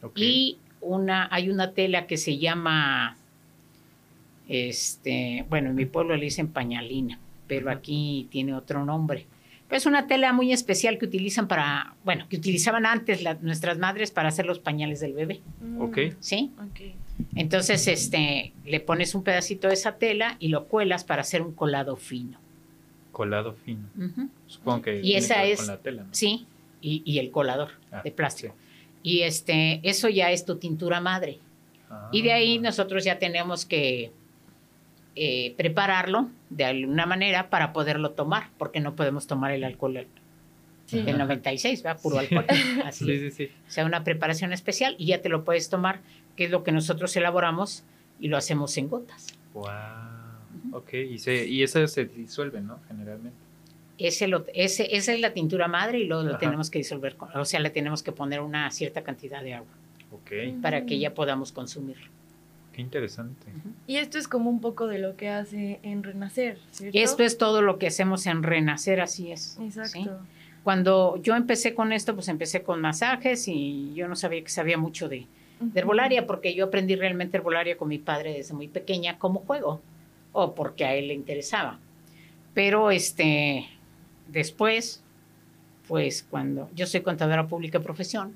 Ok. 0.02 0.12
Y 0.16 0.58
una, 0.84 1.28
hay 1.32 1.50
una 1.50 1.72
tela 1.72 2.06
que 2.06 2.16
se 2.16 2.38
llama, 2.38 3.16
este, 4.48 5.44
bueno, 5.48 5.70
en 5.70 5.76
mi 5.76 5.86
pueblo 5.86 6.16
le 6.16 6.24
dicen 6.24 6.48
pañalina, 6.48 7.18
pero 7.46 7.70
aquí 7.70 8.28
tiene 8.30 8.54
otro 8.54 8.84
nombre. 8.84 9.26
Es 9.70 9.86
una 9.86 10.06
tela 10.06 10.32
muy 10.32 10.52
especial 10.52 10.98
que 10.98 11.06
utilizan 11.06 11.48
para, 11.48 11.94
bueno, 12.04 12.26
que 12.28 12.36
utilizaban 12.36 12.86
antes 12.86 13.22
la- 13.22 13.34
nuestras 13.34 13.78
madres 13.78 14.12
para 14.12 14.28
hacer 14.28 14.46
los 14.46 14.60
pañales 14.60 15.00
del 15.00 15.14
bebé, 15.14 15.40
Mm, 15.60 15.80
Ok. 15.80 15.98
¿sí? 16.20 16.52
Ok. 16.58 16.80
Entonces, 17.34 17.88
este, 17.88 18.52
le 18.64 18.78
pones 18.80 19.14
un 19.16 19.24
pedacito 19.24 19.66
de 19.68 19.74
esa 19.74 19.96
tela 19.96 20.36
y 20.38 20.48
lo 20.48 20.66
cuelas 20.66 21.02
para 21.04 21.22
hacer 21.22 21.42
un 21.42 21.52
colado 21.52 21.96
fino. 21.96 22.38
Colado 23.10 23.54
fino. 23.64 23.82
Supongo 24.46 24.82
que 24.82 24.98
Y 24.98 25.02
tiene 25.02 25.18
esa 25.18 25.34
que 25.36 25.40
ver 25.42 25.52
es- 25.52 25.58
con 25.58 25.66
la 25.68 25.76
tela, 25.78 26.02
¿no? 26.02 26.08
Sí, 26.12 26.46
y, 26.80 27.02
y 27.04 27.18
el 27.18 27.30
colador 27.30 27.70
Ah, 27.90 28.02
de 28.04 28.10
plástico. 28.12 28.54
Y 29.04 29.20
este, 29.20 29.78
eso 29.88 30.08
ya 30.08 30.32
es 30.32 30.44
tu 30.44 30.56
tintura 30.56 31.00
madre. 31.00 31.38
Y 32.10 32.22
de 32.22 32.32
ahí 32.32 32.58
Ah, 32.58 32.62
nosotros 32.62 33.04
ya 33.04 33.20
tenemos 33.20 33.64
que 33.66 34.10
eh, 35.14 35.54
prepararlo 35.56 36.28
de 36.50 36.64
alguna 36.64 37.06
manera 37.06 37.48
para 37.50 37.72
poderlo 37.72 38.10
tomar, 38.12 38.48
porque 38.58 38.80
no 38.80 38.96
podemos 38.96 39.28
tomar 39.28 39.52
el 39.52 39.62
alcohol 39.62 39.94
del 39.94 40.06
Sí. 40.86 41.00
del 41.02 41.16
96, 41.18 41.84
¿va? 41.86 41.96
Puro 41.96 42.18
alcohol. 42.18 42.44
Así 42.84 43.04
Sí, 43.06 43.18
sí, 43.18 43.30
sí. 43.30 43.50
O 43.66 43.70
sea, 43.70 43.86
una 43.86 44.04
preparación 44.04 44.52
especial 44.52 44.96
y 44.98 45.06
ya 45.06 45.22
te 45.22 45.28
lo 45.30 45.44
puedes 45.44 45.70
tomar, 45.70 46.00
que 46.36 46.44
es 46.44 46.50
lo 46.50 46.62
que 46.64 46.72
nosotros 46.72 47.16
elaboramos 47.16 47.84
y 48.20 48.28
lo 48.28 48.36
hacemos 48.36 48.76
en 48.76 48.88
gotas. 48.88 49.28
Wow. 49.54 49.68
Ok, 50.72 50.92
y, 50.94 51.18
se, 51.18 51.46
y 51.46 51.62
esa 51.62 51.86
se 51.86 52.04
disuelve, 52.06 52.60
¿no? 52.60 52.80
Generalmente. 52.88 53.38
Ese 53.98 54.26
lo- 54.28 54.44
ese, 54.54 54.96
esa 54.96 55.12
es 55.12 55.20
la 55.20 55.32
tintura 55.32 55.68
madre 55.68 55.98
y 56.00 56.04
luego 56.06 56.22
lo 56.24 56.30
Ajá. 56.30 56.38
tenemos 56.40 56.68
que 56.70 56.78
disolver, 56.78 57.16
con- 57.16 57.28
o 57.36 57.44
sea, 57.44 57.60
le 57.60 57.70
tenemos 57.70 58.02
que 58.02 58.10
poner 58.12 58.40
una 58.40 58.70
cierta 58.70 59.02
cantidad 59.02 59.42
de 59.42 59.54
agua 59.54 59.68
Ok, 60.12 60.60
para 60.62 60.84
que 60.86 60.96
Mm. 60.96 61.00
ya 61.00 61.14
podamos 61.14 61.52
consumirlo. 61.52 62.06
qué 62.72 62.80
interesante. 62.82 63.46
Y 63.86 63.98
esto 63.98 64.18
es 64.18 64.26
como 64.26 64.50
un 64.50 64.60
poco 64.60 64.88
de 64.88 64.98
lo 64.98 65.16
que 65.16 65.28
hace 65.28 65.78
en 65.84 66.02
Renacer, 66.02 66.58
¿cierto? 66.72 66.98
Esto 66.98 67.22
es 67.22 67.38
todo 67.38 67.62
lo 67.62 67.78
que 67.78 67.86
hacemos 67.86 68.26
en 68.26 68.42
Renacer, 68.42 69.00
así 69.00 69.30
es. 69.30 69.56
Exacto. 69.62 69.90
¿sí? 69.92 70.08
Cuando 70.64 71.20
yo 71.22 71.36
empecé 71.36 71.72
con 71.74 71.92
esto, 71.92 72.14
pues 72.16 72.26
empecé 72.26 72.64
con 72.64 72.80
masajes 72.80 73.46
y 73.46 73.92
yo 73.94 74.08
no 74.08 74.16
sabía 74.16 74.42
que 74.42 74.48
sabía 74.50 74.76
mucho 74.76 75.08
de, 75.08 75.26
de 75.60 75.80
herbolaria 75.80 76.26
porque 76.26 76.52
yo 76.54 76.64
aprendí 76.64 76.96
realmente 76.96 77.36
herbolaria 77.36 77.76
con 77.76 77.86
mi 77.88 77.98
padre 77.98 78.32
desde 78.32 78.54
muy 78.54 78.66
pequeña 78.66 79.18
como 79.18 79.38
juego 79.40 79.80
o 80.32 80.52
porque 80.56 80.84
a 80.84 80.96
él 80.96 81.06
le 81.06 81.14
interesaba. 81.14 81.78
Pero 82.54 82.90
este 82.90 83.68
después, 84.28 85.02
pues 85.88 86.26
cuando 86.28 86.70
yo 86.74 86.86
soy 86.86 87.00
contadora 87.02 87.46
pública 87.46 87.78
de 87.78 87.84
profesión, 87.84 88.32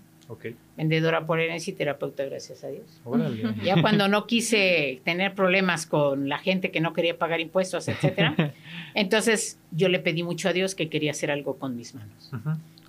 vendedora 0.77 1.25
por 1.25 1.41
herencia 1.41 1.71
y 1.73 1.75
terapeuta, 1.75 2.23
gracias 2.25 2.63
a 2.63 2.69
Dios. 2.69 2.85
Órale. 3.05 3.55
Ya 3.65 3.81
cuando 3.81 4.09
no 4.09 4.27
quise 4.27 5.01
tener 5.03 5.35
problemas 5.35 5.87
con 5.87 6.29
la 6.29 6.37
gente 6.39 6.71
que 6.71 6.81
no 6.81 6.93
quería 6.93 7.17
pagar 7.17 7.41
impuestos, 7.41 7.89
etcétera, 7.89 8.53
entonces 8.95 9.59
yo 9.71 9.89
le 9.89 9.99
pedí 10.01 10.23
mucho 10.23 10.49
a 10.51 10.53
Dios 10.53 10.75
que 10.75 10.91
quería 10.91 11.13
hacer 11.13 11.31
algo 11.31 11.57
con 11.57 11.77
mis 11.77 11.95
manos. 11.95 12.31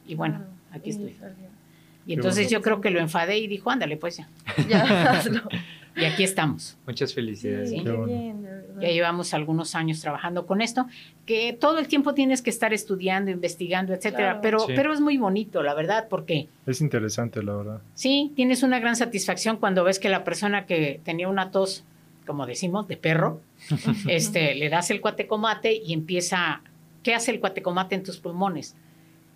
Y 0.06 0.16
bueno, 0.16 0.36
Claro. 0.40 0.52
aquí 0.72 0.90
estoy. 0.90 1.16
Y 2.06 2.14
entonces 2.14 2.50
yo 2.50 2.62
creo 2.62 2.82
que 2.82 2.90
lo 2.90 3.00
enfadé 3.00 3.38
y 3.38 3.48
dijo, 3.48 3.70
ándale, 3.70 3.96
pues 3.96 4.18
ya. 4.18 4.28
Ya, 4.68 4.82
hazlo. 5.12 5.42
Y 6.02 6.06
aquí 6.06 6.24
estamos. 6.24 6.78
Muchas 6.86 7.14
felicidades. 7.14 7.70
Sí. 7.70 7.82
bueno. 7.82 8.48
Ya 8.82 8.88
llevamos 8.90 9.34
algunos 9.34 9.76
años 9.76 10.00
trabajando 10.00 10.46
con 10.46 10.62
esto, 10.62 10.86
que 11.26 11.52
todo 11.54 11.80
el 11.80 11.88
tiempo 11.88 12.14
tienes 12.14 12.42
que 12.42 12.50
estar 12.50 12.74
estudiando, 12.74 13.30
investigando, 13.30 13.94
etcétera. 13.94 14.40
Claro. 14.40 14.40
Pero, 14.42 14.60
Sí. 14.62 14.74
pero 14.76 14.94
es 14.94 15.02
muy 15.02 15.18
bonito, 15.18 15.62
la 15.64 15.74
verdad, 15.74 16.08
porque 16.10 16.48
Es 16.66 16.80
interesante, 16.82 17.44
la 17.44 17.56
verdad. 17.56 17.82
sí, 17.94 18.32
tienes 18.36 18.64
una 18.64 18.80
gran 18.80 18.96
satisfacción 18.96 19.58
cuando 19.58 19.84
ves 19.84 20.00
que 20.00 20.08
la 20.10 20.24
persona 20.24 20.66
que 20.66 21.02
tenía 21.04 21.28
una 21.28 21.52
tos, 21.52 21.84
como 22.26 22.46
decimos, 22.46 22.88
de 22.88 22.96
perro, 22.96 23.42
este, 24.08 24.56
le 24.56 24.70
das 24.70 24.92
el 24.92 25.02
cuatecomate 25.02 25.74
y 25.76 25.94
empieza. 25.94 26.62
¿Qué 27.04 27.14
hace 27.16 27.32
el 27.32 27.40
cuatecomate 27.40 27.96
en 27.96 28.04
tus 28.04 28.18
pulmones? 28.20 28.76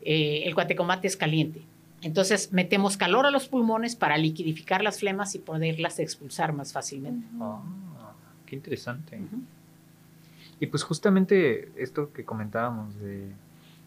Eh, 0.02 0.44
el 0.46 0.54
cuatecomate 0.54 1.08
es 1.08 1.16
caliente. 1.18 1.62
Entonces 2.04 2.52
metemos 2.52 2.98
calor 2.98 3.26
a 3.26 3.32
los 3.32 3.48
pulmones 3.48 3.96
para 3.96 4.18
liquidificar 4.18 4.84
las 4.84 5.00
flemas 5.00 5.36
y 5.36 5.40
poderlas 5.40 6.00
expulsar 6.00 6.54
más 6.54 6.74
fácilmente. 6.74 7.26
Ah, 7.40 7.62
qué 8.46 8.56
interesante. 8.56 9.20
Y 10.60 10.68
pues 10.68 10.84
justamente 10.84 11.72
esto 11.78 12.12
que 12.14 12.24
comentábamos 12.26 13.00
de 13.00 13.32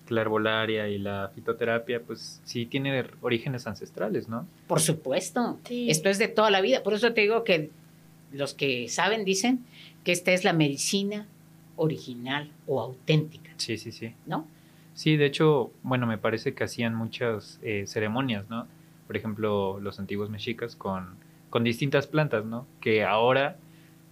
la 0.09 0.21
herbolaria 0.21 0.89
y 0.89 0.99
la 0.99 1.31
fitoterapia, 1.35 2.01
pues 2.03 2.41
sí 2.45 2.67
tiene 2.67 3.05
orígenes 3.21 3.67
ancestrales, 3.67 4.29
¿no? 4.29 4.47
Por 4.67 4.81
supuesto. 4.81 5.59
Sí. 5.67 5.91
Esto 5.91 6.09
es 6.09 6.19
de 6.19 6.29
toda 6.29 6.51
la 6.51 6.61
vida. 6.61 6.83
Por 6.83 6.95
eso 6.95 7.13
te 7.13 7.23
digo 7.23 7.45
que 7.45 7.71
los 8.33 8.55
que 8.55 8.89
saben 8.89 9.25
dicen 9.25 9.65
que 10.05 10.13
esta 10.13 10.33
es 10.33 10.45
la 10.45 10.53
medicina 10.53 11.27
original 11.77 12.51
o 12.67 12.81
auténtica, 12.81 13.51
Sí, 13.57 13.77
sí, 13.79 13.93
sí. 13.93 14.15
¿no? 14.27 14.47
Sí, 14.97 15.17
de 15.17 15.27
hecho, 15.27 15.71
bueno, 15.83 16.07
me 16.07 16.17
parece 16.19 16.55
que 16.55 16.65
hacían 16.65 16.95
muchas 16.95 17.61
eh, 17.63 17.85
ceremonias, 17.87 18.49
¿no? 18.49 18.67
Por 19.07 19.17
ejemplo, 19.17 19.79
los 19.81 20.01
antiguos 20.01 20.31
mexicas 20.31 20.75
con, 20.75 21.11
con 21.51 21.63
distintas 21.65 22.07
plantas, 22.09 22.45
¿no? 22.47 22.67
Que 22.81 23.05
ahora, 23.05 23.57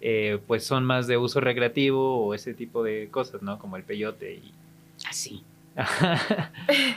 eh, 0.02 0.38
pues 0.46 0.64
son 0.64 0.84
más 0.84 1.06
de 1.06 1.16
uso 1.16 1.40
recreativo 1.40 2.26
o 2.26 2.34
ese 2.34 2.52
tipo 2.54 2.82
de 2.84 3.08
cosas, 3.10 3.40
¿no? 3.42 3.58
Como 3.58 3.76
el 3.76 3.82
peyote 3.82 4.34
y... 4.34 4.52
Así. 5.08 5.42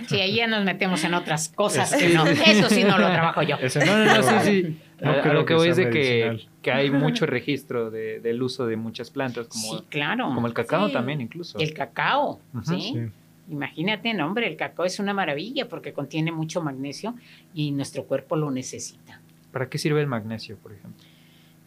Sí, 0.08 0.20
ahí 0.20 0.36
ya 0.36 0.48
nos 0.48 0.64
metemos 0.64 1.04
en 1.04 1.14
otras 1.14 1.50
cosas 1.50 1.92
Eso 1.92 2.00
que 2.00 2.10
sí. 2.10 2.14
no. 2.16 2.26
Eso 2.28 2.70
sí 2.70 2.84
no 2.84 2.98
lo 2.98 3.08
trabajo 3.12 3.42
yo. 3.42 3.56
Ese 3.58 3.84
No, 3.86 3.98
no, 3.98 4.06
no, 4.18 4.24
sí, 4.24 4.36
sí. 4.64 4.78
No 5.02 5.12
a, 5.12 5.14
a 5.16 5.22
creo 5.22 5.34
lo 5.34 5.40
que 5.46 5.54
que 5.54 5.54
voy 5.56 5.70
es 5.70 5.78
de 5.78 5.90
que, 5.90 6.46
que 6.62 6.72
hay 6.72 6.90
mucho 6.92 7.26
registro 7.26 7.90
de- 7.90 8.20
del 8.20 8.42
uso 8.42 8.66
de 8.68 8.76
muchas 8.78 9.10
plantas, 9.10 9.48
como, 9.48 9.78
Sí, 9.80 9.84
claro. 9.90 10.26
como 10.34 10.46
el 10.48 10.54
cacao 10.54 10.88
Sí. 10.88 10.94
también 10.94 11.22
incluso. 11.22 11.58
El 11.60 11.74
cacao. 11.74 12.40
¿sí? 12.64 12.82
Sí. 12.94 13.00
Imagínate, 13.50 14.14
no, 14.14 14.26
hombre, 14.28 14.48
el 14.48 14.58
cacao 14.58 14.86
es 14.86 15.00
una 15.00 15.14
maravilla 15.14 15.68
porque 15.70 15.94
contiene 15.94 16.32
mucho 16.32 16.62
magnesio 16.62 17.16
y 17.54 17.72
nuestro 17.72 18.04
cuerpo 18.06 18.36
lo 18.36 18.52
necesita. 18.52 19.22
¿Para 19.52 19.70
qué 19.70 19.78
sirve 19.78 20.02
el 20.02 20.08
magnesio, 20.08 20.58
por 20.58 20.74
ejemplo? 20.74 21.04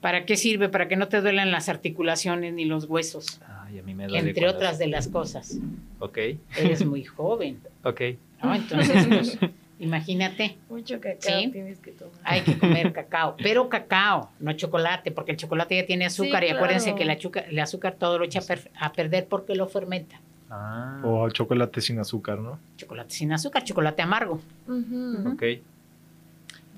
¿Para 0.00 0.24
qué 0.24 0.36
sirve? 0.36 0.68
Para 0.68 0.88
que 0.88 0.96
no 0.96 1.08
te 1.08 1.20
duelan 1.20 1.50
las 1.50 1.68
articulaciones 1.68 2.52
ni 2.54 2.64
los 2.64 2.84
huesos, 2.86 3.40
Ay, 3.66 3.78
a 3.78 3.82
mí 3.82 3.94
me 3.94 4.06
duele 4.06 4.28
entre 4.30 4.48
otras 4.48 4.78
de 4.78 4.86
las 4.88 5.08
cosas. 5.08 5.58
Ok, 5.98 6.18
Eres 6.56 6.84
muy 6.84 7.04
joven, 7.16 7.60
ok. 7.84 8.00
¿no? 8.42 8.54
Entonces, 8.54 9.06
pues, 9.06 9.38
imagínate, 9.78 10.56
Mucho 10.68 11.00
cacao 11.00 11.40
Sí. 11.40 11.48
tienes 11.50 11.78
que 11.80 11.92
tomar. 11.92 12.14
hay 12.24 12.40
que 12.42 12.58
comer 12.58 12.92
cacao, 12.94 13.36
pero 13.42 13.68
cacao, 13.68 14.30
no 14.40 14.52
chocolate, 14.54 15.10
porque 15.10 15.32
el 15.32 15.36
chocolate 15.38 15.76
ya 15.76 15.86
tiene 15.86 16.06
azúcar 16.06 16.42
Sí, 16.42 16.48
y 16.48 16.52
acuérdense 16.52 16.84
claro. 16.86 16.96
que 16.98 17.02
el 17.04 17.10
azúcar, 17.10 17.44
el 17.48 17.58
azúcar 17.58 17.94
todo 17.98 18.18
lo 18.18 18.24
echa 18.24 18.38
a 18.40 18.42
per- 18.42 18.70
a 18.78 18.92
perder 18.92 19.26
porque 19.26 19.54
lo 19.54 19.66
fermenta. 19.68 20.20
Ah, 20.50 21.00
O 21.04 21.24
al 21.24 21.32
chocolate 21.32 21.80
sin 21.80 21.98
azúcar, 22.00 22.38
¿no? 22.38 22.58
Chocolate 22.76 23.10
sin 23.14 23.32
azúcar, 23.32 23.62
chocolate 23.64 24.02
amargo. 24.02 24.40
Ujú. 24.66 25.32
ok. 25.34 25.42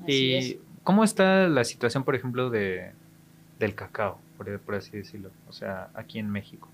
Así 0.05 0.13
¿Y 0.13 0.35
es. 0.35 0.57
cómo 0.83 1.05
está 1.05 1.49
la 1.49 1.65
situación, 1.65 2.05
por 2.05 2.15
ejemplo, 2.15 2.51
de, 2.51 2.93
del 3.59 3.75
cacao, 3.75 4.19
por, 4.37 4.59
por 4.61 4.75
así 4.75 4.91
decirlo? 4.97 5.31
O 5.49 5.53
sea, 5.53 5.89
aquí 5.95 6.19
en 6.19 6.29
México. 6.31 6.69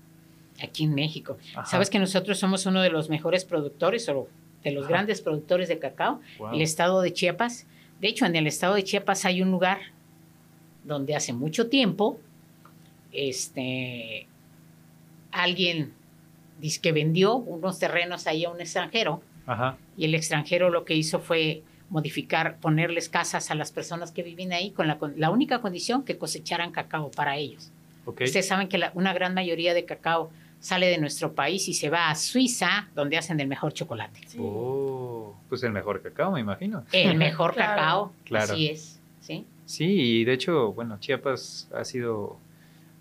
Aquí 0.61 0.83
en 0.83 0.93
México. 0.93 1.37
Ajá. 1.55 1.65
Sabes 1.65 1.89
que 1.89 1.99
nosotros 1.99 2.37
somos 2.37 2.65
uno 2.65 2.81
de 2.81 2.89
los 2.89 3.09
mejores 3.09 3.45
productores 3.45 4.09
o 4.09 4.27
de 4.63 4.71
los 4.71 4.83
Ajá. 4.85 4.93
grandes 4.93 5.21
productores 5.21 5.69
de 5.69 5.79
cacao, 5.79 6.19
Wow. 6.37 6.53
el 6.53 6.61
estado 6.61 7.01
de 7.01 7.13
Chiapas. 7.13 7.65
De 8.01 8.09
hecho, 8.09 8.25
en 8.25 8.35
el 8.35 8.45
estado 8.47 8.75
de 8.75 8.83
Chiapas 8.83 9.23
hay 9.23 9.41
un 9.41 9.51
lugar 9.51 9.77
donde 10.83 11.15
hace 11.15 11.31
mucho 11.31 11.69
tiempo 11.69 12.19
este, 13.13 14.27
alguien 15.31 15.93
dice 16.59 16.79
que 16.81 16.91
vendió 16.91 17.35
unos 17.35 17.79
terrenos 17.79 18.27
ahí 18.27 18.45
a 18.45 18.49
un 18.49 18.59
extranjero 18.61 19.21
Ajá. 19.45 19.77
y 19.97 20.05
el 20.05 20.15
extranjero 20.15 20.69
lo 20.69 20.85
que 20.85 20.95
hizo 20.95 21.19
fue 21.19 21.63
modificar, 21.89 22.57
ponerles 22.59 23.09
casas 23.09 23.49
a 23.49 23.55
las 23.55 23.71
personas 23.71 24.11
que 24.11 24.21
viven 24.23 24.53
ahí 24.53 24.71
con 24.71 24.87
la, 24.87 24.97
con- 24.99 25.13
la 25.17 25.31
única 25.31 25.59
condición 25.61 26.03
que 26.03 26.17
cosecharan 26.17 26.71
cacao 26.71 27.09
para 27.11 27.37
ellos. 27.37 27.71
Ok. 28.05 28.21
Ustedes 28.25 28.47
saben 28.47 28.67
que 28.69 28.77
la- 28.77 28.91
una 28.93 29.13
gran 29.13 29.33
mayoría 29.33 29.73
de 29.73 29.85
cacao 29.85 30.29
sale 30.59 30.87
de 30.87 30.97
nuestro 30.99 31.33
país 31.33 31.67
y 31.67 31.73
se 31.73 31.89
va 31.89 32.09
a 32.09 32.15
Suiza, 32.15 32.89
donde 32.93 33.17
hacen 33.17 33.39
el 33.39 33.47
mejor 33.47 33.73
chocolate. 33.73 34.19
Sí. 34.27 34.37
Oh, 34.39 35.35
pues 35.47 35.63
el 35.63 35.71
mejor 35.71 36.01
cacao, 36.03 36.31
me 36.31 36.41
imagino. 36.41 36.83
El 36.91 37.17
mejor 37.17 37.53
Claro. 37.53 37.75
cacao, 37.75 38.13
Claro. 38.25 38.53
así 38.53 38.67
es. 38.67 38.99
¿sí? 39.21 39.45
Sí, 39.65 39.85
y 40.19 40.23
de 40.25 40.33
hecho, 40.33 40.73
bueno, 40.73 40.97
Chiapas 40.99 41.69
ha 41.73 41.83
sido, 41.85 42.37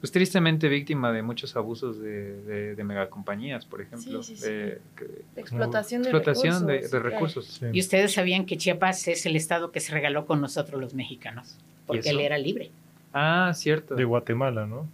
pues 0.01 0.13
tristemente 0.13 0.69
víctima 0.69 1.11
de 1.13 1.23
muchos 1.23 1.57
abusos 1.57 2.01
de, 2.01 2.41
de, 2.43 2.75
de 2.77 2.85
megacompañías, 2.85 3.65
por 3.65 3.81
ejemplo. 3.81 4.23
Sí, 4.23 4.37
sí, 4.37 4.43
sí. 4.43 4.49
de- 4.49 4.81
que- 4.97 5.05
De 5.35 5.41
explotación 5.41 6.03
de 6.03 6.11
explotación 6.11 6.55
recursos. 6.69 6.83
de 6.83 6.89
sí. 6.89 6.99
recursos. 6.99 7.47
Sí. 7.47 7.67
Y 7.73 7.81
ustedes 7.81 8.13
sabían 8.13 8.47
que 8.47 8.57
Chiapas 8.57 9.09
es 9.09 9.27
el 9.27 9.35
estado 9.37 9.73
que 9.73 9.81
se 9.81 9.93
regaló 9.93 10.25
con 10.27 10.41
nosotros 10.41 10.81
los 10.81 10.95
mexicanos, 10.95 11.57
porque 11.87 12.11
él 12.11 12.21
era 12.21 12.39
libre. 12.39 12.71
Ah, 13.13 13.53
cierto. 13.55 13.95
De 13.97 14.05
Guatemala, 14.05 14.67
¿no? 14.67 14.87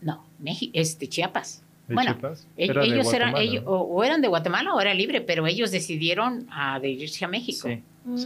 No, 0.00 0.24
México, 0.38 0.72
este 0.74 1.08
Chiapas. 1.08 1.62
De 1.88 1.94
Bueno, 1.94 2.12
Chiapas. 2.12 2.46
De 2.56 2.64
ellos 2.64 3.12
eran, 3.12 3.36
ellos, 3.36 3.64
¿no? 3.64 3.70
o, 3.70 3.82
o 3.96 4.04
eran 4.04 4.20
de 4.22 4.28
Guatemala 4.28 4.72
o 4.74 4.80
era 4.80 4.94
libre, 4.94 5.20
pero 5.20 5.46
ellos 5.46 5.70
decidieron 5.72 6.46
adherirse 6.50 7.24
a 7.24 7.28
México. 7.28 7.68
Sí. 7.68 7.82
Mm, 8.04 8.16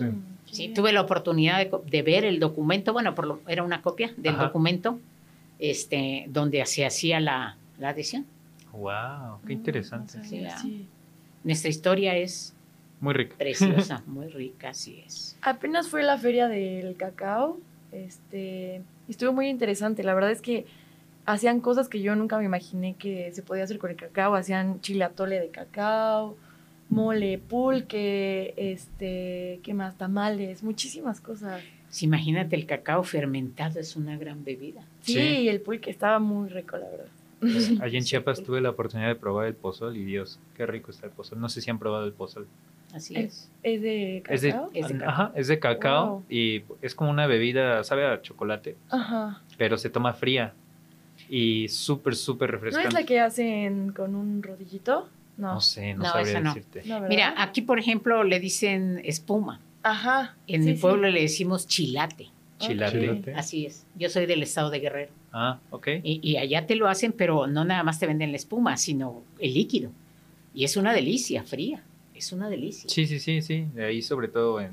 Sí. 0.50 0.68
tuve 0.68 0.92
la 0.92 1.00
oportunidad 1.00 1.66
de, 1.66 2.02
ver 2.02 2.24
el 2.24 2.38
documento, 2.38 2.92
bueno, 2.92 3.14
por 3.16 3.26
lo- 3.26 3.40
era 3.48 3.62
una 3.64 3.82
copia 3.82 4.12
del 4.16 4.34
Ajá. 4.34 4.44
documento 4.44 5.00
este, 5.58 6.26
donde 6.28 6.64
se 6.66 6.84
hacía 6.86 7.20
la, 7.20 7.56
la 7.78 7.90
adhesión. 7.90 8.26
Wow, 8.72 9.40
qué 9.46 9.54
Mm, 9.54 9.58
interesante. 9.58 10.24
Sí, 10.24 10.44
sí. 10.60 10.88
Nuestra 11.44 11.70
historia 11.70 12.16
es 12.16 12.54
Muy 13.00 13.14
rico. 13.14 13.36
preciosa, 13.38 14.02
muy 14.06 14.28
rica, 14.28 14.70
así 14.70 15.02
es. 15.06 15.36
Apenas 15.42 15.88
fue 15.88 16.02
la 16.02 16.18
feria 16.18 16.48
del 16.48 16.96
cacao, 16.96 17.58
este, 17.92 18.82
y 19.08 19.10
estuvo 19.10 19.32
muy 19.32 19.48
interesante. 19.48 20.02
La 20.02 20.14
verdad 20.14 20.30
es 20.30 20.42
que 20.42 20.66
hacían 21.24 21.60
cosas 21.60 21.88
que 21.88 22.00
yo 22.02 22.14
nunca 22.16 22.38
me 22.38 22.44
imaginé 22.44 22.94
que 22.94 23.32
se 23.32 23.42
podía 23.42 23.64
hacer 23.64 23.78
con 23.78 23.90
el 23.90 23.96
cacao. 23.96 24.34
Hacían 24.34 24.80
chile 24.80 25.04
atole 25.04 25.40
de 25.40 25.48
cacao, 25.50 26.36
mole, 26.88 27.38
pulque, 27.38 28.54
este, 28.56 29.60
¿qué 29.62 29.72
más? 29.74 29.96
Tamales, 29.96 30.62
muchísimas 30.62 31.20
cosas. 31.20 31.62
Sí, 31.96 32.04
imagínate, 32.04 32.56
el 32.56 32.66
cacao 32.66 33.02
fermentado 33.04 33.80
es 33.80 33.96
una 33.96 34.18
gran 34.18 34.44
bebida. 34.44 34.82
Sí, 35.00 35.14
Sí. 35.14 35.18
y 35.20 35.48
el 35.48 35.62
pulque 35.62 35.88
estaba 35.90 36.18
muy 36.18 36.50
rico, 36.50 36.76
la 36.76 36.86
verdad. 36.90 37.06
Allí 37.82 37.96
en 37.96 38.02
Sí, 38.02 38.10
Chiapas 38.10 38.36
pues. 38.40 38.46
tuve 38.46 38.60
la 38.60 38.68
oportunidad 38.68 39.08
de 39.08 39.14
probar 39.14 39.46
el 39.46 39.54
pozol 39.54 39.96
y 39.96 40.04
Dios, 40.04 40.38
qué 40.58 40.66
rico 40.66 40.90
está 40.90 41.06
el 41.06 41.12
pozol. 41.12 41.40
No 41.40 41.48
sé 41.48 41.62
si 41.62 41.70
han 41.70 41.78
probado 41.78 42.04
el 42.04 42.12
pozol. 42.12 42.46
Así 42.92 43.16
Eh, 43.16 43.20
es. 43.24 43.50
¿Es 43.62 43.80
de 43.80 44.22
Es 44.28 44.42
de, 44.42 44.50
cacao? 44.50 44.70
Es 44.74 44.88
de 44.88 44.98
cacao. 44.98 45.08
Ajá, 45.08 45.32
es 45.36 45.48
de 45.48 45.58
cacao 45.58 46.06
Wow. 46.10 46.24
y 46.28 46.64
es 46.82 46.94
como 46.94 47.08
una 47.10 47.26
bebida, 47.26 47.82
sabe 47.82 48.04
a 48.06 48.20
chocolate, 48.20 48.76
Ajá. 48.90 49.40
pero 49.56 49.78
se 49.78 49.88
toma 49.88 50.12
fría 50.12 50.52
y 51.30 51.68
súper, 51.68 52.14
súper 52.14 52.50
¿No 52.50 52.56
refrescante. 52.56 52.88
es 52.88 52.94
la 52.94 53.04
que 53.04 53.20
hacen 53.20 53.92
con 53.92 54.14
un 54.14 54.42
rodillito? 54.42 55.08
No. 55.38 55.54
No 55.54 55.60
sé, 55.62 55.94
no, 55.94 56.02
No, 56.04 56.10
sabría 56.10 56.30
esa 56.30 56.40
no. 56.40 56.54
decirte. 56.54 56.82
No. 56.86 57.00
Mira, 57.08 57.34
aquí, 57.38 57.62
por 57.62 57.78
ejemplo, 57.78 58.22
le 58.22 58.38
dicen 58.38 59.00
espuma. 59.02 59.60
Ajá. 59.86 60.36
En 60.46 60.62
sí, 60.62 60.70
mi 60.70 60.76
sí. 60.76 60.82
pueblo 60.82 61.08
le 61.08 61.22
decimos 61.22 61.66
chilate. 61.66 62.28
Chilate. 62.58 63.34
Así 63.34 63.66
es. 63.66 63.86
Yo 63.96 64.08
soy 64.08 64.26
del 64.26 64.42
estado 64.42 64.70
de 64.70 64.80
Guerrero. 64.80 65.12
Ah, 65.32 65.60
ok. 65.70 65.88
Y, 66.02 66.20
y 66.22 66.38
allá 66.38 66.66
te 66.66 66.74
lo 66.74 66.88
hacen, 66.88 67.12
pero 67.12 67.46
no 67.46 67.64
nada 67.64 67.82
más 67.82 67.98
te 68.00 68.06
venden 68.06 68.30
la 68.30 68.36
espuma, 68.36 68.76
sino 68.76 69.22
el 69.38 69.54
líquido. 69.54 69.90
Y 70.54 70.64
es 70.64 70.76
una 70.76 70.92
delicia, 70.92 71.44
fría. 71.44 71.84
Es 72.14 72.32
una 72.32 72.48
delicia. 72.48 72.88
Sí, 72.88 73.06
sí, 73.06 73.20
sí, 73.20 73.42
sí. 73.42 73.66
De 73.74 73.84
ahí 73.84 74.02
sobre 74.02 74.28
todo 74.28 74.60
en, 74.60 74.72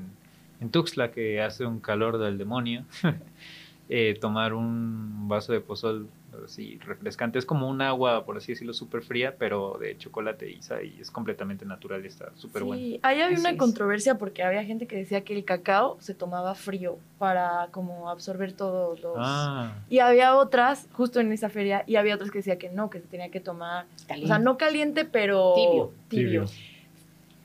en 0.60 0.70
Tuxtla, 0.70 1.12
que 1.12 1.40
hace 1.42 1.66
un 1.66 1.78
calor 1.78 2.18
del 2.18 2.38
demonio. 2.38 2.84
eh, 3.88 4.16
tomar 4.20 4.54
un 4.54 5.28
vaso 5.28 5.52
de 5.52 5.60
pozol 5.60 6.08
así 6.44 6.78
refrescante. 6.84 7.38
Es 7.38 7.44
como 7.46 7.68
un 7.68 7.80
agua, 7.82 8.24
por 8.24 8.36
así 8.36 8.52
decirlo, 8.52 8.72
súper 8.72 9.02
fría, 9.02 9.36
pero 9.38 9.76
de 9.80 9.96
chocolate 9.98 10.50
y, 10.50 10.60
es 11.00 11.10
completamente 11.10 11.64
natural 11.66 12.04
y 12.04 12.08
está 12.08 12.30
súper 12.36 12.62
Sí, 12.62 12.66
bueno. 12.68 12.82
ahí 13.02 13.20
había 13.20 13.26
Así 13.26 13.36
una 13.40 13.50
es. 13.50 13.56
controversia 13.56 14.16
porque 14.18 14.42
había 14.42 14.64
gente 14.64 14.86
que 14.86 14.96
decía 14.96 15.22
que 15.22 15.34
el 15.36 15.44
cacao 15.44 15.96
se 16.00 16.14
tomaba 16.14 16.54
frío 16.54 16.98
para 17.18 17.68
como 17.70 18.08
absorber 18.10 18.52
todos 18.52 19.00
los... 19.00 19.14
Ah, 19.18 19.74
Y 19.88 19.98
había 20.00 20.34
otras, 20.36 20.88
justo 20.92 21.20
en 21.20 21.32
esa 21.32 21.48
feria, 21.50 21.84
y 21.86 21.96
había 21.96 22.14
otras 22.14 22.30
que 22.30 22.38
decía 22.38 22.58
que 22.58 22.70
no, 22.70 22.90
que 22.90 23.00
se 23.00 23.06
tenía 23.06 23.30
que 23.30 23.40
tomar, 23.40 23.84
o 23.84 24.06
Caliente. 24.08 24.28
sea, 24.28 24.38
no 24.38 24.56
caliente, 24.56 25.04
pero 25.04 25.52
Tibio. 25.54 25.92
tibio, 26.08 26.44
Tibio. 26.44 26.44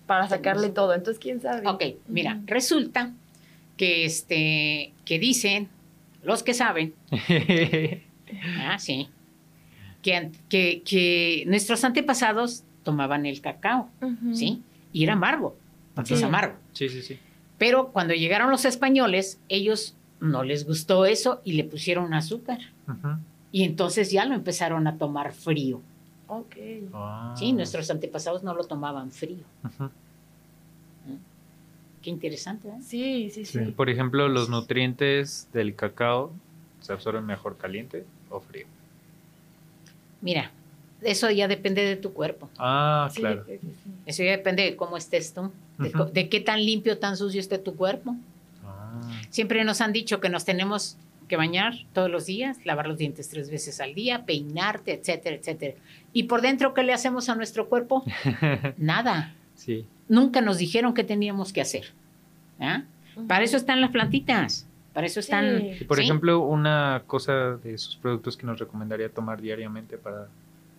para 0.05 0.27
sacarle 0.27 0.69
todo. 0.69 0.93
Entonces, 0.93 1.19
¿quién 1.21 1.39
sabe? 1.41 1.67
Ok, 1.67 1.83
mira, 2.07 2.39
resulta 2.45 3.11
que 3.77 4.03
este 4.05 4.91
que 5.05 5.19
dicen 5.19 5.69
los 6.23 6.43
que 6.43 6.53
saben, 6.53 6.93
ah, 8.61 8.77
sí, 8.79 9.09
que, 10.01 10.31
que, 10.49 10.81
que 10.83 11.43
nuestros 11.47 11.83
antepasados 11.83 12.63
tomaban 12.83 13.25
el 13.25 13.41
cacao. 13.41 13.89
¿sí? 14.33 14.61
Y 14.93 15.03
era 15.03 15.13
amargo, 15.13 15.55
porque 15.95 16.13
es 16.15 16.23
amargo. 16.23 16.55
sí, 16.73 16.89
sí, 16.89 17.01
sí. 17.01 17.19
Pero 17.57 17.89
cuando 17.91 18.13
llegaron 18.13 18.49
los 18.49 18.63
españoles, 18.63 19.39
ellos 19.49 19.95
no 20.21 20.43
les 20.43 20.65
gustó 20.65 21.05
eso 21.05 21.41
y 21.43 21.53
le 21.53 21.65
pusieron 21.65 22.13
azúcar. 22.13 22.59
Y 23.51 23.63
entonces 23.63 24.11
ya 24.11 24.25
lo 24.25 24.33
empezaron 24.33 24.87
a 24.87 24.97
tomar 24.97 25.33
frío. 25.33 25.81
Ok. 26.27 26.55
Ah. 26.93 27.35
Sí, 27.37 27.51
nuestros 27.51 27.89
antepasados 27.89 28.43
no 28.43 28.53
lo 28.53 28.63
tomaban 28.63 29.11
frío. 29.11 29.43
Ujú. 29.65 29.89
Qué 32.01 32.09
interesante, 32.09 32.69
¿eh? 32.69 32.81
Sí, 32.81 33.29
sí, 33.29 33.43
sí. 33.43 33.65
Sí. 33.65 33.71
Por 33.71 33.89
ejemplo, 33.89 34.29
los 34.29 34.49
nutrientes 34.49 35.49
del 35.51 35.75
cacao 35.75 36.31
se 36.79 36.93
absorben 36.93 37.25
mejor 37.25 37.57
caliente 37.57 38.05
o 38.29 38.39
frío. 38.39 38.65
Mira, 40.21 40.51
eso 41.01 41.29
ya 41.31 41.47
depende 41.47 41.83
de 41.85 41.95
tu 41.95 42.13
cuerpo. 42.13 42.49
Ah, 42.57 43.09
Sí, 43.13 43.21
claro. 43.21 43.45
sí. 43.47 43.59
Eso 44.05 44.23
ya 44.23 44.31
depende 44.31 44.63
de 44.63 44.75
cómo 44.75 44.97
estés 44.97 45.33
tú, 45.33 45.51
de 46.13 46.29
qué 46.29 46.39
tan 46.41 46.65
limpio, 46.65 46.97
tan 46.97 47.15
sucio 47.17 47.39
esté 47.39 47.57
tu 47.57 47.75
cuerpo. 47.75 48.15
Ah, 48.65 49.01
Siempre 49.29 49.63
nos 49.63 49.81
han 49.81 49.93
dicho 49.93 50.19
que 50.19 50.29
nos 50.29 50.45
tenemos 50.45 50.97
que 51.27 51.37
bañar 51.37 51.75
todos 51.93 52.09
los 52.09 52.25
días, 52.25 52.57
lavar 52.65 52.87
los 52.87 52.97
dientes 52.97 53.29
tres 53.29 53.51
veces 53.51 53.79
al 53.79 53.93
día, 53.93 54.25
peinarte, 54.25 54.93
etcétera, 54.93 55.35
etcétera. 55.35 55.75
¿Y 56.11 56.23
por 56.23 56.41
dentro 56.41 56.73
qué 56.73 56.81
le 56.83 56.91
hacemos 56.91 57.29
a 57.29 57.35
nuestro 57.35 57.69
cuerpo? 57.69 58.03
Nada. 58.77 59.33
sí. 59.55 59.85
Nunca 60.07 60.41
nos 60.41 60.57
dijeron 60.57 60.95
qué 60.95 61.03
teníamos 61.03 61.53
que 61.53 61.61
hacer. 61.61 61.93
¿ah? 62.59 62.81
Para 63.27 63.43
eso 63.43 63.57
están 63.57 63.79
las 63.79 63.91
plantitas. 63.91 64.65
Para 64.93 65.07
eso 65.07 65.19
están. 65.19 65.59
Sí. 65.59 65.77
Y 65.81 65.83
por 65.85 65.97
¿sí? 65.97 66.03
ejemplo, 66.03 66.39
una 66.39 67.03
cosa 67.07 67.57
de 67.57 67.77
sus 67.77 67.95
productos 67.95 68.35
que 68.37 68.45
nos 68.45 68.59
recomendaría 68.59 69.09
tomar 69.09 69.41
diariamente 69.41 69.97
para, 69.97 70.27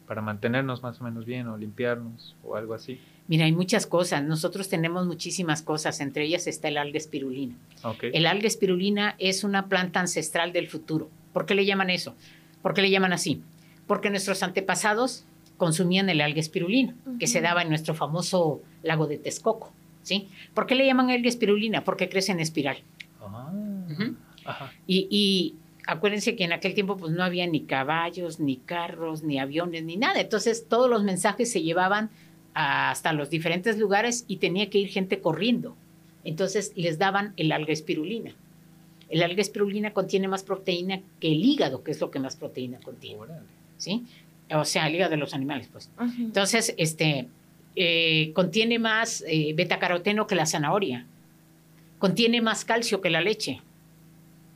para 0.07 0.20
mantenernos 0.20 0.83
más 0.83 1.01
o 1.01 1.05
menos 1.05 1.25
bien 1.25 1.46
o 1.49 1.57
limpiarnos 1.57 2.35
o 2.42 2.57
algo 2.57 2.75
así. 2.75 3.01
Mira, 3.29 3.44
hay 3.44 3.53
muchas 3.53 3.87
cosas. 3.87 4.25
Nosotros 4.25 4.68
tenemos 4.68 5.07
muchísimas 5.07 5.62
cosas. 5.62 6.01
Entre 6.01 6.25
ellas 6.25 6.46
está 6.46 6.68
el 6.68 6.79
alga 6.79 6.99
espirulina. 6.99 7.55
Ok. 7.85 8.05
El 8.12 8.27
alga 8.27 8.49
espirulina 8.49 9.14
es 9.18 9.44
una 9.44 9.68
planta 9.68 10.01
ancestral 10.01 10.53
del 10.53 10.68
futuro. 10.68 11.09
¿Por 11.33 11.46
qué 11.46 11.55
le 11.55 11.64
llaman 11.64 11.90
eso? 11.90 12.16
¿Por 12.62 12.75
qué 12.75 12.83
le 12.83 12.90
llaman 12.90 13.12
así? 13.12 13.42
Porque 13.87 14.11
nuestros 14.11 14.42
antepasados 14.42 15.25
consumían 15.57 16.09
el 16.09 16.20
alga 16.20 16.40
espirulina, 16.40 16.94
que 17.18 17.27
se 17.27 17.40
daba 17.40 17.62
en 17.62 17.68
nuestro 17.68 17.94
famoso 17.94 18.62
lago 18.83 19.07
de 19.07 19.18
Texcoco. 19.18 19.73
¿sí? 20.03 20.29
¿Por 20.55 20.66
qué 20.66 20.75
le 20.75 20.87
llaman 20.87 21.11
alga 21.11 21.29
espirulina? 21.29 21.85
Porque 21.85 22.09
crece 22.09 22.33
en 22.33 22.40
espiral. 22.40 22.79
Ah. 23.20 23.52
Ajá. 24.44 24.72
Y, 24.87 25.06
y 25.11 25.54
acuérdense 25.87 26.37
que 26.37 26.44
en 26.44 26.52
aquel 26.52 26.74
tiempo 26.74 26.96
pues, 26.96 27.12
no 27.12 27.22
había 27.22 27.46
ni 27.46 27.62
caballos, 27.62 28.40
ni 28.40 28.56
carros, 28.56 29.22
ni 29.22 29.38
aviones, 29.38 29.85
ni 29.85 29.96
nada. 29.96 30.20
Entonces 30.20 30.66
todos 30.68 30.88
los 30.88 31.04
mensajes 31.04 31.50
se 31.50 31.62
llevaban 31.62 32.11
hasta 32.54 33.12
los 33.12 33.30
diferentes 33.30 33.78
lugares 33.78 34.24
y 34.28 34.37
tenía 34.37 34.70
que 34.70 34.78
ir 34.78 34.88
gente 34.88 35.20
corriendo. 35.20 35.76
Entonces 36.24 36.72
les 36.76 36.98
daban 36.98 37.33
el 37.37 37.52
alga 37.52 37.72
espirulina. 37.72 38.33
El 39.09 39.22
alga 39.22 39.40
espirulina 39.40 39.92
contiene 39.92 40.28
más 40.28 40.42
proteína 40.42 41.00
que 41.18 41.33
el 41.33 41.44
hígado, 41.44 41.83
que 41.83 41.90
es 41.90 42.00
lo 42.00 42.11
que 42.11 42.20
más 42.20 42.37
proteína 42.37 42.78
contiene. 42.80 43.20
Órale. 43.20 43.46
¿sí? 43.76 44.04
O 44.52 44.64
sea, 44.64 44.87
el 44.87 44.94
hígado 44.94 45.11
de 45.11 45.16
los 45.16 45.35
animales, 45.35 45.68
pues. 45.72 45.90
Entonces, 46.18 46.74
este, 46.76 47.28
eh, 47.76 48.33
contiene 48.35 48.78
más 48.78 49.24
eh, 49.26 49.52
betacaroteno 49.54 50.26
que 50.26 50.35
la 50.35 50.46
zanahoria. 50.46 51.06
Contiene 52.01 52.41
más 52.41 52.65
calcio 52.65 53.03
que 53.03 53.11
la 53.11 53.21
leche. 53.21 53.61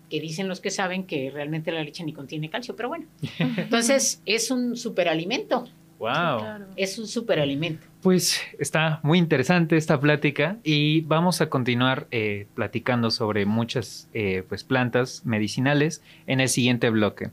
Que 0.08 0.18
dicen 0.18 0.48
los 0.48 0.60
que 0.60 0.70
saben 0.70 1.04
que 1.04 1.30
realmente 1.30 1.70
la 1.70 1.84
leche 1.84 2.02
ni 2.02 2.14
contiene 2.14 2.48
calcio, 2.48 2.74
pero 2.74 2.88
bueno. 2.88 3.04
Entonces, 3.38 4.22
es 4.24 4.50
un 4.50 4.76
superalimento. 4.76 5.68
Wow. 5.98 6.38
Claro. 6.38 6.66
Es 6.76 6.98
un 6.98 7.06
superalimento. 7.06 7.86
Pues 8.02 8.40
está 8.58 9.00
muy 9.02 9.18
interesante 9.18 9.76
esta 9.76 10.00
plática 10.00 10.56
y 10.64 11.02
vamos 11.02 11.42
a 11.42 11.50
continuar 11.50 12.06
eh, 12.10 12.46
platicando 12.54 13.10
sobre 13.10 13.44
muchas 13.44 14.08
eh, 14.14 14.42
pues, 14.48 14.64
plantas 14.64 15.22
medicinales 15.26 16.02
en 16.26 16.40
el 16.40 16.48
siguiente 16.48 16.88
bloque. 16.88 17.30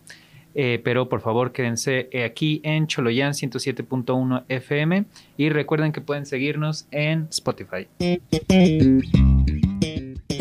Eh, 0.54 0.82
pero 0.84 1.08
por 1.08 1.21
favor 1.21 1.54
quédense 1.54 2.10
aquí 2.26 2.60
en 2.65 2.88
Choloyan 2.88 3.32
107.1 3.32 4.43
FM 4.50 5.06
y 5.38 5.50
recuerden 5.50 5.93
que 5.93 6.02
pueden 6.02 6.26
seguirnos 6.26 6.88
en 6.91 7.28
Spotify. 7.30 7.88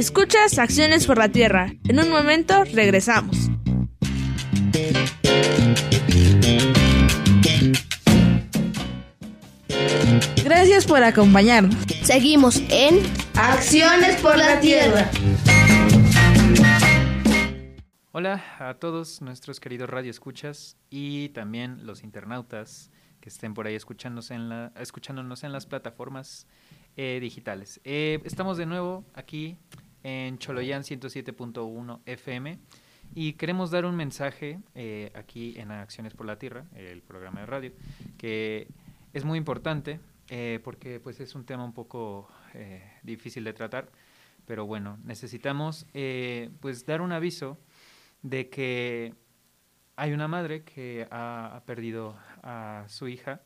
Escuchas 0.01 0.59
Acciones 0.59 1.07
por 1.07 1.19
la 1.19 1.29
Tierra. 1.29 1.75
En 1.87 1.99
un 1.99 2.09
momento 2.09 2.65
regresamos. 2.65 3.51
Gracias 10.43 10.87
por 10.87 11.03
acompañarnos. 11.03 11.77
Seguimos 12.03 12.63
en 12.71 13.01
Acciones 13.35 14.19
por 14.23 14.39
la 14.39 14.59
Tierra. 14.61 15.11
Hola 18.13 18.43
a 18.59 18.73
todos 18.79 19.21
nuestros 19.21 19.61
queridos 19.61 19.91
radioescuchas 19.91 20.79
y 20.89 21.29
también 21.29 21.85
los 21.85 22.05
internautas 22.05 22.91
que 23.21 23.29
estén 23.29 23.53
por 23.53 23.67
ahí 23.67 23.75
escuchándose 23.75 24.33
en 24.33 24.49
la, 24.49 24.73
escuchándonos 24.81 25.45
en 25.45 25.53
las 25.53 25.67
plataformas 25.67 26.47
eh, 26.97 27.19
digitales. 27.21 27.81
Eh, 27.85 28.21
estamos 28.25 28.57
de 28.57 28.67
nuevo 28.67 29.05
aquí 29.15 29.59
en 30.03 30.39
Choloyan 30.39 30.83
107.1 30.83 32.01
FM 32.07 32.59
y 33.15 33.33
queremos 33.35 33.71
dar 33.71 33.85
un 33.85 33.97
mensaje 33.97 34.61
eh, 34.75 35.11
aquí 35.15 35.55
en 35.59 35.71
Acciones 35.71 36.15
por 36.15 36.27
la 36.27 36.39
Tierra, 36.39 36.67
el 36.75 37.03
programa 37.03 37.41
de 37.41 37.47
radio, 37.47 37.73
que 38.17 38.69
es 39.13 39.25
muy 39.25 39.39
importante 39.39 40.01
eh, 40.29 40.61
porque 40.63 41.01
pues 41.01 41.19
es 41.21 41.35
un 41.35 41.45
tema 41.45 41.65
un 41.65 41.73
poco 41.73 42.29
eh, 42.55 42.83
difícil 43.03 43.43
de 43.45 43.53
tratar, 43.53 43.91
pero 44.47 44.67
bueno, 44.67 44.99
necesitamos 45.05 45.87
pues 46.61 46.87
dar 46.87 47.01
un 47.01 47.13
aviso 47.13 47.59
de 48.23 48.49
que 48.49 49.15
hay 49.97 50.13
una 50.13 50.29
madre 50.29 50.63
que 50.65 51.07
ha, 51.11 51.57
ha 51.57 51.65
perdido 51.65 52.17
a 52.43 52.85
su 52.89 53.09
hija 53.09 53.43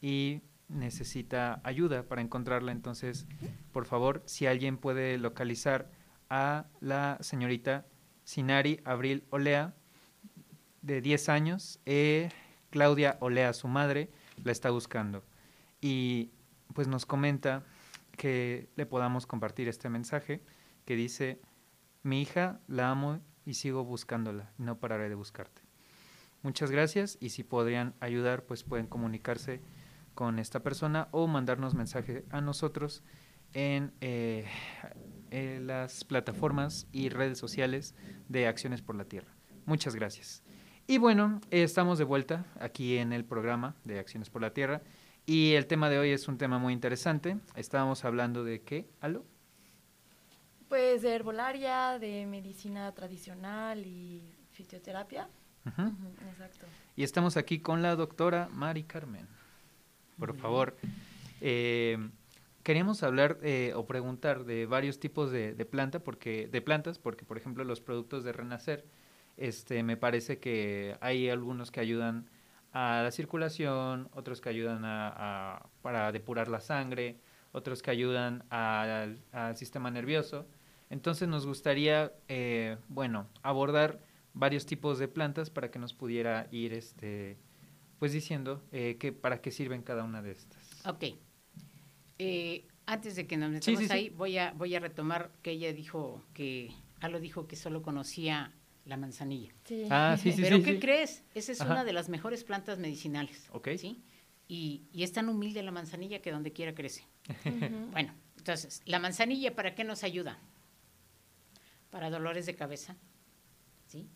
y 0.00 0.42
necesita 0.70 1.60
ayuda 1.64 2.04
para 2.04 2.22
encontrarla. 2.22 2.72
Entonces, 2.72 3.26
por 3.72 3.84
favor, 3.84 4.22
si 4.26 4.46
alguien 4.46 4.78
puede 4.78 5.18
localizar 5.18 5.90
a 6.28 6.66
la 6.80 7.18
señorita 7.20 7.86
Sinari 8.24 8.80
Abril 8.84 9.24
Olea, 9.30 9.74
de 10.82 11.00
10 11.00 11.28
años, 11.28 11.80
eh, 11.86 12.30
Claudia 12.70 13.18
Olea, 13.20 13.52
su 13.52 13.68
madre, 13.68 14.10
la 14.44 14.52
está 14.52 14.70
buscando. 14.70 15.24
Y 15.80 16.30
pues 16.74 16.88
nos 16.88 17.06
comenta 17.06 17.64
que 18.16 18.68
le 18.76 18.86
podamos 18.86 19.26
compartir 19.26 19.68
este 19.68 19.88
mensaje 19.88 20.42
que 20.84 20.96
dice, 20.96 21.40
mi 22.02 22.22
hija 22.22 22.60
la 22.66 22.90
amo 22.90 23.20
y 23.44 23.54
sigo 23.54 23.84
buscándola, 23.84 24.52
no 24.58 24.78
pararé 24.78 25.08
de 25.08 25.14
buscarte. 25.14 25.62
Muchas 26.42 26.70
gracias 26.70 27.18
y 27.20 27.30
si 27.30 27.44
podrían 27.44 27.94
ayudar, 28.00 28.44
pues 28.44 28.62
pueden 28.62 28.86
comunicarse 28.86 29.60
con 30.20 30.38
esta 30.38 30.60
persona 30.60 31.08
o 31.12 31.26
mandarnos 31.26 31.74
mensaje 31.74 32.26
a 32.28 32.42
nosotros 32.42 33.02
en, 33.54 33.90
eh, 34.02 34.44
en 35.30 35.66
las 35.66 36.04
plataformas 36.04 36.86
y 36.92 37.08
redes 37.08 37.38
sociales 37.38 37.94
de 38.28 38.46
Acciones 38.46 38.82
por 38.82 38.96
la 38.96 39.06
Tierra. 39.06 39.32
Muchas 39.64 39.94
gracias. 39.94 40.42
Y 40.86 40.98
bueno, 40.98 41.40
eh, 41.50 41.62
estamos 41.62 41.96
de 41.96 42.04
vuelta 42.04 42.44
aquí 42.60 42.98
en 42.98 43.14
el 43.14 43.24
programa 43.24 43.76
de 43.84 43.98
Acciones 43.98 44.28
por 44.28 44.42
la 44.42 44.52
Tierra 44.52 44.82
y 45.24 45.54
el 45.54 45.66
tema 45.66 45.88
de 45.88 45.98
hoy 45.98 46.10
es 46.10 46.28
un 46.28 46.36
tema 46.36 46.58
muy 46.58 46.74
interesante. 46.74 47.38
Estábamos 47.56 48.04
hablando 48.04 48.44
de 48.44 48.60
qué, 48.60 48.90
¿aló? 49.00 49.24
Pues 50.68 51.00
de 51.00 51.14
herbolaria, 51.14 51.98
de 51.98 52.26
medicina 52.26 52.92
tradicional 52.92 53.86
y 53.86 54.22
fisioterapia. 54.52 55.30
Ujú. 55.64 55.80
Ujú, 55.80 56.08
exacto. 56.30 56.66
Y 56.94 57.04
estamos 57.04 57.38
aquí 57.38 57.60
con 57.60 57.80
la 57.80 57.96
doctora 57.96 58.50
Mari 58.52 58.82
Carmen. 58.82 59.39
Por 60.20 60.36
favor, 60.36 60.76
eh, 61.40 61.98
queríamos 62.62 63.02
hablar 63.02 63.38
eh, 63.42 63.72
o 63.74 63.86
preguntar 63.86 64.44
de 64.44 64.66
varios 64.66 65.00
tipos 65.00 65.32
de, 65.32 65.54
de 65.54 65.64
planta, 65.64 65.98
porque 65.98 66.46
de 66.46 66.60
plantas, 66.60 66.98
porque 66.98 67.24
por 67.24 67.38
ejemplo 67.38 67.64
los 67.64 67.80
productos 67.80 68.22
de 68.22 68.32
Renacer 68.32 68.84
Este, 69.36 69.82
me 69.82 69.96
parece 69.96 70.38
que 70.38 70.96
hay 71.00 71.30
algunos 71.30 71.70
que 71.70 71.80
ayudan 71.80 72.28
a 72.72 73.00
la 73.02 73.10
circulación, 73.10 74.10
otros 74.12 74.40
que 74.42 74.50
ayudan 74.50 74.82
a, 74.84 75.66
para 75.80 76.12
depurar 76.12 76.48
la 76.48 76.60
sangre, 76.60 77.16
otros 77.52 77.80
que 77.82 77.90
ayudan 77.90 78.44
al 78.50 79.16
sistema 79.56 79.90
nervioso. 79.90 80.46
Entonces 80.90 81.26
nos 81.26 81.46
gustaría, 81.46 82.12
eh, 82.28 82.76
bueno, 82.88 83.28
abordar 83.42 84.00
varios 84.34 84.66
tipos 84.66 84.98
de 84.98 85.08
plantas 85.08 85.48
para 85.48 85.70
que 85.70 85.78
nos 85.78 85.94
pudiera 85.94 86.46
ir, 86.50 86.74
este, 86.74 87.38
pues 88.00 88.12
diciendo 88.12 88.64
eh, 88.72 88.96
que 88.98 89.12
para 89.12 89.42
qué 89.42 89.52
sirven 89.52 89.82
cada 89.82 90.02
una 90.04 90.22
de 90.22 90.32
estas. 90.32 90.58
Ok. 90.86 91.04
Eh, 92.18 92.66
antes 92.86 93.14
de 93.14 93.26
que 93.26 93.36
nos 93.36 93.50
metamos 93.50 93.78
sí, 93.78 93.86
sí. 93.86 93.92
ahí, 93.92 94.08
voy 94.08 94.38
a, 94.38 94.52
voy 94.52 94.74
a 94.74 94.80
retomar 94.80 95.30
que 95.42 95.52
ella 95.52 95.72
dijo 95.74 96.24
que, 96.32 96.72
Alo 97.00 97.20
dijo 97.20 97.46
que 97.46 97.56
solo 97.56 97.82
conocía 97.82 98.52
la 98.86 98.96
manzanilla. 98.96 99.52
Sí. 99.66 99.84
Ah, 99.90 100.16
sí, 100.18 100.32
sí, 100.36 100.40
Pero 100.40 100.56
sí. 100.56 100.62
¿qué 100.62 100.72
sí. 100.72 100.80
crees? 100.80 101.24
Esa 101.34 101.52
es 101.52 101.60
Ajá. 101.60 101.72
una 101.72 101.84
de 101.84 101.92
las 101.92 102.08
mejores 102.08 102.42
plantas 102.42 102.78
medicinales. 102.78 103.48
Ok. 103.52 103.68
¿sí? 103.76 104.02
Y, 104.48 104.82
y 104.92 105.02
es 105.02 105.12
tan 105.12 105.28
humilde 105.28 105.62
la 105.62 105.70
manzanilla 105.70 106.22
que 106.22 106.32
donde 106.32 106.52
quiera 106.52 106.74
crece. 106.74 107.06
Bueno, 107.92 108.14
entonces, 108.38 108.80
¿la 108.86 108.98
manzanilla 108.98 109.54
para 109.54 109.74
qué 109.74 109.84
nos 109.84 110.04
ayuda? 110.04 110.38
Para 111.90 112.08
dolores 112.08 112.46
de 112.46 112.56
cabeza, 112.56 112.96
¿sí? 113.88 114.08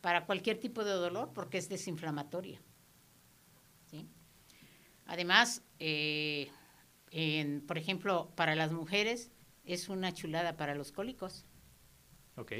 Para 0.00 0.24
cualquier 0.24 0.58
tipo 0.58 0.84
de 0.84 0.92
dolor, 0.92 1.32
porque 1.34 1.58
es 1.58 1.68
desinflamatoria, 1.68 2.62
¿sí? 3.90 4.06
Además, 5.06 5.62
eh, 5.78 6.48
en- 7.10 7.60
por 7.66 7.78
ejemplo, 7.78 8.30
para 8.36 8.54
las 8.54 8.72
mujeres 8.72 9.30
es 9.64 9.88
una 9.88 10.12
chulada 10.12 10.56
para 10.56 10.74
los 10.74 10.92
cólicos. 10.92 11.44
Ok. 12.36 12.52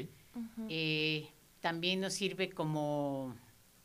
Eh, 0.69 1.29
también 1.61 1.99
nos 2.01 2.13
sirve 2.13 2.49
como 2.49 3.35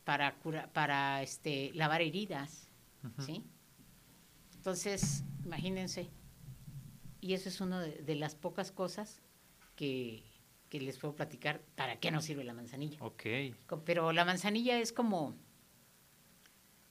para 0.03 0.35
cura- 0.39 0.71
para 0.73 1.21
este 1.23 1.71
lavar 1.73 2.01
heridas. 2.01 2.67
¿sí? 3.25 3.43
Entonces, 4.55 5.23
imagínense. 5.45 6.09
Y 7.21 7.33
eso 7.33 7.49
es 7.49 7.61
una 7.61 7.79
de, 7.81 8.01
de 8.03 8.15
las 8.15 8.35
pocas 8.35 8.71
cosas 8.71 9.21
que, 9.75 10.23
que 10.69 10.79
les 10.81 10.97
puedo 10.97 11.15
platicar 11.15 11.61
para 11.75 11.99
qué 11.99 12.11
nos 12.11 12.25
sirve 12.25 12.43
la 12.43 12.53
manzanilla. 12.53 12.97
Ok. 13.01 13.23
Pero 13.85 14.11
la 14.11 14.25
manzanilla 14.25 14.79
es 14.79 14.91
como, 14.93 15.35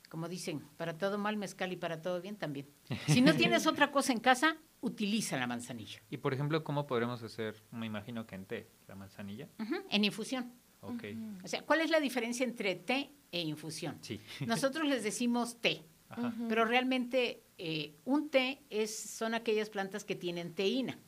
como 0.09 0.29
dicen, 0.29 0.61
para 0.77 0.97
todo 0.99 1.19
mal 1.19 1.37
mezcal 1.37 1.73
y 1.73 1.77
para 1.77 2.01
todo 2.03 2.21
bien 2.21 2.37
también. 2.37 2.69
Si 3.07 3.21
no 3.21 3.35
tienes 3.35 3.67
otra 3.67 3.91
cosa 3.91 4.13
en 4.13 4.21
casa, 4.21 4.57
utiliza 4.81 5.37
la 5.37 5.47
manzanilla. 5.47 6.01
Y 6.11 6.19
por 6.19 6.33
ejemplo, 6.35 6.63
¿cómo 6.65 6.87
podremos 6.87 7.23
hacer, 7.23 7.63
me 7.71 7.87
imagino 7.87 8.27
que 8.27 8.35
en 8.35 8.47
té, 8.47 8.69
la 8.89 8.95
manzanilla? 8.95 9.49
En 9.91 10.05
infusión. 10.05 10.53
Ok. 10.81 11.05
O 11.45 11.49
sea, 11.49 11.63
¿cuál 11.63 11.81
es 11.81 11.91
la 11.91 11.99
diferencia 12.01 12.45
entre 12.45 12.75
té 12.77 13.11
e 13.33 13.41
infusión? 13.41 13.99
Sí. 14.03 14.21
Nosotros 14.47 14.87
les 14.87 15.03
decimos 15.03 15.61
té, 15.61 15.85
Ajá. 16.09 16.33
Pero 16.49 16.65
realmente 16.65 17.43
eh, 17.59 17.97
un 18.05 18.31
té 18.31 18.63
es, 18.71 18.97
son 18.97 19.35
aquellas 19.35 19.71
plantas 19.71 20.05
que 20.05 20.15
tienen 20.15 20.55
teína, 20.55 20.99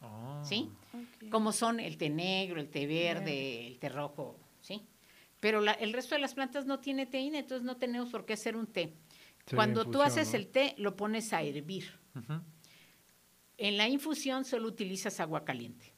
Oh. 0.00 0.42
¿sí? 0.44 0.70
Como 1.30 1.50
son 1.52 1.80
el 1.80 1.96
té 1.96 2.08
negro, 2.08 2.60
el 2.60 2.68
té 2.68 2.86
verde, 2.86 3.20
Verde. 3.24 3.66
el 3.66 3.78
té 3.80 3.88
rojo, 3.88 4.38
¿sí? 4.60 4.82
Pero 5.40 5.60
la- 5.60 5.72
el 5.72 5.92
resto 5.92 6.14
de 6.14 6.20
las 6.20 6.34
plantas 6.34 6.66
no 6.66 6.80
tiene 6.80 7.06
teína, 7.06 7.38
entonces 7.38 7.64
no 7.64 7.76
tenemos 7.76 8.10
por 8.10 8.24
qué 8.26 8.32
hacer 8.32 8.56
un 8.56 8.66
té. 8.66 8.94
Cuando 9.54 9.84
tú 9.90 10.02
haces 10.02 10.32
¿no? 10.32 10.38
el 10.38 10.48
té, 10.48 10.74
lo 10.78 10.96
pones 10.96 11.32
a 11.32 11.42
hervir. 11.42 11.98
En 13.56 13.76
la 13.76 13.88
infusión 13.88 14.44
solo 14.44 14.68
utilizas 14.68 15.20
agua 15.20 15.44
caliente. 15.44 15.92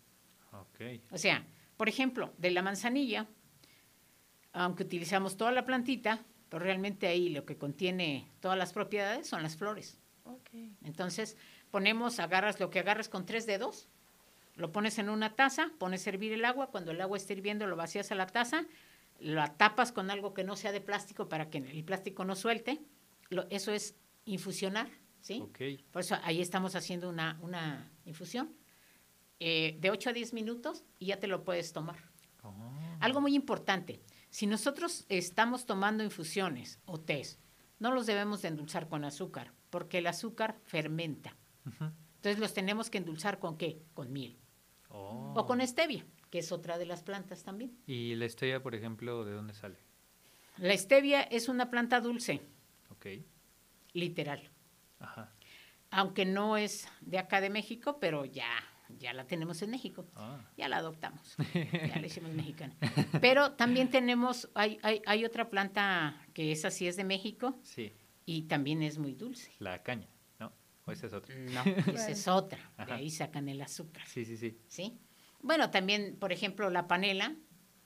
Ok. 0.52 0.80
O 1.10 1.18
sea, 1.18 1.44
por 1.76 1.88
ejemplo, 1.88 2.32
de 2.38 2.50
la 2.50 2.62
manzanilla, 2.62 3.26
aunque 4.52 4.82
utilizamos 4.84 5.36
toda 5.36 5.52
la 5.52 5.64
plantita, 5.66 6.24
pero 6.48 6.64
realmente 6.64 7.06
ahí 7.06 7.28
lo 7.28 7.44
que 7.44 7.56
contiene 7.56 8.26
todas 8.40 8.58
las 8.58 8.72
propiedades 8.72 9.26
son 9.26 9.42
las 9.42 9.56
flores. 9.56 9.98
Ok. 10.24 10.50
Entonces, 10.84 11.36
ponemos, 11.70 12.18
agarras 12.20 12.60
lo 12.60 12.70
que 12.70 12.80
agarras 12.80 13.08
con 13.08 13.26
tres 13.26 13.46
dedos, 13.46 13.88
lo 14.56 14.72
pones 14.72 14.98
en 14.98 15.08
una 15.08 15.34
taza, 15.34 15.70
pones 15.78 16.06
a 16.06 16.10
hervir 16.10 16.32
el 16.32 16.44
agua, 16.44 16.70
cuando 16.70 16.90
el 16.92 17.00
agua 17.00 17.16
esté 17.16 17.34
hirviendo 17.34 17.66
lo 17.66 17.76
vacías 17.76 18.10
a 18.12 18.14
la 18.14 18.26
taza, 18.26 18.64
la 19.20 19.56
tapas 19.56 19.92
con 19.92 20.10
algo 20.10 20.34
que 20.34 20.44
no 20.44 20.56
sea 20.56 20.72
de 20.72 20.80
plástico 20.80 21.28
para 21.28 21.50
que 21.50 21.58
el 21.58 21.84
plástico 21.84 22.24
no 22.24 22.34
suelte. 22.36 22.80
Lo- 23.28 23.46
eso 23.50 23.72
es 23.72 23.94
infusionar, 24.24 24.88
¿sí? 25.20 25.40
Ok. 25.42 25.58
Por 25.90 26.00
eso 26.02 26.16
ahí 26.22 26.40
estamos 26.40 26.74
haciendo 26.74 27.08
una, 27.08 27.38
una 27.42 27.90
infusión 28.04 28.54
eh, 29.38 29.76
de 29.80 29.90
8 29.90 30.10
a 30.10 30.12
10 30.12 30.32
minutos 30.34 30.84
y 30.98 31.06
ya 31.06 31.18
te 31.20 31.26
lo 31.26 31.44
puedes 31.44 31.72
tomar. 31.72 31.96
Oh. 32.42 32.54
Algo 33.00 33.20
muy 33.20 33.34
importante, 33.34 34.02
si 34.30 34.46
nosotros 34.46 35.04
estamos 35.08 35.66
tomando 35.66 36.02
infusiones 36.04 36.78
o 36.84 37.00
tés, 37.00 37.38
no 37.78 37.92
los 37.92 38.06
debemos 38.06 38.42
de 38.42 38.48
endulzar 38.48 38.88
con 38.88 39.04
azúcar, 39.04 39.52
porque 39.70 39.98
el 39.98 40.06
azúcar 40.06 40.58
fermenta. 40.64 41.36
Entonces 41.64 42.38
los 42.38 42.52
tenemos 42.52 42.90
que 42.90 42.98
endulzar 42.98 43.38
con 43.38 43.56
qué? 43.56 43.82
Con 43.94 44.12
miel. 44.12 44.38
Oh. 44.90 45.32
O 45.36 45.46
con 45.46 45.66
stevia, 45.66 46.04
que 46.30 46.38
es 46.38 46.52
otra 46.52 46.78
de 46.78 46.86
las 46.86 47.02
plantas 47.02 47.42
también. 47.44 47.76
¿Y 47.86 48.14
la 48.14 48.28
stevia, 48.28 48.62
por 48.62 48.74
ejemplo, 48.74 49.24
de 49.24 49.32
dónde 49.32 49.54
sale? 49.54 49.76
La 50.58 50.76
stevia 50.76 51.22
es 51.22 51.48
una 51.48 51.70
planta 51.70 52.00
dulce, 52.00 52.40
Ok. 52.90 53.06
literal. 53.92 54.50
Ajá. 54.98 55.32
Aunque 55.90 56.24
no 56.24 56.56
es 56.56 56.86
de 57.00 57.18
acá 57.18 57.40
de 57.40 57.50
México, 57.50 57.98
pero 58.00 58.24
ya, 58.24 58.48
ya 58.98 59.12
la 59.12 59.26
tenemos 59.26 59.60
en 59.62 59.70
México. 59.70 60.06
Ah. 60.14 60.38
Ya 60.56 60.68
la 60.68 60.76
adoptamos. 60.78 61.36
Ya 61.54 61.96
la 62.00 62.06
hicimos 62.06 62.30
mexicana. 62.32 62.76
Pero 63.20 63.52
también 63.52 63.90
tenemos, 63.90 64.48
hay, 64.54 64.78
hay, 64.82 65.02
hay 65.06 65.24
otra 65.24 65.50
planta 65.50 66.24
que 66.34 66.52
esa 66.52 66.70
sí 66.70 66.86
es 66.86 66.96
de 66.96 67.04
México 67.04 67.58
Sí, 67.62 67.92
y 68.26 68.42
también 68.42 68.82
es 68.82 68.98
muy 68.98 69.14
dulce. 69.14 69.50
la 69.58 69.82
caña, 69.82 70.06
¿no? 70.38 70.52
¿O 70.84 70.92
esa 70.92 71.06
es 71.08 71.12
otra? 71.12 71.34
No, 71.34 71.62
esa 71.94 72.10
es 72.10 72.28
otra. 72.28 72.58
De 72.86 72.92
ahí 72.92 73.10
sacan 73.10 73.48
el 73.48 73.60
azúcar. 73.62 74.06
Sí, 74.06 74.24
sí, 74.24 74.36
sí. 74.36 74.58
¿Sí? 74.68 74.98
Bueno, 75.42 75.70
también, 75.70 76.16
por 76.18 76.32
ejemplo, 76.32 76.68
la 76.70 76.86
panela 76.86 77.34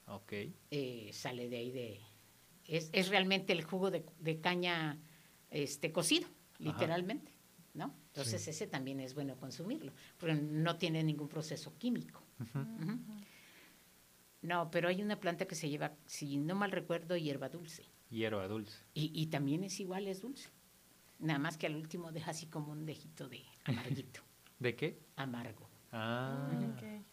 Ok. 0.07 0.33
eh, 0.71 1.09
sale 1.13 1.49
de 1.49 1.57
ahí 1.57 1.71
de... 1.71 2.01
Es, 2.65 2.89
es 2.93 3.09
realmente 3.09 3.53
el 3.53 3.63
jugo 3.63 3.91
de, 3.91 4.03
de 4.19 4.41
caña 4.41 4.99
este, 5.51 5.91
cocido, 5.91 6.27
literalmente, 6.57 7.31
¿no? 7.73 7.95
Entonces 8.07 8.41
Sí. 8.43 8.49
ese 8.49 8.65
también 8.67 8.99
es 8.99 9.13
bueno 9.13 9.37
consumirlo, 9.37 9.93
porque 10.17 10.33
no 10.35 10.77
tiene 10.77 11.03
ningún 11.03 11.27
proceso 11.29 11.77
químico. 11.77 12.23
No, 14.41 14.69
pero 14.71 14.89
hay 14.89 15.01
una 15.01 15.19
planta 15.19 15.45
que 15.45 15.55
se 15.55 15.69
lleva, 15.69 15.93
si 16.05 16.37
no 16.37 16.55
mal 16.55 16.71
recuerdo, 16.71 17.17
hierba 17.17 17.49
dulce. 17.49 17.83
Hierba 18.09 18.47
dulce. 18.47 18.77
Y, 18.93 19.11
y 19.13 19.27
también 19.27 19.63
es 19.63 19.79
igual, 19.79 20.07
es 20.07 20.21
dulce. 20.21 20.49
Nada 21.19 21.39
más 21.39 21.57
que 21.57 21.65
al 21.67 21.75
último 21.75 22.11
deja 22.11 22.31
así 22.31 22.45
como 22.47 22.71
un 22.71 22.85
dejito 22.85 23.27
de 23.27 23.43
amarguito, 23.63 24.21
¿De 24.59 24.75
qué? 24.75 24.99
amargo. 25.15 25.69
Ah, 25.97 26.49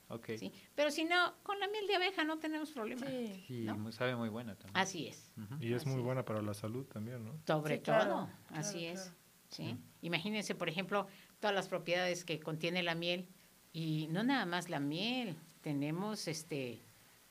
Ok. 0.09 0.29
Pero 0.75 0.91
si 0.91 1.05
no, 1.05 1.35
con 1.43 1.59
la 1.61 1.69
miel 1.69 1.87
de 1.87 1.95
abeja 1.97 2.25
no 2.25 2.39
tenemos 2.39 2.71
problema. 2.73 3.07
Sí. 3.07 3.45
Sí, 3.47 3.61
¿no? 3.65 3.79
mu- 3.79 3.93
sabe 3.93 4.15
muy 4.17 4.29
buena 4.29 4.55
también. 4.57 4.77
Así 4.77 5.07
es. 5.07 5.33
Y 5.61 5.73
es 5.73 5.87
muy 5.87 5.97
es. 6.01 6.03
buena 6.03 6.25
para 6.25 6.43
la 6.43 6.53
salud 6.53 6.85
también, 6.87 7.25
¿no? 7.25 7.39
Sobre 7.47 7.77
Sí, 7.77 7.83
claro, 7.83 8.05
todo, 8.05 8.27
claro, 8.49 8.61
así 8.61 8.85
es. 8.87 9.01
claro. 9.01 9.17
¿sí? 9.49 9.77
Imagínense, 10.03 10.55
por 10.55 10.69
ejemplo, 10.69 11.07
todas 11.41 11.55
las 11.55 11.69
propiedades 11.69 12.25
que 12.25 12.41
contiene 12.41 12.83
la 12.83 12.95
miel 12.95 13.29
y 13.73 14.09
no 14.11 14.23
nada 14.23 14.45
más 14.47 14.69
la 14.69 14.81
miel, 14.81 15.37
tenemos 15.63 16.27
este, 16.29 16.83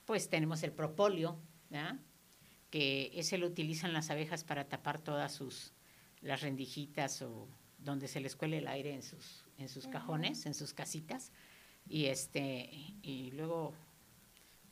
pues 0.06 0.30
tenemos 0.30 0.64
el 0.64 0.72
propóleo, 0.72 1.38
¿verdad? 1.70 2.00
que 2.72 3.12
ese 3.14 3.38
lo 3.38 3.48
utilizan 3.48 3.92
las 3.94 4.10
abejas 4.10 4.44
para 4.46 4.64
tapar 4.70 5.00
todas 5.02 5.34
sus 5.34 5.74
las 6.22 6.42
rendijitas 6.42 7.22
o 7.22 7.48
donde 7.82 8.08
se 8.08 8.20
les 8.20 8.36
cuele 8.36 8.60
el 8.60 8.68
aire 8.68 8.94
en 8.94 9.04
sus 9.04 9.46
en 9.58 9.70
sus 9.70 9.88
cajones, 9.88 10.46
en 10.46 10.54
sus 10.54 10.74
casitas 10.74 11.32
y 11.88 12.06
este 12.06 12.70
y 13.02 13.32
luego 13.32 13.74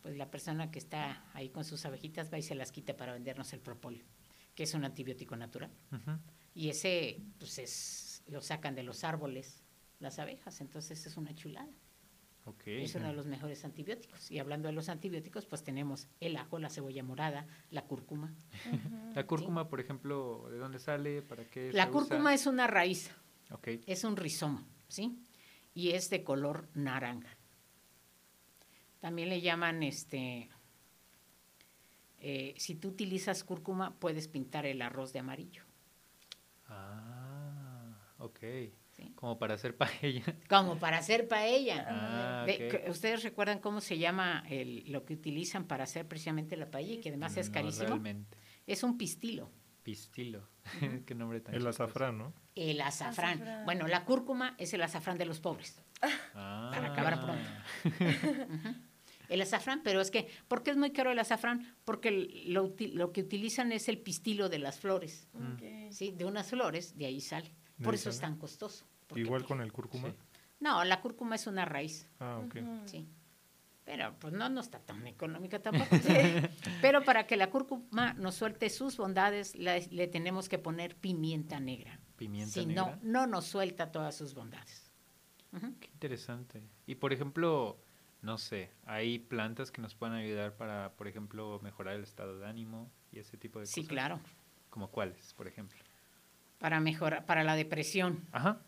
pues 0.01 0.15
la 0.17 0.31
persona 0.31 0.71
que 0.71 0.79
está 0.79 1.23
ahí 1.33 1.49
con 1.49 1.65
sus 1.65 1.85
abejitas 1.85 2.31
va 2.31 2.37
y 2.37 2.41
se 2.41 2.55
las 2.55 2.71
quita 2.71 2.95
para 2.95 3.13
vendernos 3.13 3.51
el 3.53 3.59
propóleo, 3.59 4.05
que 4.55 4.63
es 4.63 4.73
un 4.73 4.85
antibiótico 4.85 5.35
natural. 5.35 5.71
Y 6.53 6.69
ese, 6.69 7.21
pues 7.37 7.59
es, 7.59 8.23
lo 8.27 8.41
sacan 8.41 8.75
de 8.75 8.83
los 8.83 9.03
árboles 9.03 9.63
las 9.99 10.19
abejas, 10.19 10.61
entonces 10.61 11.05
es 11.05 11.17
una 11.17 11.35
chulada. 11.35 11.69
Es 12.65 12.95
uno 12.95 13.07
de 13.07 13.13
los 13.13 13.25
mejores 13.27 13.63
antibióticos. 13.65 14.29
Y 14.31 14.39
hablando 14.39 14.67
de 14.67 14.73
los 14.73 14.89
antibióticos, 14.89 15.45
pues 15.45 15.63
tenemos 15.63 16.07
el 16.19 16.35
ajo, 16.37 16.59
la 16.59 16.69
cebolla 16.69 17.03
morada, 17.03 17.47
la 17.71 17.83
cúrcuma. 17.85 18.33
La 19.15 19.25
cúrcuma, 19.27 19.69
por 19.69 19.79
ejemplo, 19.79 20.47
¿de 20.51 20.57
dónde 20.57 20.79
sale? 20.79 21.21
¿Para 21.21 21.45
qué 21.45 21.71
La 21.73 21.85
se 21.85 21.91
cúrcuma 21.91 22.19
usa? 22.25 22.33
es 22.33 22.45
una 22.47 22.67
raíz, 22.67 23.11
Ok. 23.51 23.67
es 23.85 24.03
un 24.03 24.15
rizoma, 24.17 24.65
¿sí? 24.87 25.19
Y 25.73 25.91
es 25.91 26.09
de 26.09 26.23
color 26.23 26.67
naranja. 26.73 27.35
También 28.99 29.29
le 29.29 29.39
llaman, 29.41 29.81
este, 29.83 30.49
eh, 32.19 32.53
si 32.57 32.75
tú 32.75 32.89
utilizas 32.89 33.43
cúrcuma, 33.43 33.95
puedes 33.97 34.27
pintar 34.27 34.65
el 34.65 34.81
arroz 34.81 35.13
de 35.13 35.19
amarillo. 35.19 35.63
Ah, 36.67 37.95
ok. 38.17 38.39
¿Sí? 38.99 39.13
Como 39.15 39.37
para 39.39 39.53
hacer 39.55 39.75
paella. 39.77 40.23
Como 40.49 40.77
para 40.77 40.97
hacer 40.97 41.27
paella. 41.27 41.85
Ah, 41.89 42.45
¿Ustedes 42.89 43.23
recuerdan 43.23 43.59
cómo 43.59 43.81
se 43.81 43.97
llama 43.97 44.43
el, 44.49 44.83
lo 44.91 45.05
que 45.05 45.13
utilizan 45.13 45.65
para 45.65 45.83
hacer 45.85 46.07
precisamente 46.07 46.57
la 46.57 46.69
paella 46.69 46.93
y 46.93 46.97
que 46.99 47.09
además 47.09 47.37
es 47.37 47.47
No, 47.49 47.53
carísimo? 47.53 47.87
realmente. 47.87 48.37
Es 48.67 48.83
un 48.83 48.97
pistilo. 48.97 49.49
Pistilo. 49.83 50.47
Qué 51.05 51.15
nombre 51.15 51.39
tan 51.39 51.55
El 51.55 51.61
chistoso. 51.61 51.83
azafrán, 51.85 52.17
¿no? 52.17 52.33
El 52.55 52.81
azafrán. 52.81 53.35
Azafrán. 53.41 53.65
Bueno, 53.65 53.87
la 53.87 54.05
cúrcuma 54.05 54.55
es 54.57 54.73
el 54.73 54.81
azafrán 54.83 55.17
de 55.17 55.25
los 55.25 55.39
pobres. 55.39 55.81
Ah. 56.35 56.69
Para 56.73 56.91
acabar 56.93 57.19
pronto. 57.21 57.49
El 59.29 59.41
azafrán, 59.41 59.81
pero 59.83 60.01
es 60.01 60.09
que, 60.09 60.27
¿por 60.47 60.63
qué 60.63 60.71
es 60.71 60.77
muy 60.77 60.91
caro 60.91 61.11
el 61.11 61.19
azafrán? 61.19 61.75
Porque 61.85 62.09
el- 62.09 62.51
lo, 62.51 62.73
lo 62.93 63.11
que 63.11 63.21
utilizan 63.21 63.71
es 63.71 63.87
el 63.87 63.99
pistilo 63.99 64.49
de 64.49 64.57
las 64.57 64.79
flores. 64.79 65.27
¿sí? 65.91 66.11
De 66.11 66.25
unas 66.25 66.47
flores, 66.49 66.97
de 66.97 67.05
ahí 67.05 67.21
sale. 67.21 67.53
Por 67.83 67.95
eso 67.95 68.09
es 68.09 68.19
tan 68.19 68.37
costoso. 68.37 68.85
porque- 69.07 69.21
Igual 69.21 69.43
con 69.45 69.61
el 69.61 69.71
cúrcuma. 69.73 70.09
Sí. 70.09 70.15
No, 70.59 70.83
la 70.83 71.01
cúrcuma 71.01 71.35
es 71.35 71.47
una 71.47 71.65
raíz, 71.65 72.07
Ah, 72.19 72.41
ok. 72.45 72.57
Sí. 72.85 73.07
Pero 73.85 74.13
pues 74.19 74.33
no, 74.33 74.49
no 74.49 74.61
está 74.61 74.77
tan 74.79 75.07
económica 75.07 75.59
tampoco. 75.59 75.89
Pero 76.81 77.03
para 77.03 77.25
que 77.25 77.35
la 77.37 77.49
cúrcuma 77.49 78.13
nos 78.13 78.35
suelte 78.35 78.69
sus 78.69 78.97
bondades, 78.97 79.55
la- 79.55 79.79
le 79.79 80.07
tenemos 80.07 80.47
que 80.47 80.59
poner 80.59 80.95
pimienta 80.95 81.59
negra. 81.59 81.99
Pimienta 82.17 82.53
Si 82.53 82.65
negra. 82.67 82.99
no, 83.01 83.21
no 83.21 83.27
nos 83.27 83.45
suelta 83.45 83.91
todas 83.91 84.15
sus 84.15 84.35
bondades. 84.35 84.91
Qué 85.79 85.87
interesante. 85.93 86.61
Y 86.85 86.95
por 86.95 87.13
ejemplo, 87.13 87.79
no 88.21 88.37
sé, 88.37 88.69
hay 88.85 89.17
plantas 89.17 89.71
que 89.71 89.81
nos 89.81 89.95
pueden 89.95 90.13
ayudar 90.15 90.55
para, 90.55 90.91
por 90.91 91.07
ejemplo, 91.07 91.59
mejorar 91.63 91.95
el 91.95 92.03
estado 92.03 92.37
de 92.37 92.45
ánimo 92.47 92.91
y 93.11 93.17
ese 93.17 93.37
tipo 93.37 93.59
de 93.59 93.65
Sí, 93.65 93.81
cosas. 93.81 93.89
claro. 93.89 94.19
¿Como 94.69 94.89
cuáles, 94.91 95.33
por 95.33 95.47
ejemplo? 95.47 95.79
Para 96.59 96.79
mejorar, 96.79 97.25
para 97.25 97.43
la 97.43 97.55
depresión. 97.55 98.27
Ajá. 98.31 98.61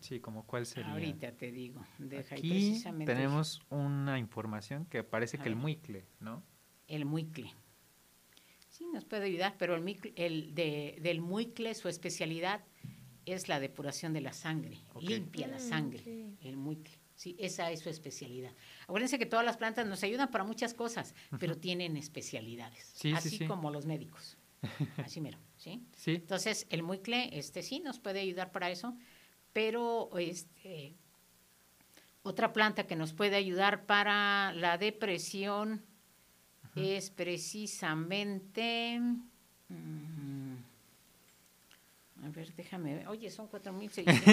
Sí, 0.00 0.20
como 0.20 0.46
cuál 0.46 0.66
sería. 0.66 0.92
Ahorita 0.92 1.32
te 1.32 1.50
digo. 1.50 1.84
Deja 1.98 2.34
ahí 2.34 2.40
Aquí 2.40 2.48
precisamente 2.50 3.14
tenemos 3.14 3.62
una 3.70 4.18
información 4.18 4.84
que 4.86 5.02
parece 5.02 5.38
A 5.38 5.42
que 5.42 5.48
el 5.48 5.56
muicle, 5.56 6.06
¿no? 6.20 6.42
el 6.88 7.04
muicle. 7.06 7.50
Sí, 8.68 8.86
nos 8.92 9.04
puede 9.06 9.24
ayudar, 9.26 9.54
pero 9.58 9.74
el, 9.76 9.82
micle- 9.82 10.12
el 10.16 10.54
de, 10.54 10.98
del 11.00 11.20
muicle, 11.22 11.74
su 11.74 11.88
especialidad 11.88 12.62
es 13.24 13.48
la 13.48 13.60
depuración 13.60 14.12
de 14.12 14.20
la 14.20 14.32
sangre. 14.34 14.78
Limpia 15.00 15.46
la 15.46 15.56
Mm, 15.56 15.60
sangre, 15.60 16.34
el 16.42 16.56
muicle. 16.58 16.92
Sí, 17.14 17.36
esa 17.38 17.70
es 17.70 17.80
su 17.80 17.88
especialidad. 17.88 18.52
Acuérdense 18.82 19.18
que 19.18 19.24
todas 19.26 19.46
las 19.46 19.56
plantas 19.56 19.86
nos 19.86 20.02
ayudan 20.02 20.30
para 20.30 20.44
muchas 20.44 20.74
cosas, 20.74 21.14
pero 21.38 21.56
tienen 21.56 21.96
especialidades. 21.96 22.84
Sí, 22.94 23.10
sí, 23.10 23.12
así 23.16 23.30
sí. 23.38 23.46
como 23.46 23.70
los 23.70 23.86
médicos. 23.86 24.36
Así 25.04 25.20
mero, 25.20 25.38
¿sí? 25.56 25.86
Sí. 25.96 26.16
Entonces, 26.16 26.66
el 26.70 26.82
muicle, 26.82 27.30
este 27.32 27.62
sí 27.62 27.80
nos 27.80 27.98
puede 27.98 28.20
ayudar 28.20 28.52
para 28.52 28.70
eso, 28.70 28.96
pero 29.52 30.10
este 30.18 30.96
otra 32.24 32.52
planta 32.52 32.86
que 32.86 32.96
nos 32.96 33.12
puede 33.12 33.36
ayudar 33.36 33.84
para 33.86 34.52
la 34.54 34.78
depresión 34.78 35.84
es 36.74 37.10
precisamente 37.10 38.98
mm, 39.68 40.43
a 42.24 42.28
ver, 42.30 42.54
déjame 42.54 42.94
ver. 42.94 43.08
Oye, 43.08 43.30
son 43.30 43.46
4600. 43.48 44.24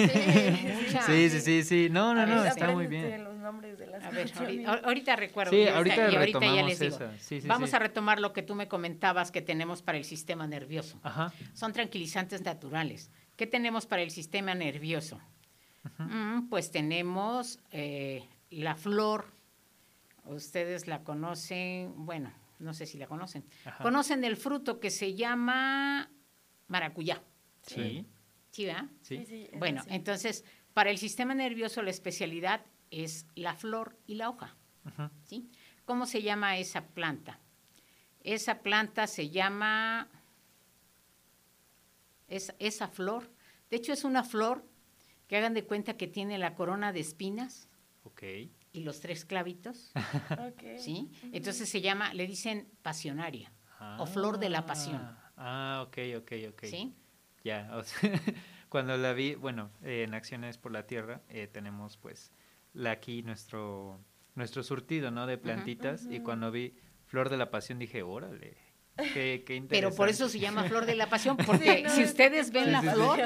mucha. 0.86 1.02
Sí, 1.06 1.28
sí, 1.30 1.40
sí, 1.40 1.62
sí. 1.62 1.88
No, 1.90 2.14
no, 2.14 2.22
A 2.22 2.26
no, 2.26 2.42
ver, 2.42 2.46
está 2.52 2.70
muy 2.70 2.86
bien. 2.86 3.22
los 3.22 3.36
nombres 3.36 3.78
de 3.78 3.86
las 3.86 4.02
A 4.02 4.10
ver, 4.10 4.32
ahorita, 4.38 4.72
ahorita 4.84 5.16
recuerdo. 5.16 5.50
Sí, 5.52 5.68
ahorita 5.68 6.10
y 6.10 6.16
ahorita 6.16 6.40
ya 6.40 6.62
les 6.62 6.78
digo. 6.78 6.96
esa. 6.96 7.18
Sí, 7.18 7.40
sí, 7.40 7.46
Vamos 7.48 7.70
sí. 7.70 7.76
a 7.76 7.78
retomar 7.78 8.18
lo 8.20 8.32
que 8.32 8.42
tú 8.42 8.54
me 8.54 8.66
comentabas 8.68 9.30
que 9.30 9.42
tenemos 9.42 9.82
para 9.82 9.98
el 9.98 10.04
sistema 10.04 10.46
nervioso. 10.46 10.98
Ajá. 11.02 11.32
Son 11.54 11.72
tranquilizantes 11.72 12.42
naturales. 12.42 13.10
¿Qué 13.36 13.46
tenemos 13.46 13.86
para 13.86 14.02
el 14.02 14.10
sistema 14.10 14.54
nervioso? 14.54 15.20
Mm, 15.98 16.48
pues 16.48 16.70
tenemos 16.70 17.58
eh, 17.72 18.24
la 18.50 18.74
flor. 18.76 19.26
Ustedes 20.24 20.86
la 20.86 21.02
conocen, 21.02 21.92
bueno, 22.06 22.32
no 22.60 22.72
sé 22.74 22.86
si 22.86 22.96
la 22.96 23.06
conocen. 23.08 23.44
Ajá. 23.64 23.82
Conocen 23.82 24.22
el 24.24 24.36
fruto 24.36 24.78
que 24.78 24.90
se 24.90 25.14
llama 25.14 26.08
maracuyá. 26.68 27.20
Sí. 27.66 28.06
¿Sí, 28.50 28.66
verdad? 28.66 28.84
Sí. 29.02 29.24
Sí, 29.26 29.48
Bueno, 29.58 29.82
sí. 29.82 29.88
entonces, 29.92 30.44
para 30.74 30.90
el 30.90 30.98
sistema 30.98 31.34
nervioso 31.34 31.82
la 31.82 31.90
especialidad 31.90 32.64
es 32.90 33.26
la 33.34 33.54
flor 33.54 33.98
y 34.06 34.14
la 34.16 34.28
hoja. 34.28 34.56
¿sí? 35.24 35.48
¿Cómo 35.84 36.06
se 36.06 36.22
llama 36.22 36.58
esa 36.58 36.86
planta? 36.88 37.38
Esa 38.24 38.60
planta 38.62 39.06
se 39.06 39.30
llama, 39.30 40.08
es, 42.28 42.54
esa 42.58 42.88
flor, 42.88 43.30
de 43.70 43.76
hecho 43.76 43.92
es 43.92 44.04
una 44.04 44.24
flor 44.24 44.64
que 45.28 45.36
hagan 45.36 45.54
de 45.54 45.64
cuenta 45.64 45.96
que 45.96 46.06
tiene 46.08 46.38
la 46.38 46.54
corona 46.54 46.92
de 46.92 47.00
espinas 47.00 47.68
Ok. 48.04 48.22
y 48.72 48.80
los 48.80 49.00
tres 49.00 49.24
clavitos, 49.24 49.92
Ok. 50.38 50.78
¿sí? 50.78 51.10
Entonces 51.32 51.68
se 51.68 51.80
llama, 51.80 52.12
le 52.14 52.26
dicen 52.26 52.68
pasionaria 52.82 53.52
o 53.98 54.06
flor 54.06 54.38
de 54.38 54.48
la 54.50 54.64
pasión, 54.66 55.00
Ah, 55.36 55.84
ok, 55.86 55.98
ok, 56.18 56.32
ok. 56.50 56.64
¿sí? 56.66 56.94
Ya, 57.44 57.70
o 57.74 57.82
sea, 57.82 58.10
cuando 58.68 58.96
la 58.96 59.12
vi, 59.12 59.34
bueno, 59.34 59.70
eh, 59.82 60.04
en 60.06 60.14
Acciones 60.14 60.58
por 60.58 60.72
la 60.72 60.86
Tierra 60.86 61.20
eh, 61.28 61.48
tenemos 61.52 61.96
pues 61.96 62.32
la, 62.72 62.92
aquí 62.92 63.22
nuestro, 63.22 63.98
nuestro 64.34 64.62
surtido, 64.62 65.10
¿no? 65.10 65.26
De 65.26 65.38
plantitas 65.38 66.06
y 66.10 66.20
cuando 66.20 66.50
vi 66.50 66.74
Flor 67.06 67.28
de 67.28 67.36
la 67.36 67.50
Pasión 67.50 67.78
dije, 67.78 68.02
órale, 68.02 68.56
qué, 68.96 69.42
qué 69.46 69.56
interesante. 69.56 69.68
Pero 69.70 69.90
por 69.94 70.08
eso 70.08 70.28
se 70.28 70.38
llama 70.38 70.64
flor 70.64 70.86
de 70.86 70.94
la 70.94 71.08
pasión, 71.08 71.36
porque 71.46 71.82
no, 71.82 71.90
si 71.90 72.02
es- 72.02 72.10
ustedes 72.10 72.50
ven 72.52 72.66
Sí, 72.66 72.70
la 72.70 72.80
sí, 72.80 72.86
sí. 72.88 72.94
flor, 72.94 73.20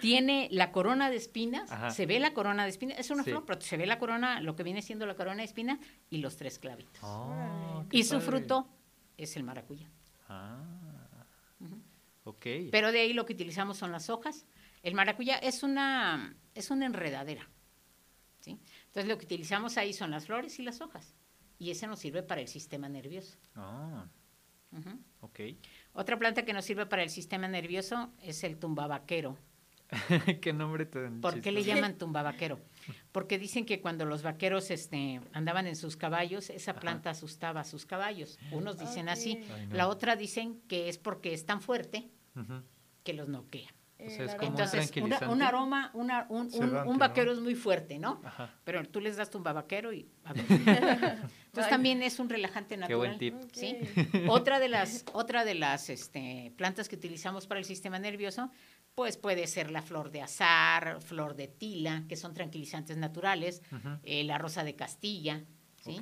tiene 0.00 0.48
la 0.50 0.72
corona 0.72 1.10
de 1.10 1.16
espinas, 1.16 1.70
Ajá. 1.70 1.90
se 1.90 2.06
ve 2.06 2.18
la 2.20 2.32
corona 2.34 2.64
de 2.64 2.70
espinas, 2.70 2.98
es 2.98 3.10
una 3.10 3.22
Sí. 3.24 3.30
flor, 3.30 3.44
pero 3.46 3.60
se 3.60 3.76
ve 3.76 3.86
la 3.86 3.98
corona, 3.98 4.40
lo 4.40 4.56
que 4.56 4.62
viene 4.62 4.80
siendo 4.82 5.06
la 5.06 5.14
corona 5.14 5.36
de 5.38 5.44
espinas 5.44 5.78
y 6.10 6.18
los 6.18 6.36
tres 6.36 6.58
clavitos. 6.58 6.98
Oh, 7.02 7.84
y 7.90 8.02
su 8.04 8.14
padre. 8.18 8.26
fruto 8.26 8.68
es 9.16 9.36
el 9.36 9.44
maracuyá. 9.44 9.88
Ah, 10.28 10.62
Pero 12.70 12.92
de 12.92 13.00
ahí 13.00 13.12
lo 13.12 13.24
que 13.26 13.32
utilizamos 13.32 13.78
son 13.78 13.92
las 13.92 14.10
hojas. 14.10 14.46
El 14.82 14.94
maracuyá 14.94 15.36
es 15.36 15.62
una, 15.62 16.36
es 16.54 16.70
una 16.70 16.86
enredadera. 16.86 17.48
¿sí? 18.40 18.58
Entonces 18.86 19.08
lo 19.08 19.18
que 19.18 19.24
utilizamos 19.24 19.76
ahí 19.76 19.92
son 19.92 20.10
las 20.10 20.26
flores 20.26 20.58
y 20.58 20.62
las 20.62 20.80
hojas. 20.80 21.14
Y 21.58 21.70
ese 21.70 21.86
nos 21.86 21.98
sirve 21.98 22.22
para 22.22 22.40
el 22.40 22.48
sistema 22.48 22.88
nervioso. 22.88 23.36
Ah, 23.54 24.06
Ujú. 24.70 24.90
ok. 25.20 25.40
Otra 25.92 26.18
planta 26.18 26.44
que 26.44 26.52
nos 26.52 26.64
sirve 26.64 26.86
para 26.86 27.02
el 27.02 27.10
sistema 27.10 27.48
nervioso 27.48 28.12
es 28.22 28.44
el 28.44 28.58
tumbabaquero. 28.58 29.36
qué 30.42 30.52
nombre 30.52 30.84
tan 30.84 31.20
¿Por 31.22 31.40
qué 31.40 31.50
le 31.50 31.64
llaman 31.64 31.96
tumbabaquero? 31.96 32.60
Porque 33.10 33.38
dicen 33.38 33.64
que 33.64 33.80
cuando 33.80 34.04
los 34.04 34.22
vaqueros 34.22 34.70
este, 34.70 35.20
andaban 35.32 35.66
en 35.66 35.76
sus 35.76 35.96
caballos, 35.96 36.50
esa 36.50 36.74
planta 36.74 37.10
asustaba 37.10 37.60
a 37.60 37.64
sus 37.64 37.86
caballos. 37.86 38.38
Unos 38.52 38.78
dicen 38.78 39.08
así, 39.08 39.40
Ok. 39.42 39.50
Ay, 39.54 39.66
no. 39.68 39.76
la 39.76 39.88
otra 39.88 40.14
dicen 40.14 40.60
que 40.68 40.88
es 40.90 40.98
porque 40.98 41.32
es 41.32 41.46
tan 41.46 41.62
fuerte 41.62 42.10
Que 43.04 43.12
los 43.12 43.28
noquea. 43.28 43.68
O 44.00 44.08
sea, 44.10 44.26
es 44.26 44.32
El 44.34 44.36
como 44.38 44.52
un 44.52 44.60
aroma. 44.60 44.70
Entonces, 44.76 45.00
una- 45.02 45.28
un 45.32 45.42
aroma, 45.42 45.90
una- 45.94 46.26
un, 46.28 46.42
un- 46.42 46.50
Sedante, 46.52 46.88
un 46.88 46.92
¿no? 46.94 46.98
vaquero 46.98 47.32
es 47.32 47.40
muy 47.40 47.56
fuerte, 47.56 47.98
¿no? 47.98 48.20
Ajá. 48.24 48.54
Pero 48.62 48.84
tú 48.84 49.00
les 49.00 49.16
das 49.16 49.28
tumbabaquero 49.28 49.92
y... 49.92 50.08
a 50.24 50.32
ver. 50.34 50.44
Entonces 50.48 51.64
Ay. 51.64 51.70
también 51.70 52.02
es 52.04 52.20
un 52.20 52.28
relajante 52.28 52.76
Qué 52.76 52.80
natural. 52.80 53.18
buen 53.18 53.18
tip. 53.18 53.34
Otra 54.28 54.60
de 54.60 54.68
las, 54.68 55.04
otra 55.12 55.44
de 55.44 55.54
las 55.54 55.90
este, 55.90 56.52
plantas 56.56 56.88
que 56.88 56.94
utilizamos 56.94 57.48
para 57.48 57.58
el 57.58 57.64
sistema 57.66 57.98
nervioso, 57.98 58.52
pues 58.94 59.16
puede 59.16 59.48
ser 59.48 59.70
la 59.72 59.82
flor 59.82 60.12
de 60.12 60.22
azar, 60.22 61.00
flor 61.00 61.34
de 61.34 61.48
tila, 61.48 62.04
que 62.08 62.14
son 62.16 62.34
tranquilizantes 62.34 62.96
naturales, 62.98 63.62
eh, 64.04 64.22
la 64.22 64.38
rosa 64.38 64.62
de 64.62 64.76
Castilla, 64.76 65.44
¿sí? 65.82 65.98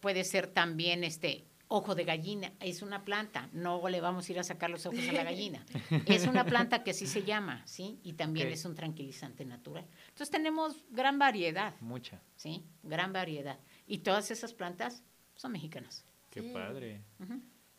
Puede 0.00 0.24
ser 0.24 0.46
también 0.48 1.04
este 1.04 1.46
ojo 1.72 1.94
de 1.94 2.04
gallina, 2.04 2.52
es 2.58 2.82
una 2.82 3.04
planta, 3.04 3.48
no 3.52 3.88
le 3.88 4.00
vamos 4.00 4.28
a 4.28 4.32
ir 4.32 4.38
a 4.40 4.42
sacar 4.42 4.70
los 4.70 4.84
ojos 4.86 5.08
a 5.08 5.12
la 5.12 5.22
gallina. 5.22 5.64
Es 6.04 6.26
una 6.26 6.44
planta 6.44 6.82
que 6.82 6.90
así 6.90 7.06
se 7.06 7.22
llama, 7.22 7.62
¿sí? 7.64 8.00
Y 8.02 8.14
también 8.14 8.48
es 8.48 8.64
un 8.64 8.74
tranquilizante 8.74 9.44
natural. 9.44 9.86
Entonces 10.08 10.30
tenemos 10.30 10.84
gran 10.90 11.18
variedad, 11.20 11.74
Mucha. 11.80 12.20
¿sí? 12.34 12.64
Gran 12.82 13.12
variedad. 13.12 13.60
Y 13.86 13.98
todas 13.98 14.32
esas 14.32 14.52
plantas 14.52 15.04
son 15.36 15.52
mexicanas. 15.52 16.04
Qué 16.28 16.42
Sí. 16.42 16.50
padre. 16.52 17.02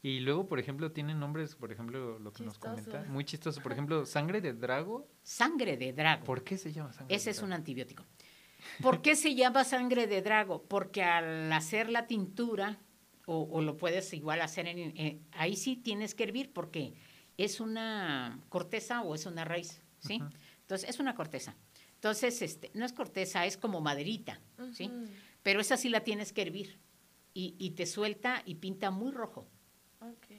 Y 0.02 0.22
luego, 0.22 0.48
por 0.48 0.58
ejemplo, 0.60 0.94
tienen 0.94 1.20
nombres, 1.20 1.56
por 1.56 1.72
ejemplo, 1.74 2.18
lo 2.18 2.32
que 2.32 2.44
nos 2.44 2.58
comenta, 2.58 3.04
muy 3.10 3.26
chistoso. 3.26 3.62
Por 3.62 3.74
ejemplo, 3.74 4.06
sangre 4.06 4.40
de 4.40 4.54
drago. 4.54 5.08
Sangre 5.22 5.76
de 5.78 5.92
drago. 5.94 6.24
¿Por 6.24 6.44
qué 6.46 6.58
se 6.58 6.72
llama 6.72 6.94
sangre 6.94 7.14
Ese 7.16 7.26
de 7.26 7.32
es 7.32 7.38
un 7.42 7.50
drago? 7.50 7.60
antibiótico. 7.60 8.06
¿Por 8.82 9.02
qué 9.02 9.16
se 9.18 9.36
llama 9.36 9.64
sangre 9.66 10.08
de 10.08 10.22
drago? 10.22 10.64
Porque 10.64 11.04
al 11.04 11.52
hacer 11.52 11.90
la 11.90 12.08
tintura, 12.08 12.80
o, 13.26 13.44
o 13.52 13.62
lo 13.62 13.78
puedes 13.78 14.14
igual 14.14 14.42
hacer 14.42 14.68
en, 14.68 14.80
en- 14.98 15.26
ahí 15.32 15.56
sí 15.56 15.76
tienes 15.76 16.16
que 16.16 16.24
hervir 16.24 16.52
porque 16.52 16.94
es 17.38 17.60
una 17.60 18.40
corteza 18.50 19.02
o 19.02 19.16
es 19.16 19.26
una 19.26 19.46
raíz, 19.46 19.82
¿sí? 20.00 20.22
Entonces, 20.62 20.90
es 20.90 21.00
una 21.00 21.16
corteza. 21.16 21.56
Entonces, 21.96 22.42
este, 22.42 22.72
no 22.74 22.86
es 22.86 22.94
corteza, 22.94 23.46
es 23.46 23.58
como 23.58 23.82
maderita, 23.82 24.40
¿sí? 24.74 24.90
Pero 25.44 25.60
esa 25.62 25.78
sí 25.78 25.90
la 25.90 26.02
tienes 26.04 26.34
que 26.34 26.42
hervir 26.44 26.80
y, 27.34 27.56
y 27.58 27.72
te 27.72 27.86
suelta 27.86 28.42
y 28.46 28.56
pinta 28.56 28.92
muy 28.92 29.12
rojo. 29.12 29.48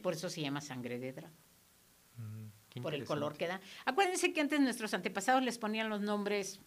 Por 0.03 0.14
eso 0.14 0.28
se 0.28 0.41
llama 0.41 0.61
sangre 0.61 0.99
de 0.99 1.12
drago. 1.12 1.35
Mm. 2.16 2.80
Por 2.83 2.95
el 2.95 3.05
color 3.05 3.37
que 3.37 3.47
da. 3.47 3.61
Acuérdense 3.85 4.33
que 4.33 4.41
antes 4.41 4.59
nuestros 4.61 4.95
antepasados 4.95 5.43
les 5.43 5.59
ponían 5.59 5.89
los 5.91 6.01
nombres 6.01 6.59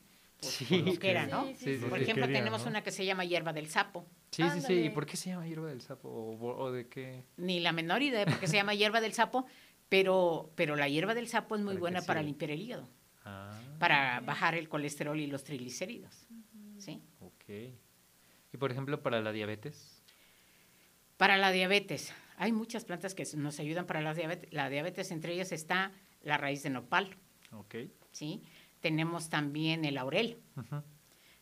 Sí, 0.42 0.66
por 0.66 0.80
los 0.88 1.00
que 1.00 1.10
era, 1.12 1.26
¿no? 1.28 1.46
Sí, 1.48 1.54
sí, 1.56 1.66
Sí, 1.66 1.78
sí, 1.80 1.86
Por 1.86 1.98
sí. 1.98 2.04
ejemplo, 2.04 2.28
tenemos 2.28 2.62
¿no? 2.64 2.70
una 2.70 2.84
que 2.84 2.92
se 2.92 3.06
llama 3.06 3.26
hierba 3.26 3.54
del 3.54 3.68
sapo. 3.68 4.06
Sí, 4.32 4.44
sí, 4.54 4.62
sí. 4.62 4.74
¿Y 4.86 4.90
por 4.90 5.06
qué 5.06 5.18
se 5.18 5.30
llama 5.30 5.48
hierba 5.48 5.70
del 5.70 5.82
sapo? 5.82 6.10
¿O, 6.10 6.58
o 6.64 6.72
de 6.72 6.88
qué? 6.88 7.24
Ni 7.38 7.60
la 7.60 7.72
menor 7.72 8.02
idea 8.02 8.26
por 8.26 8.40
qué 8.40 8.48
se 8.48 8.58
llama 8.58 8.74
hierba 8.76 9.02
del 9.02 9.14
sapo, 9.14 9.46
pero, 9.90 10.52
pero 10.56 10.76
la 10.76 10.88
hierba 10.90 11.16
del 11.16 11.28
sapo 11.28 11.56
es 11.56 11.62
muy 11.62 11.70
¿Para 11.70 11.76
qué 11.76 11.80
buena 11.82 12.02
para 12.02 12.22
limpiar 12.22 12.52
el 12.52 12.62
hígado, 12.62 12.90
Ah, 13.24 13.60
para 13.80 14.20
bajar 14.20 14.56
el 14.56 14.70
colesterol 14.70 15.20
y 15.20 15.28
los 15.28 15.44
triglicéridos. 15.44 16.28
¿sí? 16.78 17.02
ok. 17.22 17.74
Y 18.54 18.58
por 18.58 18.72
ejemplo, 18.72 19.02
para 19.02 19.22
la 19.22 19.32
diabetes. 19.32 20.04
Para 21.18 21.38
la 21.38 21.52
diabetes, 21.52 22.14
hay 22.38 22.52
muchas 22.52 22.84
plantas 22.86 23.16
que 23.16 23.26
nos 23.36 23.60
ayudan 23.60 23.86
para 23.88 24.02
la 24.02 24.14
diabetes. 24.14 24.52
La 24.54 24.70
diabetes, 24.70 25.12
entre 25.12 25.34
ellas 25.34 25.52
está 25.52 25.92
la 26.24 26.38
raíz 26.38 26.62
de 26.64 26.70
nopal, 26.70 27.16
Ok. 27.52 27.76
¿sí? 28.12 28.44
Tenemos 28.90 29.30
también 29.30 29.84
el 29.84 29.96
laurel, 29.96 30.38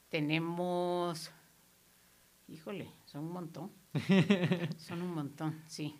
tenemos, 0.07 1.29
híjole, 2.47 2.89
son 3.03 3.25
un 3.25 3.31
montón, 3.33 3.71
son 4.77 5.01
un 5.01 5.13
montón, 5.13 5.61
sí. 5.67 5.99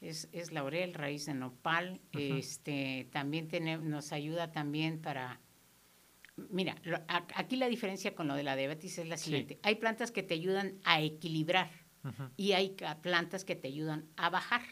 Es, 0.00 0.28
es 0.30 0.52
laurel, 0.52 0.94
raíz 0.94 1.26
de 1.26 1.34
nopal, 1.34 2.00
este, 2.12 3.08
también 3.10 3.48
tiene, 3.48 3.78
nos 3.78 4.12
ayuda 4.12 4.52
también 4.52 5.02
para, 5.02 5.40
mira, 6.50 6.76
lo- 6.84 6.98
a- 7.08 7.26
aquí 7.34 7.56
la 7.56 7.66
diferencia 7.66 8.14
con 8.14 8.28
lo 8.28 8.34
de 8.36 8.44
la 8.44 8.54
diabetes 8.54 8.96
es 8.98 9.08
la 9.08 9.16
Sí. 9.16 9.24
siguiente, 9.24 9.58
hay 9.64 9.74
plantas 9.74 10.12
que 10.12 10.22
te 10.22 10.34
ayudan 10.34 10.78
a 10.84 11.00
equilibrar 11.00 11.68
y 12.36 12.52
hay 12.52 12.76
plantas 13.02 13.44
que 13.44 13.56
te 13.56 13.66
ayudan 13.66 14.06
a 14.16 14.30
bajar. 14.30 14.62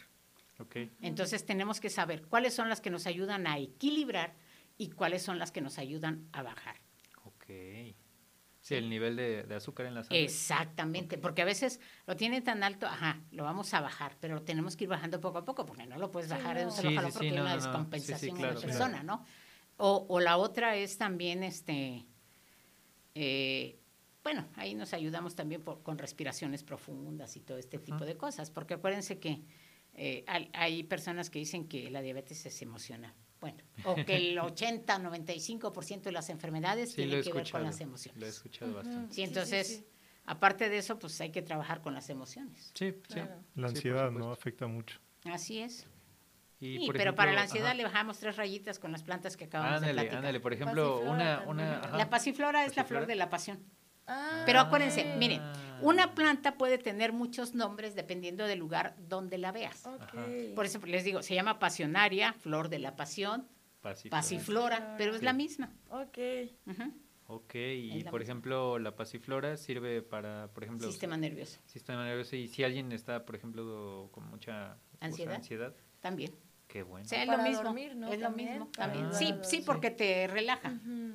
Entonces 1.01 1.45
tenemos 1.45 1.81
que 1.81 1.89
saber 1.89 2.21
cuáles 2.25 2.53
son 2.53 2.69
las 2.69 2.79
que 2.79 2.89
nos 2.89 3.05
ayudan 3.05 3.47
a 3.47 3.57
equilibrar 3.59 4.33
y 4.77 4.89
cuáles 4.89 5.23
son 5.23 5.39
las 5.39 5.51
que 5.51 5.61
nos 5.61 5.77
ayudan 5.77 6.27
a 6.31 6.43
bajar. 6.43 6.75
Ok. 7.23 7.45
Sí, 8.61 8.73
el 8.73 8.89
nivel 8.89 9.15
de, 9.15 9.43
de 9.43 9.55
azúcar 9.55 9.85
en 9.85 9.93
la 9.93 10.03
sangre. 10.03 10.23
Exactamente, 10.23 11.19
porque 11.19 11.43
a 11.43 11.45
veces 11.45 11.79
lo 12.07 12.15
tienen 12.15 12.43
tan 12.43 12.63
alto, 12.63 12.87
ajá, 12.87 13.21
lo 13.31 13.43
vamos 13.43 13.71
a 13.75 13.79
bajar, 13.81 14.17
pero 14.19 14.41
tenemos 14.41 14.75
que 14.75 14.85
ir 14.85 14.89
bajando 14.89 15.21
poco 15.21 15.37
a 15.37 15.45
poco, 15.45 15.67
porque 15.67 15.85
no 15.85 15.97
lo 15.99 16.09
puedes 16.11 16.29
Sí, 16.29 16.35
bajar 16.35 16.57
de 16.57 16.65
un 16.65 16.71
solo 16.71 16.89
Sí, 16.89 16.95
jalón 16.95 17.11
sí, 17.11 17.17
porque 17.17 17.29
sí, 17.29 17.35
hay 17.35 17.37
no, 17.37 17.41
una 17.43 17.55
no. 17.55 17.61
Sí, 17.61 17.65
sí, 17.65 17.67
descompensación 17.67 18.35
claro, 18.37 18.49
en 18.49 18.55
la 18.55 18.61
claro. 18.61 18.79
persona, 18.79 19.03
¿no? 19.03 19.23
O, 19.77 20.05
o 20.09 20.19
la 20.19 20.37
otra 20.37 20.75
es 20.77 20.97
también, 20.97 21.43
este, 21.43 22.07
eh, 23.13 23.79
bueno, 24.23 24.47
ahí 24.55 24.73
nos 24.73 24.93
ayudamos 24.93 25.35
también 25.35 25.61
por- 25.63 25.83
con 25.83 25.97
respiraciones 25.97 26.63
profundas 26.63 27.35
y 27.35 27.41
todo 27.41 27.57
este 27.57 27.77
tipo 27.77 28.03
de 28.05 28.17
cosas, 28.17 28.49
porque 28.49 28.73
acuérdense 28.73 29.19
que 29.19 29.41
eh, 29.93 30.23
hay, 30.27 30.49
hay 30.53 30.83
personas 30.83 31.29
que 31.29 31.39
dicen 31.39 31.67
que 31.67 31.89
la 31.91 32.01
diabetes 32.01 32.45
es 32.45 32.61
emocional. 32.61 33.13
Bueno, 33.45 33.63
o 33.83 33.93
que 33.93 34.15
el 34.15 34.39
80, 34.39 34.97
95% 34.99 36.01
de 36.01 36.11
las 36.11 36.29
enfermedades 36.29 36.89
Sí, 36.89 36.95
tienen 36.95 37.21
que 37.21 37.31
ver 37.31 37.51
con 37.51 37.61
las 37.63 37.79
emociones. 37.79 38.19
Lo 38.19 38.25
he 38.25 38.29
escuchado 38.29 38.73
bastante. 38.73 39.13
Sí, 39.13 39.21
entonces, 39.21 39.67
sí. 39.67 39.85
aparte 40.25 40.67
de 40.69 40.79
eso, 40.79 40.97
pues 40.97 41.21
hay 41.21 41.31
que 41.31 41.43
trabajar 41.43 41.81
con 41.81 41.93
las 41.93 42.09
emociones. 42.09 42.71
Sí, 42.73 42.91
sí. 43.07 43.13
Claro. 43.13 43.35
La 43.53 43.67
ansiedad, 43.67 44.09
¿no? 44.09 44.31
Afecta 44.31 44.65
mucho. 44.65 44.99
Así 45.25 45.59
es. 45.59 45.85
Y, 46.59 46.77
Sí, 46.79 46.89
pero 46.93 47.13
para 47.13 47.31
la 47.33 47.39
ejemplo, 47.41 47.41
ansiedad 47.43 47.67
ajá. 47.67 47.75
le 47.77 47.83
bajamos 47.83 48.17
tres 48.17 48.35
rayitas 48.37 48.79
con 48.79 48.91
las 48.91 49.03
plantas 49.03 49.37
que 49.37 49.43
acabamos 49.43 49.73
de 49.81 49.89
Ándale, 49.89 49.93
platicar. 49.93 50.17
ándale. 50.17 50.39
Por 50.39 50.53
ejemplo, 50.53 50.93
Pasiflora 50.95 51.11
una... 51.43 51.49
una 51.49 51.79
ajá. 51.81 51.97
La 51.97 52.09
pasiflora 52.09 52.65
es 52.65 52.75
la 52.75 52.83
flor 52.85 53.01
¿Pasiflora? 53.01 53.05
de 53.05 53.15
la 53.15 53.29
pasión. 53.29 53.63
Ah, 54.07 54.43
Pero 54.45 54.59
acuérdense, 54.59 55.01
ok. 55.13 55.17
miren, 55.17 55.41
una 55.81 56.13
planta 56.13 56.57
puede 56.57 56.77
tener 56.77 57.11
muchos 57.11 57.55
nombres 57.55 57.95
dependiendo 57.95 58.45
del 58.45 58.59
lugar 58.59 58.95
donde 58.99 59.37
la 59.37 59.51
veas. 59.51 59.83
Por 60.55 60.65
eso 60.65 60.79
les 60.85 61.03
digo, 61.03 61.21
se 61.23 61.33
llama 61.35 61.59
pasionaria, 61.59 62.33
flor 62.33 62.69
de 62.69 62.79
la 62.79 62.95
pasión, 62.95 63.47
Pasiflora. 63.81 64.17
pasiflora, 64.21 64.95
pero 64.97 65.15
es 65.15 65.23
la 65.23 65.33
misma. 65.33 65.73
Ok. 65.89 66.17
Ujú. 66.67 66.93
Ok, 67.27 67.55
y 67.55 67.89
por 67.89 67.95
misma. 67.95 68.21
ejemplo, 68.21 68.77
la 68.77 68.95
pasiflora 68.95 69.57
sirve 69.57 70.03
para, 70.03 70.47
por 70.53 70.63
ejemplo... 70.63 70.87
Sistema 70.87 71.17
nervioso, 71.17 71.59
Sistema 71.65 72.05
nervioso. 72.05 72.35
Y 72.35 72.47
si 72.47 72.63
alguien 72.63 72.91
está, 72.91 73.25
por 73.25 73.35
ejemplo, 73.35 74.09
con 74.11 74.27
mucha 74.29 74.73
o 74.73 74.77
sea, 74.99 75.07
Ansiedad. 75.07 75.35
ansiedad, 75.35 75.73
también. 76.01 76.31
Qué 76.75 76.83
bueno. 76.83 77.05
O 77.05 77.07
sea, 77.07 77.21
es 77.21 77.27
Para 77.27 77.37
lo 77.41 77.47
mismo. 77.47 77.63
dormir, 77.63 77.95
¿no? 77.95 78.11
Es 78.11 78.19
lo 78.19 78.25
También. 78.25 78.49
mismo. 78.49 78.67
También. 78.75 79.05
Ah. 79.05 79.13
sí, 79.13 79.33
sí, 79.43 79.63
porque 79.65 79.91
te 79.91 80.27
relaja. 80.27 80.73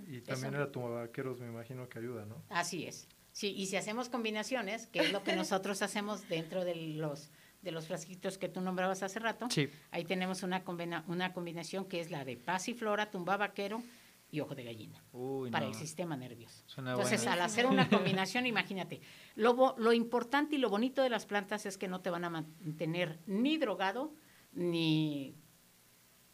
Y 0.09 0.23
también 0.23 0.55
Eso. 0.55 0.63
era 0.63 0.67
vaqueros, 0.89 1.39
me 1.39 1.49
imagino 1.49 1.87
que 1.87 1.99
ayuda, 1.99 2.25
¿no? 2.25 2.43
Así 2.49 2.87
es. 2.87 3.07
Sí, 3.33 3.53
y 3.55 3.67
si 3.67 3.77
hacemos 3.77 4.09
combinaciones, 4.09 4.87
que 4.87 5.01
es 5.01 5.13
lo 5.13 5.23
que 5.23 5.37
nosotros 5.37 5.83
hacemos 5.83 6.27
dentro 6.31 6.65
de 6.65 6.75
los 6.77 7.31
de 7.61 7.73
los 7.73 7.89
frasquitos 7.89 8.39
que 8.39 8.49
tú 8.49 8.63
nombrabas 8.63 9.03
hace 9.03 9.19
rato, 9.19 9.49
Sí. 9.51 9.69
ahí 9.91 10.05
tenemos 10.07 10.43
una, 10.43 10.65
combina- 10.65 11.05
una 11.09 11.35
combinación 11.35 11.85
que 11.85 12.01
es 12.01 12.11
la 12.11 12.25
de 12.25 12.39
pasiflora, 12.39 13.11
tumba 13.11 13.37
vaquero 13.37 13.83
y 14.31 14.41
ojo 14.41 14.55
de 14.55 14.65
gallina 14.65 15.05
Uy, 15.13 15.51
para 15.51 15.67
no. 15.67 15.73
el 15.73 15.77
sistema 15.77 16.17
nervioso. 16.17 16.63
Suena 16.65 16.93
Entonces, 16.93 17.21
bueno. 17.21 17.33
al 17.35 17.41
hacer 17.43 17.67
una 17.67 17.91
combinación, 17.91 18.47
imagínate, 18.47 19.03
lo, 19.35 19.75
lo 19.77 19.93
importante 19.93 20.55
y 20.55 20.59
lo 20.59 20.71
bonito 20.71 21.03
de 21.03 21.11
las 21.11 21.27
plantas 21.27 21.67
es 21.67 21.77
que 21.77 21.87
no 21.87 22.01
te 22.01 22.09
van 22.09 22.25
a 22.25 22.31
mantener 22.31 23.19
ni 23.27 23.59
drogado, 23.59 24.15
ni 24.55 25.35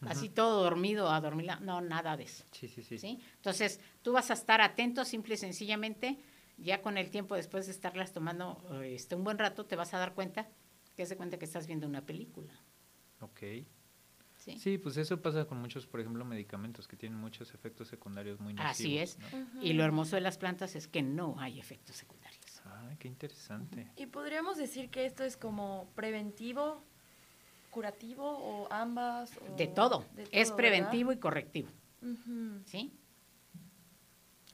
así 0.02 0.28
todo 0.28 0.62
dormido, 0.62 1.10
a 1.10 1.20
dormir, 1.20 1.50
no, 1.60 1.80
nada 1.80 2.16
de 2.16 2.24
eso. 2.24 2.44
Sí, 2.52 2.68
sí, 2.68 2.82
sí. 2.82 2.98
¿sí? 2.98 3.20
Entonces, 3.36 3.80
tú 4.02 4.12
vas 4.12 4.30
a 4.30 4.34
estar 4.34 4.60
atento 4.60 5.04
simple 5.04 5.34
y 5.34 5.38
sencillamente, 5.38 6.18
ya 6.58 6.82
con 6.82 6.98
el 6.98 7.10
tiempo 7.10 7.34
después 7.34 7.66
de 7.66 7.72
estarlas 7.72 8.12
tomando 8.12 8.62
este, 8.84 9.14
un 9.14 9.24
buen 9.24 9.38
rato, 9.38 9.66
te 9.66 9.76
vas 9.76 9.94
a 9.94 9.98
dar 9.98 10.14
cuenta 10.14 10.48
que 10.96 11.02
hace 11.02 11.16
cuenta 11.16 11.38
que 11.38 11.44
estás 11.44 11.66
viendo 11.66 11.86
una 11.86 12.04
película. 12.04 12.52
Ok. 13.20 13.40
¿sí? 14.36 14.58
Sí, 14.58 14.78
pues 14.78 14.96
eso 14.96 15.20
pasa 15.20 15.44
con 15.44 15.58
muchos, 15.58 15.86
por 15.86 16.00
ejemplo, 16.00 16.24
medicamentos 16.24 16.88
que 16.88 16.96
tienen 16.96 17.18
muchos 17.18 17.52
efectos 17.54 17.88
secundarios 17.88 18.40
muy 18.40 18.54
nocivos. 18.54 18.70
Así 18.70 18.98
es. 18.98 19.18
¿no? 19.54 19.62
Y 19.62 19.74
lo 19.74 19.84
hermoso 19.84 20.16
de 20.16 20.22
las 20.22 20.38
plantas 20.38 20.76
es 20.76 20.88
que 20.88 21.02
no 21.02 21.38
hay 21.38 21.58
efectos 21.60 21.96
secundarios. 21.96 22.62
Ay, 22.64 22.96
qué 22.98 23.08
interesante. 23.08 23.90
Y 23.96 24.06
podríamos 24.06 24.56
decir 24.56 24.90
que 24.90 25.06
esto 25.06 25.24
es 25.24 25.36
como 25.36 25.90
preventivo, 25.94 26.82
curativo 27.76 28.24
o 28.24 28.72
ambas. 28.72 29.36
o 29.36 29.54
De 29.54 29.66
todo. 29.66 30.06
de 30.14 30.26
es 30.32 30.50
preventivo 30.50 31.12
y 31.12 31.18
correctivo. 31.18 31.68
¿sí? 32.64 32.90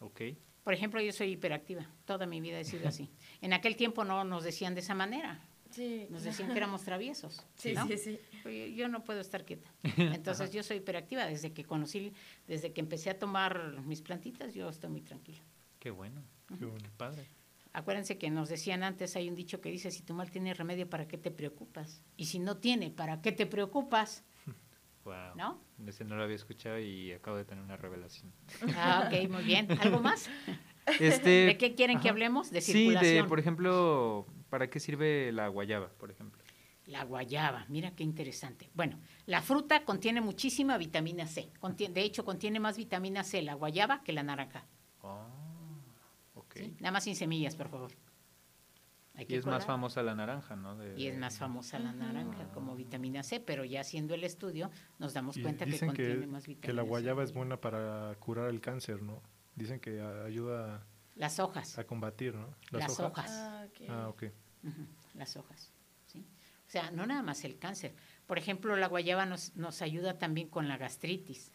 Ok. 0.01 0.21
Por 0.65 0.75
ejemplo, 0.75 1.01
yo 1.01 1.13
soy 1.13 1.31
hiperactiva. 1.31 1.89
Toda 2.05 2.27
mi 2.27 2.41
vida 2.41 2.59
he 2.59 2.65
sido 2.65 2.89
así. 2.89 3.09
En 3.41 3.53
aquel 3.53 3.77
tiempo 3.77 4.05
no 4.05 4.25
nos 4.25 4.43
decían 4.43 4.75
de 4.75 4.81
esa 4.81 4.95
manera. 4.95 5.41
Sí. 5.71 6.09
Nos 6.11 6.25
decían 6.25 6.51
que 6.51 6.57
éramos 6.57 6.83
traviesos. 6.83 7.47
Sí, 7.55 7.75
¿no? 7.75 7.87
sí, 7.87 7.97
sí. 7.97 8.19
Yo, 8.45 8.51
yo 8.51 8.89
no 8.89 9.05
puedo 9.05 9.21
estar 9.21 9.45
quieta. 9.45 9.73
Entonces 9.97 10.51
yo 10.53 10.65
soy 10.65 10.79
hiperactiva. 10.79 11.25
Desde 11.27 11.53
que 11.53 11.65
conocí, 11.65 12.13
desde 12.49 12.73
que 12.73 12.81
empecé 12.81 13.11
a 13.11 13.19
tomar 13.21 13.83
mis 13.83 14.03
plantitas, 14.03 14.53
yo 14.53 14.69
estoy 14.69 14.91
muy 14.91 15.03
tranquila. 15.03 15.43
Qué 15.79 15.93
bueno. 15.93 16.25
Qué 16.59 16.65
bueno. 16.65 16.83
Qué 16.83 16.91
padre. 16.97 17.29
Acuérdense 17.75 18.19
que 18.19 18.31
nos 18.31 18.49
decían 18.49 18.83
antes, 18.83 19.17
hay 19.17 19.29
un 19.29 19.35
dicho 19.35 19.61
que 19.61 19.71
dice, 19.71 19.91
si 19.91 20.03
tu 20.03 20.13
mal 20.15 20.31
tiene 20.31 20.53
remedio, 20.55 20.89
¿para 20.91 21.09
qué 21.09 21.17
te 21.17 21.31
preocupas? 21.31 22.03
Y 22.17 22.27
si 22.27 22.39
no 22.39 22.59
tiene, 22.59 22.91
¿para 22.91 23.23
qué 23.23 23.33
te 23.33 23.47
preocupas? 23.47 24.25
Wow. 25.05 25.35
¿No? 25.35 25.61
Ese 25.85 26.05
no 26.05 26.15
lo 26.15 26.23
había 26.23 26.37
escuchado 26.37 26.79
y 26.79 27.11
acabo 27.11 27.37
de 27.37 27.45
tener 27.45 27.65
una 27.65 27.77
revelación. 27.77 28.33
Ah, 28.77 29.09
ok, 29.13 29.29
muy 29.29 29.43
bien. 29.43 29.67
¿Algo 29.81 29.99
más? 30.01 30.31
Este, 31.01 31.31
¿De 31.47 31.59
qué 31.59 31.75
quieren 31.75 31.99
que 31.99 32.09
hablemos? 32.09 32.53
De 32.53 32.61
Sí, 32.61 32.73
circulación. 32.73 33.25
de, 33.25 33.29
por 33.29 33.41
ejemplo, 33.41 34.27
¿para 34.49 34.71
qué 34.71 34.79
sirve 34.79 35.33
la 35.33 35.49
guayaba, 35.49 35.89
por 35.99 36.13
ejemplo? 36.13 36.41
La 36.87 37.05
guayaba, 37.05 37.67
mira 37.69 37.97
qué 37.97 38.05
interesante. 38.05 38.71
Bueno, 38.75 39.01
la 39.27 39.43
fruta 39.43 39.85
contiene 39.85 40.21
muchísima 40.21 40.79
vitamina 40.79 41.27
C. 41.27 41.51
De 41.91 42.03
hecho, 42.03 42.25
contiene 42.25 42.61
más 42.61 42.77
vitamina 42.77 43.25
C 43.25 43.43
la 43.43 43.55
guayaba 43.55 44.05
que 44.05 44.13
la 44.13 44.23
naranja. 44.23 44.67
Oh, 45.03 45.27
Nada 46.81 46.93
más 46.93 47.05
sin 47.05 47.17
semillas, 47.17 47.57
por 47.57 47.69
favor. 47.69 47.93
Hay 49.15 49.25
Y 49.25 49.27
que 49.27 49.37
es 49.37 49.45
más 49.47 49.67
famosa 49.67 50.03
la 50.03 50.15
naranja, 50.15 50.57
¿no? 50.57 50.77
De- 50.77 50.99
Y 50.99 51.07
es 51.07 51.19
más 51.19 51.37
famosa 51.39 51.79
la 51.79 51.93
naranja 51.93 52.51
como 52.53 52.75
vitamina 52.77 53.23
C, 53.23 53.41
pero 53.41 53.65
ya 53.65 53.83
haciendo 53.83 54.15
el 54.15 54.25
estudio 54.25 54.71
nos 54.99 55.13
damos 55.13 55.37
Y 55.37 55.43
cuenta 55.43 55.67
que 55.67 55.79
contiene 55.79 56.21
que, 56.23 56.27
más 56.27 56.47
vitamina 56.47 56.67
que 56.67 56.73
la 56.73 56.83
C. 56.83 56.89
guayaba 56.89 57.23
es 57.23 57.33
buena 57.35 57.61
para 57.61 58.15
curar 58.21 58.49
el 58.49 58.61
cáncer, 58.63 59.03
¿no? 59.03 59.21
Dicen 59.55 59.81
que 59.81 60.01
a- 60.01 60.25
ayuda 60.25 60.87
Las 61.15 61.39
hojas, 61.41 61.79
a 61.79 61.85
combatir, 61.85 62.35
¿no? 62.35 62.55
las 62.71 62.99
hojas. 62.99 63.31
Ah, 63.31 63.67
ok. 63.69 63.91
Ah, 63.91 64.13
las 65.15 65.37
hojas. 65.37 65.71
¿sí? 66.07 66.25
O 66.67 66.71
sea, 66.71 66.91
no 66.91 67.05
nada 67.07 67.23
más 67.23 67.45
el 67.45 67.59
cáncer. 67.59 67.95
Por 68.27 68.39
ejemplo, 68.39 68.77
la 68.77 68.87
guayaba 68.89 69.27
nos, 69.27 69.55
nos 69.57 69.83
ayuda 69.83 70.19
también 70.19 70.49
con 70.49 70.69
la 70.69 70.79
gastritis. 70.79 71.53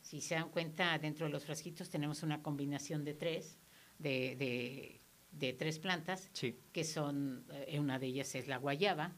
Si 0.00 0.22
se 0.22 0.36
dan 0.36 0.48
cuenta, 0.48 0.98
dentro 0.98 1.26
de 1.26 1.32
los 1.32 1.44
frasquitos 1.44 1.90
tenemos 1.90 2.22
una 2.22 2.42
combinación 2.42 3.04
de 3.04 3.12
tres, 3.14 3.58
de, 4.02 4.36
de, 4.36 5.00
de 5.32 5.52
tres 5.54 5.78
plantas, 5.78 6.28
Sí. 6.32 6.56
que 6.72 6.84
son, 6.84 7.44
eh, 7.66 7.78
una 7.80 7.98
de 7.98 8.06
ellas 8.08 8.34
es 8.34 8.48
la 8.48 8.56
guayaba, 8.58 9.14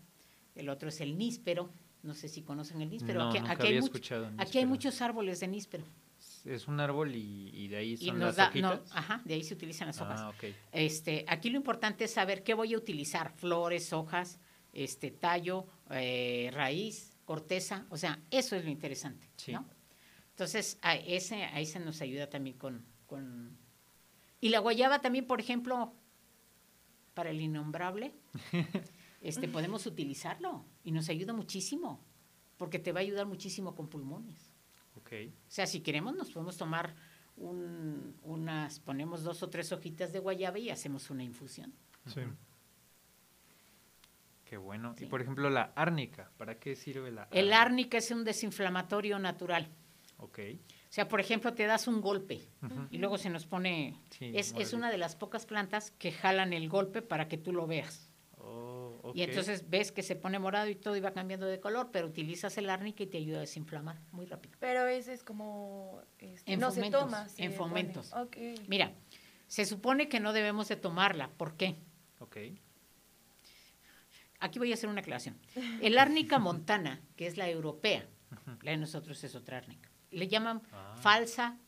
el 0.54 0.68
otro 0.68 0.88
es 0.88 1.00
el 1.00 1.16
níspero, 1.18 1.70
no 2.02 2.14
sé 2.14 2.28
si 2.28 2.42
conocen 2.42 2.80
el 2.82 2.90
níspero, 2.90 3.18
No, 3.20 3.28
aquí, 3.30 3.38
nunca 3.40 3.52
aquí 3.52 3.62
hay, 3.62 3.68
había 3.68 3.80
mucho- 3.80 3.92
escuchado 3.92 4.26
aquí 4.26 4.32
hay 4.38 4.44
níspero. 4.46 4.68
muchos 4.68 5.00
árboles 5.02 5.40
de 5.40 5.48
níspero. 5.48 5.84
Es 6.44 6.68
un 6.68 6.78
árbol 6.78 7.14
y, 7.16 7.50
y 7.52 7.68
de 7.68 7.76
ahí 7.76 7.92
Y 7.94 7.96
son 8.06 8.18
nos 8.18 8.28
las 8.28 8.36
da, 8.36 8.48
hojitas. 8.48 8.80
no, 8.90 8.96
ajá, 8.96 9.22
de 9.24 9.34
ahí 9.34 9.42
se 9.42 9.54
utilizan 9.54 9.86
las 9.88 10.00
hojas. 10.00 10.20
Ah, 10.20 10.28
ok. 10.30 10.44
Este, 10.72 11.24
aquí 11.26 11.48
lo 11.50 11.56
importante 11.56 12.04
es 12.04 12.12
saber 12.12 12.42
qué 12.42 12.52
voy 12.54 12.74
a 12.74 12.76
utilizar, 12.76 13.32
flores, 13.32 13.92
hojas, 13.92 14.38
este, 14.72 15.10
tallo, 15.10 15.66
eh, 15.90 16.50
raíz, 16.52 17.16
corteza, 17.24 17.86
o 17.90 17.96
sea, 17.96 18.20
eso 18.30 18.56
es 18.56 18.64
lo 18.64 18.70
interesante, 18.70 19.30
Sí. 19.36 19.52
¿no? 19.52 19.66
Entonces, 20.30 20.78
a 20.82 20.96
ese, 20.96 21.44
ahí 21.44 21.64
se 21.64 21.78
nos 21.80 22.00
ayuda 22.02 22.28
también 22.28 22.58
con, 22.58 22.84
con... 23.06 23.56
Y 24.44 24.50
la 24.50 24.58
guayaba 24.58 25.00
también, 25.00 25.26
por 25.26 25.40
ejemplo, 25.40 25.94
para 27.14 27.30
el 27.30 27.40
innombrable, 27.40 28.12
este, 29.22 29.48
podemos 29.48 29.86
utilizarlo 29.86 30.66
y 30.84 30.92
nos 30.92 31.08
ayuda 31.08 31.32
muchísimo, 31.32 32.04
porque 32.58 32.78
te 32.78 32.92
va 32.92 33.00
a 33.00 33.02
ayudar 33.04 33.24
muchísimo 33.24 33.74
con 33.74 33.88
pulmones. 33.88 34.52
Ok. 34.96 35.12
O 35.48 35.50
sea, 35.50 35.66
si 35.66 35.80
queremos, 35.80 36.14
nos 36.14 36.30
podemos 36.30 36.58
tomar 36.58 36.94
un- 37.38 38.14
unas, 38.22 38.80
ponemos 38.80 39.22
dos 39.22 39.42
o 39.42 39.48
tres 39.48 39.72
hojitas 39.72 40.12
de 40.12 40.18
guayaba 40.18 40.58
y 40.58 40.68
hacemos 40.68 41.08
una 41.08 41.24
infusión. 41.24 41.72
Sí. 42.06 42.20
Qué 44.44 44.58
bueno. 44.58 44.94
Sí. 44.98 45.04
Y 45.04 45.08
por 45.08 45.22
ejemplo, 45.22 45.48
la 45.48 45.72
árnica. 45.74 46.30
¿Para 46.36 46.58
qué 46.58 46.76
sirve 46.76 47.10
la 47.10 47.28
El 47.30 47.54
árnica 47.54 47.96
es 47.96 48.10
un 48.10 48.24
desinflamatorio 48.24 49.18
natural. 49.18 49.68
Ok. 50.18 50.38
O 50.94 50.96
sea, 50.96 51.08
por 51.08 51.18
ejemplo, 51.18 51.52
te 51.54 51.66
das 51.66 51.88
un 51.88 52.00
golpe 52.00 52.40
y 52.92 52.98
luego 52.98 53.18
se 53.18 53.28
nos 53.28 53.46
pone... 53.46 53.98
Sí, 54.10 54.30
es, 54.32 54.54
es 54.56 54.72
una 54.74 54.92
de 54.92 54.96
las 54.96 55.16
pocas 55.16 55.44
plantas 55.44 55.90
que 55.90 56.12
jalan 56.12 56.52
el 56.52 56.68
golpe 56.68 57.02
para 57.02 57.26
que 57.26 57.36
tú 57.36 57.52
lo 57.52 57.66
veas. 57.66 58.12
Oh. 58.38 59.10
Y 59.12 59.22
entonces 59.22 59.68
ves 59.68 59.90
que 59.90 60.04
se 60.04 60.14
pone 60.14 60.38
morado 60.38 60.68
y 60.68 60.76
todo 60.76 60.94
y 60.94 61.00
va 61.00 61.10
cambiando 61.10 61.46
de 61.46 61.58
color, 61.58 61.88
pero 61.90 62.06
utilizas 62.06 62.56
el 62.58 62.70
árnica 62.70 63.02
y 63.02 63.08
te 63.08 63.18
ayuda 63.18 63.38
a 63.38 63.40
desinflamar 63.40 63.98
muy 64.12 64.26
rápido. 64.26 64.56
Pero 64.60 64.86
ese 64.86 65.14
es 65.14 65.24
como... 65.24 66.00
este, 66.20 66.52
En 66.52 66.60
no 66.60 66.70
fomentos, 66.70 67.00
se 67.00 67.06
toma. 67.06 67.26
en 67.38 67.52
fomentos. 67.54 68.12
Ok. 68.12 68.36
Mira, 68.68 68.92
se 69.48 69.64
supone 69.64 70.08
que 70.08 70.20
no 70.20 70.32
debemos 70.32 70.68
de 70.68 70.76
tomarla. 70.76 71.28
¿Por 71.28 71.56
qué? 71.56 71.74
Ok. 72.20 72.36
Aquí 74.38 74.60
voy 74.60 74.70
a 74.70 74.74
hacer 74.74 74.88
una 74.88 75.00
aclaración. 75.00 75.36
El 75.82 75.98
árnica 75.98 76.38
montana, 76.38 77.00
que 77.16 77.26
es 77.26 77.36
la 77.36 77.48
europea, 77.48 78.06
la 78.62 78.70
de 78.70 78.76
nosotros 78.76 79.24
es 79.24 79.34
otra 79.34 79.58
árnica. 79.58 79.90
Le 80.14 80.28
llaman 80.28 80.62
Ah. 80.72 80.96
falsa 81.00 81.58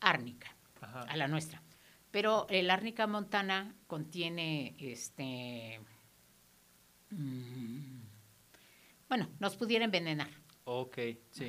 árnica 0.00 0.54
Ajá. 0.80 1.00
a 1.02 1.16
la 1.16 1.28
nuestra. 1.28 1.62
Pero 2.10 2.46
el 2.48 2.70
árnica 2.70 3.06
montana 3.06 3.74
contiene 3.86 4.74
este 4.78 5.80
mm, 7.10 8.00
bueno, 9.08 9.30
nos 9.40 9.56
pudiera 9.56 9.84
envenenar. 9.84 10.30
Ok, 10.64 10.98
sí. 11.30 11.46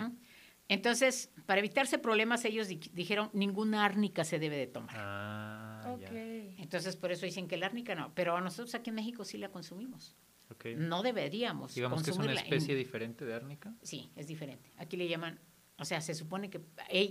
Entonces, 0.69 1.31
para 1.45 1.59
evitarse 1.59 1.97
problemas, 1.97 2.45
ellos 2.45 2.67
di- 2.67 2.79
dijeron 2.93 3.29
ninguna 3.33 3.83
árnica 3.85 4.23
se 4.23 4.39
debe 4.39 4.55
de 4.57 4.67
tomar. 4.67 4.95
Ah, 4.97 5.83
Ok. 5.93 6.01
ya. 6.01 6.09
Entonces, 6.57 6.95
por 6.95 7.11
eso 7.11 7.25
dicen 7.25 7.47
que 7.47 7.57
la 7.57 7.65
árnica 7.65 7.95
no. 7.95 8.13
Pero 8.13 8.39
nosotros 8.39 8.73
aquí 8.75 8.89
en 8.91 8.95
México 8.95 9.25
sí 9.25 9.37
la 9.37 9.49
consumimos. 9.49 10.15
Ok. 10.51 10.65
No 10.77 11.01
deberíamos 11.03 11.75
Digamos 11.75 12.01
que 12.03 12.11
es 12.11 12.17
una 12.17 12.31
en- 12.31 12.37
especie 12.37 12.75
diferente 12.75 13.25
de 13.25 13.33
árnica. 13.33 13.73
Sí, 13.81 14.11
es 14.15 14.27
diferente. 14.27 14.71
Aquí 14.77 14.95
le 14.95 15.07
llaman, 15.07 15.39
o 15.79 15.85
sea, 15.85 16.01
se 16.01 16.13
supone 16.13 16.49
que 16.49 16.61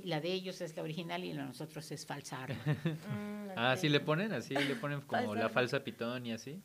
la 0.05 0.21
de 0.21 0.33
ellos 0.33 0.61
es 0.61 0.77
la 0.77 0.83
original 0.83 1.25
y 1.25 1.33
la 1.33 1.43
de 1.43 1.49
nosotros 1.49 1.91
es 1.91 2.05
falsa 2.07 2.43
arma. 2.45 2.57
Mm, 2.85 3.39
Ah, 3.57 3.77
sí 3.77 3.89
le 3.89 3.99
ponen 4.01 4.33
así, 4.33 4.55
le 4.55 4.77
ponen 4.77 5.01
como 5.01 5.23
Falsa 5.23 5.35
la 5.43 5.49
falsa 5.49 5.83
pitón 5.85 6.27
y 6.27 6.33
así. 6.33 6.63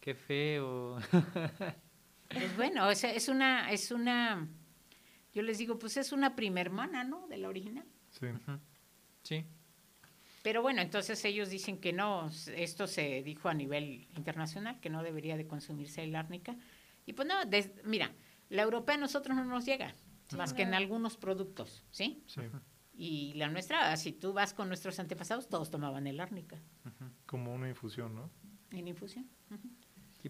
Qué 0.00 0.14
feo. 0.14 0.98
pues 2.28 2.56
bueno, 2.56 2.86
o 2.88 2.94
sea, 2.94 3.12
es 3.12 3.28
una, 3.28 3.70
es 3.72 3.90
una, 3.90 4.46
yo 5.32 5.42
les 5.42 5.58
digo, 5.58 5.78
pues 5.78 5.96
es 5.96 6.12
una 6.12 6.36
prima 6.36 6.60
hermana, 6.60 7.04
¿no? 7.04 7.26
De 7.28 7.38
la 7.38 7.48
original. 7.48 7.84
Sí. 8.10 8.26
Sí. 9.22 9.44
Pero 10.42 10.62
bueno, 10.62 10.80
entonces 10.82 11.24
ellos 11.24 11.48
dicen 11.50 11.78
que 11.78 11.92
no, 11.92 12.30
esto 12.54 12.86
se 12.86 13.22
dijo 13.22 13.48
a 13.48 13.54
nivel 13.54 14.06
internacional, 14.16 14.78
que 14.80 14.90
no 14.90 15.02
debería 15.02 15.36
de 15.36 15.46
consumirse 15.46 16.04
el 16.04 16.14
árnica. 16.14 16.54
Y 17.04 17.14
pues 17.14 17.26
no, 17.26 17.44
des- 17.46 17.70
mira, 17.84 18.12
la 18.50 18.62
europea 18.62 18.94
a 18.96 18.98
nosotros 18.98 19.34
no 19.36 19.44
nos 19.44 19.64
llega, 19.64 19.92
más 20.36 20.54
que 20.54 20.62
en 20.62 20.74
algunos 20.74 21.16
productos, 21.16 21.84
¿sí? 21.90 22.22
Sí. 22.26 22.42
Y 22.94 23.34
la 23.34 23.48
nuestra, 23.48 23.94
si 23.96 24.12
tú 24.12 24.32
vas 24.32 24.54
con 24.54 24.68
nuestros 24.68 24.98
antepasados, 24.98 25.48
todos 25.48 25.70
tomaban 25.70 26.06
el 26.06 26.18
árnica 26.18 26.58
Como 27.26 27.54
una 27.54 27.68
infusión, 27.68 28.14
¿no? 28.14 28.30
en 28.70 28.88
infusión. 28.88 29.28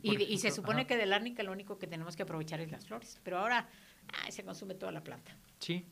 Y, 0.02 0.22
y 0.22 0.38
se 0.38 0.50
supone 0.50 0.80
ajá. 0.80 0.88
que 0.88 0.96
del 0.96 1.12
árnica 1.12 1.42
lo 1.42 1.52
único 1.52 1.78
que 1.78 1.86
tenemos 1.86 2.16
que 2.16 2.22
aprovechar 2.22 2.60
es 2.60 2.70
las 2.70 2.86
flores. 2.86 3.20
Pero 3.22 3.38
ahora 3.38 3.68
ay, 4.24 4.32
se 4.32 4.44
consume 4.44 4.74
toda 4.74 4.92
la 4.92 5.02
planta. 5.02 5.36
Sí. 5.58 5.86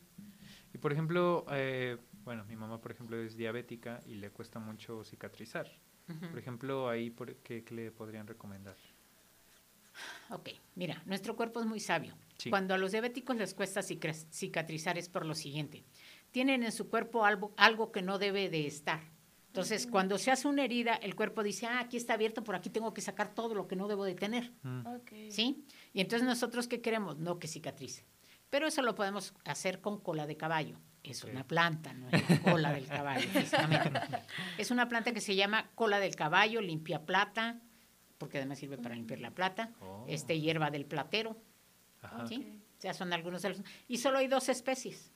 Y 0.73 0.77
por 0.77 0.91
ejemplo, 0.91 1.45
eh, 1.51 1.97
bueno, 2.23 2.45
mi 2.45 2.55
mamá, 2.55 2.79
por 2.81 2.91
ejemplo, 2.91 3.17
es 3.17 3.35
diabética 3.35 4.01
y 4.05 4.15
le 4.15 4.29
cuesta 4.29 4.59
mucho 4.59 5.03
cicatrizar. 5.03 5.71
Por 6.05 6.37
ejemplo, 6.37 6.87
ahí, 6.87 7.09
por, 7.09 7.35
¿qué, 7.37 7.63
qué 7.63 7.73
le 7.73 7.91
podrían 7.91 8.27
recomendar? 8.27 8.75
Ok, 10.29 10.49
mira, 10.75 11.01
nuestro 11.05 11.35
cuerpo 11.35 11.59
es 11.59 11.65
muy 11.65 11.79
sabio. 11.79 12.15
Sí. 12.37 12.49
Cuando 12.49 12.73
a 12.73 12.77
los 12.77 12.91
diabéticos 12.91 13.35
les 13.37 13.53
cuesta 13.53 13.81
cicatrizar 13.81 14.97
es 14.97 15.09
por 15.09 15.25
lo 15.25 15.35
siguiente. 15.35 15.83
Tienen 16.31 16.63
en 16.63 16.71
su 16.71 16.89
cuerpo 16.89 17.25
algo, 17.25 17.53
algo 17.57 17.91
que 17.91 18.01
no 18.01 18.17
debe 18.17 18.49
de 18.49 18.67
estar. 18.67 19.01
Entonces, 19.47 19.87
cuando 19.87 20.17
se 20.17 20.31
hace 20.31 20.49
una 20.49 20.65
herida, 20.65 20.95
el 20.95 21.15
cuerpo 21.15 21.41
dice, 21.41 21.65
ah, 21.65 21.79
aquí 21.79 21.95
está 21.95 22.15
abierto, 22.15 22.43
por 22.43 22.55
aquí 22.55 22.69
tengo 22.69 22.93
que 22.93 22.99
sacar 22.99 23.33
todo 23.33 23.55
lo 23.55 23.69
que 23.69 23.77
no 23.77 23.87
debo 23.87 24.03
de 24.03 24.13
tener. 24.15 24.51
Mm, 24.63 24.85
Ok. 24.85 25.11
¿Sí? 25.29 25.65
Y 25.93 26.01
entonces 26.01 26.27
nosotros, 26.27 26.67
¿qué 26.67 26.81
queremos? 26.81 27.17
No 27.19 27.39
que 27.39 27.47
cicatrice. 27.47 28.05
Pero 28.49 28.67
eso 28.67 28.81
lo 28.81 28.95
podemos 28.95 29.33
hacer 29.45 29.79
con 29.79 30.01
cola 30.01 30.27
de 30.27 30.35
caballo. 30.35 30.77
Es 31.03 31.23
una 31.23 31.45
planta, 31.47 31.93
no 31.93 32.09
es 32.09 32.29
la 32.29 32.41
cola 32.41 32.73
del 32.73 32.87
caballo. 32.87 33.27
Es 34.57 34.71
una 34.71 34.89
planta 34.89 35.13
que 35.13 35.21
se 35.21 35.35
llama 35.35 35.69
cola 35.75 35.99
del 35.99 36.15
caballo, 36.15 36.59
limpia 36.61 37.05
plata, 37.05 37.61
porque 38.17 38.37
además 38.37 38.59
sirve 38.59 38.77
para 38.77 38.95
limpiar 38.95 39.19
la 39.19 39.31
plata. 39.31 39.71
Oh. 39.81 40.05
Este, 40.07 40.39
hierba 40.39 40.71
del 40.71 40.85
platero, 40.85 41.37
Ajá. 42.01 42.25
¿sí? 42.27 42.61
O 42.77 42.81
sea, 42.81 42.93
son 42.93 43.13
algunos 43.13 43.41
de 43.41 43.49
los... 43.49 43.61
Y 43.87 43.97
solo 43.97 44.17
hay 44.19 44.27
dos 44.27 44.49
especies. 44.49 45.11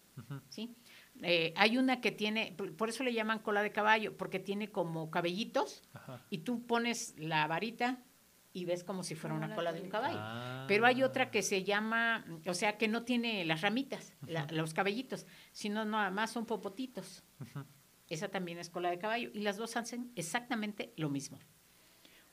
¿sí? 0.49 0.75
Eh, 1.21 1.53
hay 1.55 1.77
una 1.77 2.01
que 2.01 2.11
tiene, 2.11 2.53
por- 2.77 2.89
eso 2.89 3.03
le 3.05 3.13
llaman 3.13 3.39
cola 3.39 3.61
de 3.63 3.71
caballo, 3.71 4.17
porque 4.17 4.37
tiene 4.39 4.69
como 4.69 5.09
cabellitos 5.09 5.81
Ajá. 5.93 6.21
y 6.29 6.39
tú 6.39 6.65
pones 6.67 7.15
la 7.17 7.47
varita 7.47 8.03
y 8.51 8.65
ves 8.65 8.83
como 8.83 9.03
si 9.03 9.15
fuera 9.15 9.35
Como 9.35 9.45
una 9.45 9.47
la 9.49 9.55
cola 9.55 9.71
de 9.71 9.81
un 9.81 9.89
caballo. 9.89 10.65
Pero 10.67 10.85
hay 10.85 11.03
otra 11.03 11.25
Ah. 11.25 11.31
que 11.31 11.41
se 11.41 11.63
llama, 11.63 12.25
o 12.45 12.53
sea, 12.53 12.77
que 12.77 12.89
no 12.89 13.03
tiene 13.03 13.45
las 13.45 13.61
ramitas, 13.61 14.13
la- 14.27 14.45
los 14.51 14.73
cabellitos, 14.73 15.25
sino 15.53 15.85
nada 15.85 16.11
más 16.11 16.31
son 16.31 16.45
popotitos. 16.45 17.23
Esa 18.09 18.27
también 18.27 18.57
es 18.57 18.69
cola 18.69 18.89
de 18.89 18.97
caballo 18.99 19.29
y 19.33 19.39
las 19.39 19.55
dos 19.55 19.77
hacen 19.77 20.11
exactamente 20.17 20.91
lo 20.97 21.09
mismo. 21.09 21.39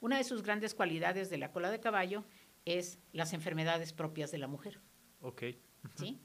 Una 0.01 0.19
de 0.19 0.25
sus 0.25 0.43
grandes 0.43 0.75
cualidades 0.75 1.31
de 1.31 1.39
la 1.39 1.53
cola 1.53 1.71
de 1.71 1.81
caballo 1.81 2.25
es 2.65 2.99
las 3.13 3.33
enfermedades 3.33 3.93
propias 3.93 4.31
de 4.31 4.39
la 4.39 4.47
mujer, 4.49 4.81
Ok. 5.21 5.43
¿sí? 5.95 6.21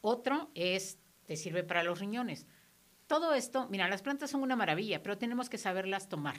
Otro 0.00 0.50
es, 0.54 0.98
te 1.26 1.36
sirve 1.36 1.62
para 1.62 1.84
los 1.84 2.00
riñones. 2.00 2.46
Todo 3.06 3.34
esto, 3.34 3.68
mira, 3.68 3.88
las 3.88 4.02
plantas 4.02 4.30
son 4.30 4.42
una 4.42 4.56
maravilla, 4.56 5.02
pero 5.02 5.18
tenemos 5.18 5.48
que 5.48 5.58
saberlas 5.58 6.08
tomar. 6.08 6.36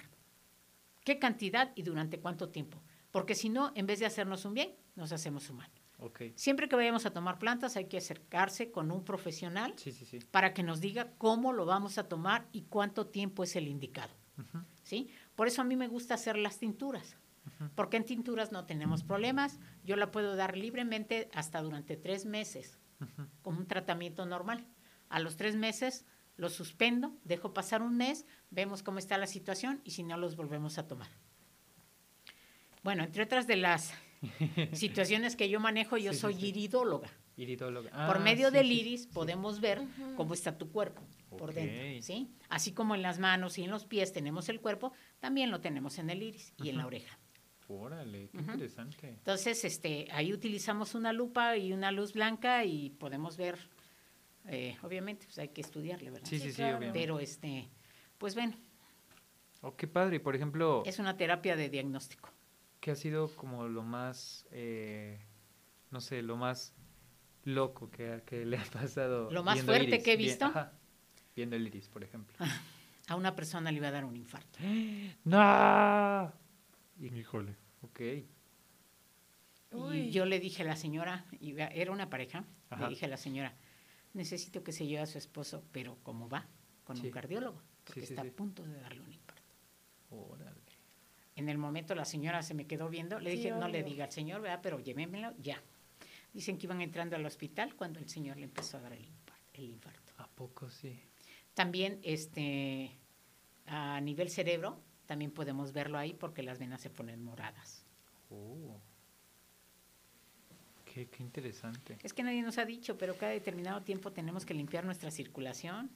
¿Qué 1.06 1.20
cantidad 1.20 1.72
y 1.76 1.84
durante 1.84 2.20
cuánto 2.20 2.50
tiempo? 2.50 2.82
Porque 3.12 3.36
si 3.36 3.50
no, 3.50 3.72
en 3.76 3.86
vez 3.86 4.00
de 4.00 4.06
hacernos 4.06 4.46
un 4.46 4.54
bien, 4.54 4.74
nos 4.96 5.12
hacemos 5.12 5.50
un 5.50 5.58
mal. 5.58 5.72
Ok. 6.00 6.22
Siempre 6.36 6.68
que 6.68 6.76
vayamos 6.76 7.06
a 7.06 7.12
tomar 7.14 7.40
plantas 7.40 7.78
hay 7.78 7.86
que 7.86 7.98
acercarse 7.98 8.72
con 8.72 8.92
un 8.92 9.06
profesional 9.06 9.74
Sí, 9.78 9.92
sí, 9.92 10.06
sí. 10.06 10.20
para 10.32 10.54
que 10.54 10.64
nos 10.64 10.82
diga 10.82 11.12
cómo 11.18 11.54
lo 11.54 11.66
vamos 11.66 11.98
a 11.98 12.10
tomar 12.10 12.48
y 12.52 12.64
cuánto 12.64 13.08
tiempo 13.08 13.44
es 13.44 13.56
el 13.56 13.68
indicado. 13.68 14.14
¿sí? 14.84 15.10
Por 15.36 15.48
eso 15.48 15.62
a 15.62 15.66
mí 15.66 15.76
me 15.76 15.88
gusta 15.88 16.14
hacer 16.14 16.38
las 16.38 16.60
tinturas, 16.60 17.18
porque 17.76 17.98
en 17.98 18.06
tinturas 18.06 18.52
no 18.52 18.66
tenemos 18.66 19.04
problemas. 19.04 19.60
Yo 19.84 19.96
la 19.96 20.12
puedo 20.12 20.36
dar 20.36 20.56
libremente 20.58 21.30
hasta 21.34 21.62
durante 21.62 21.98
tres 21.98 22.26
meses, 22.26 22.78
Ujú. 23.02 23.28
como 23.42 23.60
un 23.60 23.68
tratamiento 23.68 24.26
normal. 24.26 24.66
A 25.10 25.20
los 25.20 25.36
tres 25.36 25.56
meses 25.56 26.06
lo 26.38 26.50
suspendo, 26.50 27.16
dejo 27.24 27.54
pasar 27.54 27.82
un 27.82 27.96
mes, 27.98 28.26
vemos 28.50 28.82
cómo 28.84 28.98
está 29.00 29.18
la 29.18 29.28
situación 29.28 29.82
y 29.84 29.92
si 29.92 30.04
no 30.04 30.18
los 30.18 30.36
volvemos 30.36 30.78
a 30.78 30.88
tomar. 30.88 31.10
Bueno, 32.84 33.04
entre 33.04 33.24
otras 33.24 33.48
de 33.48 33.56
las 33.56 33.94
situaciones 34.74 35.36
que 35.36 35.50
yo 35.50 35.60
manejo, 35.60 35.98
yo 35.98 36.14
Sí, 36.14 36.20
soy 36.20 36.36
sí. 36.36 36.48
Iridóloga. 36.48 37.10
Por 37.36 37.90
Ah, 37.92 38.20
medio 38.20 38.50
sí, 38.50 38.54
del 38.56 38.72
iris 38.72 39.04
sí. 39.04 39.10
podemos 39.14 39.60
ver 39.60 39.82
cómo 40.16 40.34
está 40.34 40.58
tu 40.58 40.72
cuerpo 40.72 41.02
por 41.38 41.54
dentro, 41.54 42.02
¿sí? 42.04 42.32
Así 42.50 42.74
como 42.74 42.94
en 42.96 43.02
las 43.02 43.18
manos 43.20 43.58
y 43.58 43.64
en 43.64 43.72
los 43.72 43.86
pies 43.86 44.14
tenemos 44.14 44.50
el 44.50 44.62
cuerpo, 44.62 44.94
también 45.20 45.50
lo 45.50 45.60
tenemos 45.62 45.98
en 45.98 46.10
el 46.12 46.22
iris 46.22 46.54
y 46.58 46.70
en 46.70 46.78
la 46.78 46.86
oreja. 46.86 47.18
Órale, 47.68 48.30
qué 48.30 48.38
interesante. 48.38 49.10
Entonces, 49.10 49.64
este, 49.66 50.08
ahí 50.12 50.32
utilizamos 50.32 50.94
una 50.96 51.12
lupa 51.12 51.58
y 51.58 51.74
una 51.74 51.92
luz 51.92 52.14
blanca 52.14 52.66
y 52.66 52.92
podemos 52.92 53.36
ver, 53.38 53.58
eh, 54.48 54.78
obviamente, 54.84 55.26
pues 55.26 55.40
hay 55.40 55.48
que 55.50 55.62
estudiarle, 55.62 56.12
¿verdad? 56.12 56.28
Sí, 56.30 56.40
Sí, 56.40 56.50
sí, 56.50 56.56
claro. 56.58 56.78
obviamente. 56.78 57.00
Pero, 57.00 57.20
este, 57.20 57.70
pues 58.18 58.36
ven, 58.36 58.56
Oh, 59.66 59.76
qué 59.78 59.88
padre. 59.88 60.20
Por 60.20 60.36
ejemplo, 60.36 60.84
es 60.86 61.00
una 61.00 61.16
terapia 61.16 61.56
de 61.56 61.70
diagnóstico. 61.70 62.30
¿qué 62.82 62.92
ha 62.92 62.96
sido 62.96 63.30
como 63.38 63.70
lo 63.70 63.82
más, 63.82 64.46
eh, 64.52 65.18
no 65.90 66.02
sé, 66.02 66.22
lo 66.22 66.36
más 66.36 66.76
loco 67.44 67.90
que, 67.90 68.24
que 68.26 68.46
le 68.46 68.58
ha 68.58 68.64
pasado? 68.66 69.30
Lo 69.32 69.44
más 69.44 69.56
viendo 69.56 69.72
fuerte 69.74 69.88
iris? 69.96 70.04
que 70.04 70.14
he 70.14 70.18
Bien- 70.18 70.30
visto. 70.30 70.46
ajá, 70.46 70.74
viendo 71.36 71.56
el 71.56 71.68
iris, 71.68 71.90
por 71.90 72.04
ejemplo. 72.04 72.36
A 73.08 73.16
una 73.16 73.36
persona 73.36 73.72
le 73.72 73.78
iba 73.78 73.88
a 73.90 73.92
dar 73.92 74.06
un 74.06 74.16
infarto. 74.16 74.60
¡No! 75.26 76.32
Híjole. 77.02 77.56
Ok. 77.82 78.00
Y 78.00 79.76
Uy. 79.76 80.12
yo 80.12 80.26
le 80.26 80.40
dije 80.40 80.62
a 80.62 80.66
la 80.66 80.76
señora, 80.76 81.26
y 81.40 81.56
era 81.60 81.92
una 81.92 82.10
pareja, 82.10 82.46
Ajá. 82.70 82.84
le 82.84 82.90
dije 82.90 83.06
a 83.06 83.10
la 83.10 83.18
señora, 83.18 83.56
necesito 84.14 84.64
que 84.64 84.72
se 84.72 84.86
lleve 84.86 85.02
a 85.02 85.06
su 85.08 85.18
esposo, 85.18 85.64
pero 85.72 85.98
¿cómo 86.04 86.30
va? 86.30 86.46
Con 86.84 86.96
Sí. 86.98 87.08
un 87.08 87.12
cardiólogo, 87.12 87.62
porque 87.84 88.02
Sí, 88.02 88.08
sí, 88.08 88.14
está 88.14 88.22
sí. 88.22 88.28
a 88.30 88.32
punto 88.32 88.64
de 88.64 88.80
darle 88.80 89.02
un 89.02 89.12
infarto. 89.12 89.52
Órale. 90.12 90.62
En 91.36 91.50
el 91.50 91.58
momento 91.58 91.96
la 91.96 92.06
señora 92.06 92.44
se 92.44 92.54
me 92.54 92.68
quedó 92.68 92.88
viendo, 92.90 93.20
le 93.20 93.32
Sí, 93.32 93.38
dije, 93.38 93.52
no 93.52 93.68
le 93.68 93.82
diga 93.82 94.06
al 94.06 94.12
señor, 94.12 94.42
¿verdad? 94.42 94.60
Pero 94.62 94.80
llévenmelo 94.80 95.34
ya. 95.40 95.60
Dicen 96.34 96.58
que 96.58 96.66
iban 96.66 96.82
entrando 96.82 97.16
al 97.16 97.26
hospital 97.26 97.76
cuando 97.76 98.00
el 98.00 98.10
señor 98.10 98.38
le 98.38 98.46
empezó 98.46 98.78
a 98.78 98.82
dar 98.82 98.94
el 98.94 99.06
infarto. 99.06 99.50
El 99.54 99.66
infarto. 99.66 100.14
¿A 100.18 100.28
poco 100.28 100.70
sí? 100.70 101.00
También 101.54 102.00
este, 102.04 102.92
a 103.68 104.02
nivel 104.02 104.30
cerebro, 104.30 104.82
también 105.06 105.32
podemos 105.32 105.74
verlo 105.74 105.98
ahí 105.98 106.14
porque 106.14 106.42
las 106.42 106.58
venas 106.58 106.82
se 106.82 106.90
ponen 106.90 107.24
moradas. 107.24 107.86
Oh. 108.30 108.82
Qué, 110.86 111.08
qué 111.08 111.22
interesante. 111.22 111.98
Es 112.02 112.14
que 112.14 112.24
nadie 112.24 112.42
nos 112.42 112.58
ha 112.58 112.66
dicho, 112.66 112.98
pero 112.98 113.16
cada 113.16 113.32
determinado 113.32 113.82
tiempo 113.84 114.12
tenemos 114.12 114.46
que 114.46 114.54
limpiar 114.54 114.86
nuestra 114.86 115.12
circulación. 115.12 115.92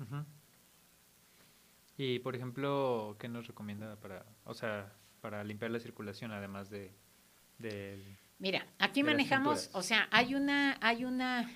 Y 1.97 2.19
por 2.19 2.35
ejemplo, 2.35 3.15
¿qué 3.19 3.27
nos 3.27 3.47
recomienda 3.47 3.95
para, 3.95 4.25
o 4.43 4.53
sea, 4.53 4.93
para 5.21 5.43
limpiar 5.43 5.71
la 5.71 5.79
circulación 5.79 6.31
además 6.31 6.69
de 6.69 6.91
del 7.57 8.17
Mira, 8.39 8.65
aquí 8.79 9.03
manejamos, 9.03 9.63
tinturas. 9.63 9.75
o 9.79 9.83
sea, 9.87 10.07
hay 10.11 10.35
una, 10.35 10.77
hay 10.81 11.05
una, 11.05 11.49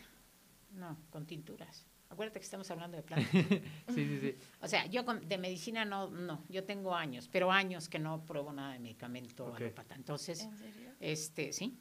no, 0.74 0.98
con 1.10 1.26
tinturas. 1.26 1.86
Acuérdate 2.10 2.40
que 2.40 2.44
estamos 2.44 2.70
hablando 2.72 2.98
de 2.98 3.04
plantas. 3.04 3.32
Sí, 3.90 4.06
sí, 4.06 4.20
sí. 4.20 4.36
O 4.62 4.68
sea, 4.68 4.86
yo 4.88 5.06
con- 5.06 5.28
de 5.28 5.38
medicina 5.38 5.86
no, 5.86 6.10
no, 6.10 6.44
yo 6.50 6.64
tengo 6.64 6.94
años, 6.96 7.30
pero 7.32 7.52
años 7.52 7.88
que 7.88 8.00
no 8.00 8.26
pruebo 8.26 8.52
nada 8.52 8.74
de 8.74 8.80
medicamento 8.80 9.46
Ok. 9.48 9.58
alópata. 9.58 9.96
Entonces, 9.96 10.42
¿En 10.42 10.58
serio? 10.58 10.92
este, 11.00 11.54
sí. 11.54 11.78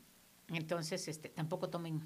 Entonces, 0.48 1.08
este, 1.08 1.28
tampoco 1.30 1.68
tomen 1.70 2.02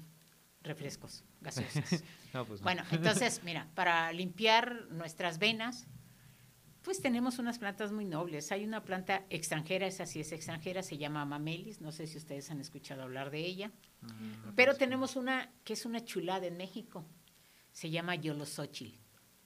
refrescos 0.63 1.23
gaseosos. 1.41 1.83
No, 2.33 2.43
pues 2.45 2.59
no. 2.59 2.65
bueno, 2.65 2.83
entonces, 2.91 3.41
mira, 3.45 3.67
para 3.75 4.11
limpiar 4.11 4.87
nuestras 4.91 5.37
venas, 5.39 5.87
pues 6.85 7.01
tenemos 7.01 7.39
unas 7.39 7.57
plantas 7.59 7.91
muy 7.91 8.05
nobles. 8.05 8.51
Hay 8.51 8.63
una 8.63 8.83
planta 8.85 9.25
extranjera, 9.29 9.87
esa 9.87 10.05
sí 10.05 10.19
es 10.21 10.31
extranjera, 10.31 10.83
se 10.83 10.97
llama 10.97 11.25
mamelis, 11.25 11.81
no 11.81 11.91
sé 11.91 12.05
si 12.07 12.17
ustedes 12.17 12.49
han 12.51 12.61
escuchado 12.61 13.01
hablar 13.01 13.31
de 13.31 13.39
ella. 13.39 13.71
Mm, 14.01 14.53
Pero 14.55 14.75
tenemos 14.77 15.15
una 15.15 15.51
que 15.63 15.73
es 15.73 15.85
una 15.85 16.05
chulada 16.05 16.45
en 16.45 16.55
México, 16.57 17.03
se 17.71 17.89
llama 17.89 18.15
yolosóchil. 18.15 18.99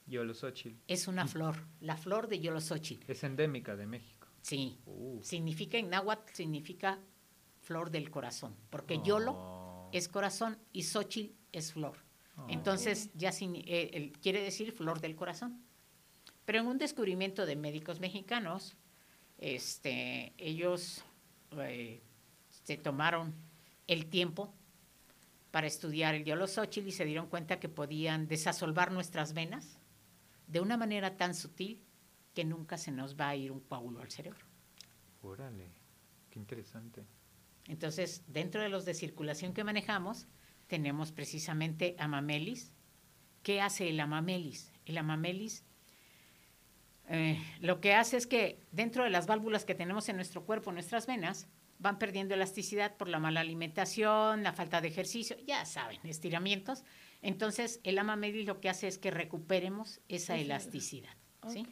Yolosóchil. 0.06 0.78
Es 0.86 1.08
una 1.08 1.26
flor, 1.26 1.56
la 1.80 1.96
flor 1.96 2.28
de 2.28 2.40
yolosóchil. 2.40 3.02
Es 3.08 3.24
endémica 3.24 3.74
de 3.74 3.86
México. 3.86 4.28
Sí, 4.42 4.78
Uh. 4.86 5.20
significa 5.22 5.78
en 5.78 5.90
náhuatl 5.90 6.32
significa 6.34 6.98
flor 7.62 7.90
del 7.90 8.10
corazón, 8.10 8.54
porque 8.70 9.00
yolo 9.04 9.32
Oh. 9.36 9.90
es 9.92 10.08
corazón 10.08 10.58
y 10.72 10.82
xochitl 10.82 11.34
es 11.52 11.72
flor. 11.72 11.96
Oh. 12.36 12.46
Entonces 12.48 13.10
ya 13.14 13.30
eh, 13.30 13.90
el- 13.94 14.12
quiere 14.12 14.42
decir 14.42 14.72
flor 14.72 15.00
del 15.00 15.14
corazón. 15.16 15.62
Pero 16.50 16.62
en 16.62 16.66
un 16.66 16.78
descubrimiento 16.78 17.46
de 17.46 17.54
médicos 17.54 18.00
mexicanos, 18.00 18.74
este, 19.38 20.34
ellos 20.36 21.04
eh, 21.52 22.02
se 22.64 22.76
tomaron 22.76 23.32
el 23.86 24.06
tiempo 24.06 24.52
para 25.52 25.68
estudiar 25.68 26.16
el 26.16 26.24
yolosóchil 26.24 26.88
y 26.88 26.90
se 26.90 27.04
dieron 27.04 27.28
cuenta 27.28 27.60
que 27.60 27.68
podían 27.68 28.26
desasolvar 28.26 28.90
nuestras 28.90 29.32
venas 29.32 29.78
de 30.48 30.58
una 30.58 30.76
manera 30.76 31.16
tan 31.16 31.36
sutil 31.36 31.84
que 32.34 32.44
nunca 32.44 32.78
se 32.78 32.90
nos 32.90 33.14
va 33.14 33.28
a 33.28 33.36
ir 33.36 33.52
un 33.52 33.60
coágulo 33.60 34.00
al 34.00 34.10
cerebro. 34.10 34.44
Órale. 35.22 35.70
Qué 36.30 36.40
interesante. 36.40 37.04
Entonces, 37.68 38.24
dentro 38.26 38.60
de 38.60 38.70
los 38.70 38.84
de 38.84 38.94
circulación 38.94 39.54
que 39.54 39.62
manejamos, 39.62 40.26
tenemos 40.66 41.12
precisamente 41.12 41.94
amamelis. 42.00 42.72
¿Qué 43.44 43.60
hace 43.60 43.88
el 43.88 44.00
amamelis? 44.00 44.72
El 44.84 44.98
amamelis 44.98 45.64
eh, 47.12 47.42
lo 47.60 47.80
que 47.80 47.94
hace 47.94 48.16
es 48.16 48.28
que 48.28 48.60
dentro 48.70 49.02
de 49.02 49.10
las 49.10 49.26
válvulas 49.26 49.64
que 49.64 49.74
tenemos 49.74 50.08
en 50.08 50.16
nuestro 50.16 50.44
cuerpo, 50.44 50.70
nuestras 50.70 51.08
venas, 51.08 51.48
van 51.80 51.98
perdiendo 51.98 52.34
elasticidad 52.34 52.96
por 52.96 53.08
la 53.08 53.18
mala 53.18 53.40
alimentación, 53.40 54.44
la 54.44 54.52
falta 54.52 54.80
de 54.80 54.88
ejercicio, 54.88 55.36
ya 55.44 55.64
saben, 55.64 55.98
estiramientos. 56.04 56.84
Entonces, 57.20 57.80
el 57.82 57.98
amamelis 57.98 58.46
lo 58.46 58.60
que 58.60 58.68
hace 58.68 58.86
es 58.86 58.98
que 58.98 59.10
recuperemos 59.10 60.00
esa 60.08 60.38
elasticidad. 60.38 61.16
¿sí? 61.48 61.66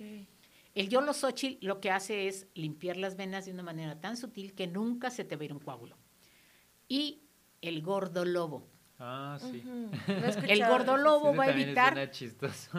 El 0.75 0.89
yolosóchil 0.89 1.59
lo 1.61 1.81
que 1.81 1.93
hace 1.93 2.27
es 2.27 2.49
limpiar 2.55 2.97
las 2.97 3.17
venas 3.17 3.47
de 3.47 3.53
una 3.53 3.63
manera 3.63 4.01
tan 4.01 4.17
sutil 4.17 4.55
que 4.55 4.67
nunca 4.67 5.11
se 5.11 5.25
te 5.25 5.37
va 5.37 5.43
a 5.43 5.45
ir 5.45 5.53
un 5.53 5.61
coágulo. 5.61 5.97
Y 6.89 7.23
el 7.61 7.83
gordo 7.83 8.25
lobo. 8.25 8.67
Ah, 8.99 9.39
sí. 9.41 9.63
Lo 9.63 9.91
he 10.15 10.19
El 10.19 10.25
escuchado. 10.25 10.73
gordo 10.73 10.97
lobo 10.97 11.29
Ese 11.31 11.39
va 11.39 11.45
a 11.45 11.51
evitar 11.51 12.11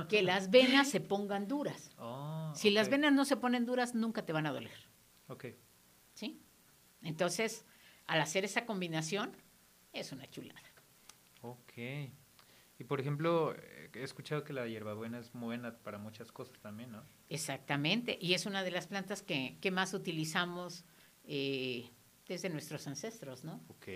que 0.10 0.22
las 0.24 0.50
venas 0.50 0.90
se 0.90 1.00
pongan 1.00 1.48
duras. 1.48 1.92
Oh, 1.98 2.52
Si 2.56 2.70
las 2.72 2.90
venas 2.90 3.14
no 3.14 3.26
se 3.26 3.38
ponen 3.38 3.66
duras, 3.66 3.96
nunca 3.96 4.26
te 4.26 4.34
van 4.34 4.46
a 4.46 4.52
doler. 4.52 4.88
Ok. 5.28 5.46
¿Sí? 6.14 6.42
Entonces, 7.02 7.66
al 8.08 8.20
hacer 8.20 8.44
esa 8.44 8.66
combinación, 8.66 9.32
es 9.94 10.12
una 10.12 10.30
chulada. 10.30 10.60
Ok. 11.42 11.74
Y 12.80 12.84
por 12.86 13.00
ejemplo, 13.00 13.56
he 13.56 14.04
escuchado 14.04 14.44
que 14.44 14.54
la 14.54 14.68
hierbabuena 14.68 15.20
es 15.20 15.32
buena 15.34 15.78
para 15.80 15.98
muchas 15.98 16.32
cosas 16.32 16.60
también, 16.60 16.92
¿no? 16.92 17.04
Exactamente. 17.30 18.18
Y 18.22 18.34
es 18.34 18.46
una 18.46 18.64
de 18.64 18.72
las 18.72 18.88
plantas 18.88 19.22
que, 19.22 19.58
que 19.62 19.72
más 19.72 19.94
utilizamos 19.94 20.86
eh, 21.24 21.90
desde 22.28 22.50
nuestros 22.50 22.88
ancestros, 22.88 23.44
¿no? 23.44 23.62
Ok. 23.70 23.88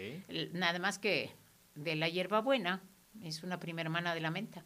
Nada 0.53 0.79
más 0.79 0.99
que 0.99 1.31
de 1.75 1.95
la 1.95 2.09
hierbabuena 2.09 2.83
es 3.21 3.43
una 3.43 3.59
prima 3.59 3.81
hermana 3.81 4.13
de 4.13 4.21
la 4.21 4.31
menta. 4.31 4.65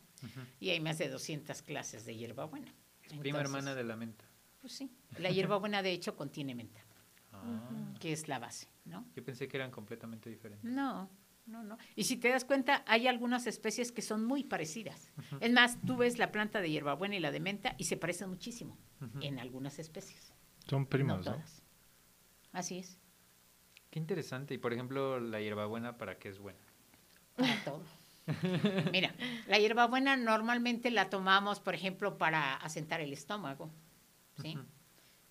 Y 0.59 0.69
hay 0.69 0.79
más 0.79 0.97
de 0.97 1.09
200 1.09 1.61
clases 1.61 2.05
de 2.05 2.15
hierbabuena. 2.15 2.73
Es 3.03 3.13
prima 3.13 3.39
Entonces, 3.39 3.45
hermana 3.45 3.75
de 3.75 3.83
la 3.83 3.95
menta. 3.95 4.25
Pues 4.59 4.73
sí. 4.73 4.91
La 5.19 5.29
hierbabuena, 5.29 5.81
de 5.81 5.91
hecho, 5.91 6.15
contiene 6.15 6.55
menta, 6.55 6.81
Ah, 7.31 7.93
que 7.99 8.11
es 8.13 8.27
la 8.27 8.39
base, 8.39 8.67
¿no? 8.85 9.05
Yo 9.15 9.23
pensé 9.23 9.47
que 9.47 9.57
eran 9.57 9.69
completamente 9.69 10.29
diferentes. 10.29 10.63
No, 10.69 11.09
no, 11.45 11.63
no. 11.63 11.77
Y 11.95 12.05
si 12.05 12.17
te 12.17 12.29
das 12.29 12.45
cuenta, 12.45 12.83
hay 12.87 13.07
algunas 13.07 13.45
especies 13.45 13.91
que 13.91 14.01
son 14.01 14.25
muy 14.25 14.43
parecidas. 14.43 15.11
Es 15.39 15.51
más, 15.51 15.77
tú 15.85 15.97
ves 15.97 16.17
la 16.17 16.31
planta 16.31 16.61
de 16.61 16.71
hierbabuena 16.71 17.15
y 17.15 17.19
la 17.19 17.31
de 17.31 17.39
menta 17.39 17.75
y 17.77 17.83
se 17.83 17.95
parecen 17.95 18.29
muchísimo 18.29 18.77
en 19.21 19.39
algunas 19.39 19.77
especies. 19.77 20.33
Son 20.67 20.81
no 20.83 20.89
primos, 20.89 21.25
¿no? 21.25 21.33
todas. 21.33 21.63
Así 22.51 22.79
es, 22.79 22.99
Qué 23.89 23.99
interesante. 23.99 24.53
Y 24.53 24.57
por 24.57 24.73
ejemplo, 24.73 25.19
la 25.19 25.39
hierbabuena, 25.39 25.97
¿para 25.97 26.17
qué 26.17 26.29
es 26.29 26.39
buena? 26.39 26.59
Para 27.37 27.63
todo. 27.63 27.81
Mira, 28.91 29.13
la 29.47 29.57
hierbabuena 29.57 30.17
normalmente 30.17 30.91
la 30.91 31.09
tomamos, 31.09 31.59
por 31.61 31.75
ejemplo, 31.75 32.17
para 32.17 32.55
asentar 32.55 32.99
el 32.99 33.13
estómago. 33.13 33.71
¿sí? 34.41 34.57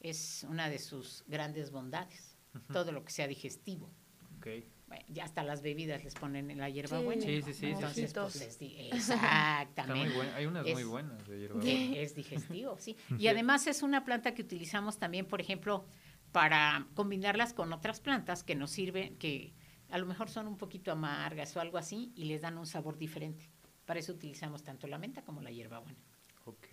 Es 0.00 0.46
una 0.48 0.68
de 0.70 0.78
sus 0.78 1.24
grandes 1.26 1.70
bondades. 1.70 2.36
Todo 2.72 2.90
lo 2.92 3.04
que 3.04 3.12
sea 3.12 3.28
digestivo. 3.28 3.90
Ok. 4.38 4.46
Bueno, 4.88 5.04
ya 5.09 5.24
hasta 5.24 5.42
las 5.42 5.61
bebidas 5.62 6.04
les 6.04 6.14
ponen 6.14 6.50
en 6.50 6.59
la 6.59 6.70
hierbabuena. 6.70 7.20
Sí, 7.22 7.42
sí, 7.42 7.52
sí, 7.52 7.66
Entonces, 7.66 8.11
sí. 8.12 8.18
pues, 8.18 8.36
es 8.40 9.11
exactamente. 9.11 10.14
muy. 10.14 10.26
Hay 10.28 10.46
unas 10.46 10.64
muy 10.64 10.82
Es- 10.82 10.88
buenas 10.88 11.26
de 11.26 11.38
hierbabuena. 11.40 11.96
es 11.98 12.14
digestivo, 12.14 12.76
sí. 12.78 12.96
Y 13.18 13.26
además 13.26 13.66
es 13.66 13.82
una 13.82 14.04
planta 14.04 14.32
que 14.34 14.42
utilizamos 14.42 14.98
también, 14.98 15.26
por 15.26 15.40
ejemplo, 15.40 15.84
para 16.32 16.86
combinarlas 16.94 17.52
con 17.52 17.72
otras 17.72 18.00
plantas 18.00 18.42
que 18.44 18.54
nos 18.54 18.70
sirven, 18.70 19.16
que 19.16 19.52
a 19.97 19.99
lo 19.99 20.05
mejor 20.07 20.28
son 20.28 20.47
un 20.47 20.59
poquito 20.59 20.92
amargas 20.92 21.57
o 21.57 21.61
algo 21.61 21.78
así, 21.78 22.12
y 22.14 22.24
les 22.24 22.42
dan 22.42 22.59
un 22.59 22.66
sabor 22.66 22.99
diferente. 22.99 23.49
Para 23.86 23.99
eso 23.99 24.12
utilizamos 24.12 24.62
tanto 24.62 24.86
la 24.86 24.99
menta 24.99 25.22
como 25.22 25.40
la 25.40 25.51
hierbabuena. 25.51 25.99
Ok. 26.44 26.66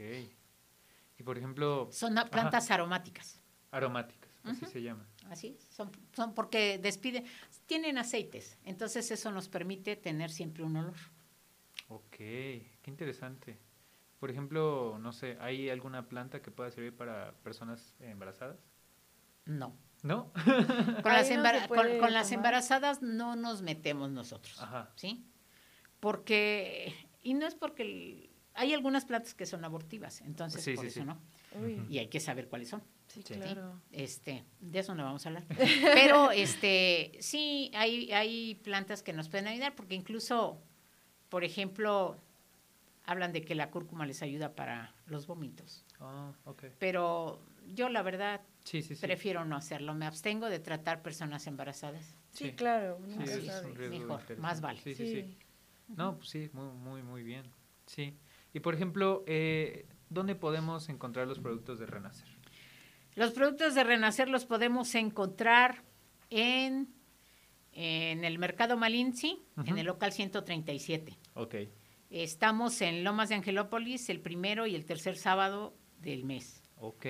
Y 1.18 1.24
por 1.24 1.38
ejemplo, 1.38 1.88
Son 1.92 2.14
plantas 2.30 2.70
aromáticas, 2.70 3.40
aromáticas, 3.72 4.30
así 4.44 4.66
se 4.66 4.82
llama. 4.82 5.08
así. 5.30 5.58
Son, 5.70 5.90
son 6.14 6.34
porque 6.34 6.78
despiden, 6.80 7.24
tienen 7.66 7.98
aceites, 7.98 8.58
entonces 8.66 9.10
eso 9.10 9.32
nos 9.32 9.48
permite 9.48 9.96
tener 9.96 10.30
siempre 10.30 10.64
un 10.64 10.76
olor. 10.76 10.98
Ok, 11.88 12.18
qué 12.18 12.88
interesante. 12.88 13.58
Por 14.20 14.32
ejemplo, 14.32 14.98
no 15.00 15.14
sé, 15.14 15.38
¿hay 15.40 15.70
alguna 15.70 16.10
planta 16.10 16.42
que 16.42 16.52
pueda 16.52 16.72
servir 16.72 16.94
para 16.96 17.34
personas 17.44 17.96
embarazadas? 18.00 18.58
No. 19.46 19.78
¿No? 20.04 20.32
Con, 21.02 21.12
las, 21.14 21.30
no 21.32 21.68
con- 22.00 22.14
las 22.14 22.32
embarazadas 22.32 23.02
no 23.02 23.36
nos 23.36 23.62
metemos 23.62 24.12
nosotros. 24.12 24.62
Ajá. 24.62 24.92
¿sí? 24.96 25.26
Porque, 26.00 26.94
y 27.24 27.34
no 27.34 27.48
es 27.48 27.56
porque 27.56 27.84
el- 27.84 28.30
hay 28.54 28.74
algunas 28.74 29.06
plantas 29.06 29.34
que 29.34 29.46
son 29.46 29.64
abortivas, 29.66 30.22
entonces 30.22 30.64
Sí, 30.64 30.74
por 30.76 30.84
sí, 30.84 30.88
eso 30.90 31.00
sí. 31.00 31.06
no. 31.06 31.18
Uy, 31.60 31.86
Y 31.90 31.98
hay 32.00 32.08
que 32.08 32.20
saber 32.20 32.48
cuáles 32.50 32.70
son. 32.70 32.84
sí, 33.08 33.22
Sí. 33.26 33.34
claro. 33.36 33.80
Este, 33.92 34.44
de 34.60 34.80
eso 34.80 34.94
no 34.96 35.04
vamos 35.04 35.26
a 35.26 35.30
hablar. 35.30 35.46
Pero 35.94 36.32
este, 36.32 37.18
sí, 37.22 37.72
hay, 37.74 38.12
hay 38.12 38.56
plantas 38.56 39.02
que 39.04 39.14
nos 39.14 39.30
pueden 39.30 39.48
ayudar, 39.48 39.74
porque 39.76 39.96
incluso, 39.96 40.62
por 41.30 41.44
ejemplo, 41.44 42.18
hablan 43.06 43.32
de 43.34 43.42
que 43.44 43.56
la 43.56 43.70
cúrcuma 43.72 44.06
les 44.06 44.22
ayuda 44.22 44.54
para 44.56 44.94
los 45.08 45.26
vómitos. 45.28 45.86
Ah, 46.00 46.34
ok. 46.46 46.66
Pero 46.80 47.42
yo 47.68 47.88
la 47.90 48.02
verdad 48.02 48.42
Sí, 48.64 48.82
sí, 48.82 48.96
sí. 48.96 49.02
prefiero 49.06 49.44
no 49.46 49.56
hacerlo. 49.58 49.94
Me 49.94 50.06
abstengo 50.06 50.50
de 50.50 50.60
tratar 50.60 51.02
personas 51.02 51.46
embarazadas. 51.48 52.16
Sí, 52.32 52.52
claro. 52.54 52.98
Sí, 53.06 53.10
nunca 53.12 53.24
es 53.26 53.38
un 53.40 53.46
sabes. 53.46 53.78
riesgo 53.78 54.00
Mejor, 54.18 54.38
más 54.38 54.62
vale. 54.62 54.80
Sí, 54.82 54.96
sí, 54.96 55.06
Sí. 55.08 55.22
sí. 55.24 55.38
No, 55.90 56.18
pues 56.18 56.30
sí, 56.30 56.50
muy, 56.54 56.72
muy, 56.72 57.04
muy 57.04 57.24
bien. 57.24 57.46
Sí. 57.86 58.16
Y 58.54 58.60
por 58.62 58.74
ejemplo, 58.74 59.24
eh, 59.28 59.86
¿dónde 60.10 60.36
podemos 60.36 60.88
encontrar 60.90 61.28
los 61.28 61.40
productos 61.40 61.78
de 61.80 61.86
Renacer? 61.86 62.28
Los 63.16 63.32
productos 63.32 63.76
de 63.76 63.84
Renacer 63.84 64.30
los 64.30 64.46
podemos 64.46 64.96
encontrar 64.96 65.84
en, 66.30 66.88
en 67.74 68.24
el 68.24 68.40
Mercado 68.40 68.78
Malinzi, 68.78 69.42
en 69.58 69.64
Ujú. 69.64 69.76
el 69.78 69.86
local 69.86 70.14
137. 70.14 71.18
Ok. 71.36 71.56
Estamos 72.10 72.82
en 72.82 73.04
Lomas 73.04 73.30
de 73.30 73.36
Angelópolis 73.36 74.10
el 74.10 74.20
primero 74.22 74.66
y 74.68 74.76
el 74.76 74.86
tercer 74.86 75.18
sábado 75.18 75.76
del 76.00 76.24
mes. 76.24 76.64
Ok. 76.78 77.06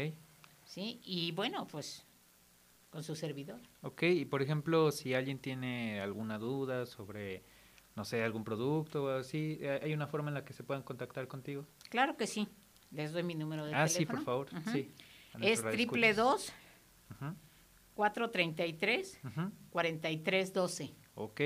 ¿Sí? 0.74 1.00
Y 1.04 1.32
bueno, 1.34 1.68
pues 1.68 2.04
con 2.90 3.04
su 3.04 3.16
servidor. 3.16 3.60
Ok, 3.82 4.04
y 4.04 4.26
por 4.26 4.42
ejemplo, 4.42 4.92
si 4.92 5.14
alguien 5.14 5.38
tiene 5.38 6.02
alguna 6.02 6.40
duda 6.40 6.88
sobre, 6.88 7.44
no 7.96 8.06
sé, 8.06 8.24
algún 8.24 8.44
producto 8.44 9.04
o 9.04 9.10
así, 9.10 9.60
eh, 9.62 9.80
¿hay 9.84 9.94
una 9.94 10.08
forma 10.08 10.30
en 10.30 10.34
la 10.36 10.46
que 10.46 10.54
se 10.54 10.64
puedan 10.64 10.82
contactar 10.82 11.28
contigo? 11.28 11.66
Claro 11.90 12.18
que 12.18 12.26
sí. 12.26 12.48
Les 12.90 13.12
doy 13.12 13.22
mi 13.24 13.36
número 13.36 13.66
de 13.66 13.76
ah, 13.76 13.88
sí, 13.88 14.06
teléfono. 14.06 14.20
por 14.20 14.26
favor, 14.26 14.50
sí. 14.72 14.92
Es 15.42 15.64
triple 15.64 16.14
dos 16.14 16.52
Ujú, 17.12 17.36
433 17.96 19.20
ujú. 19.24 19.52
4312. 19.70 20.96
Ok, 21.16 21.42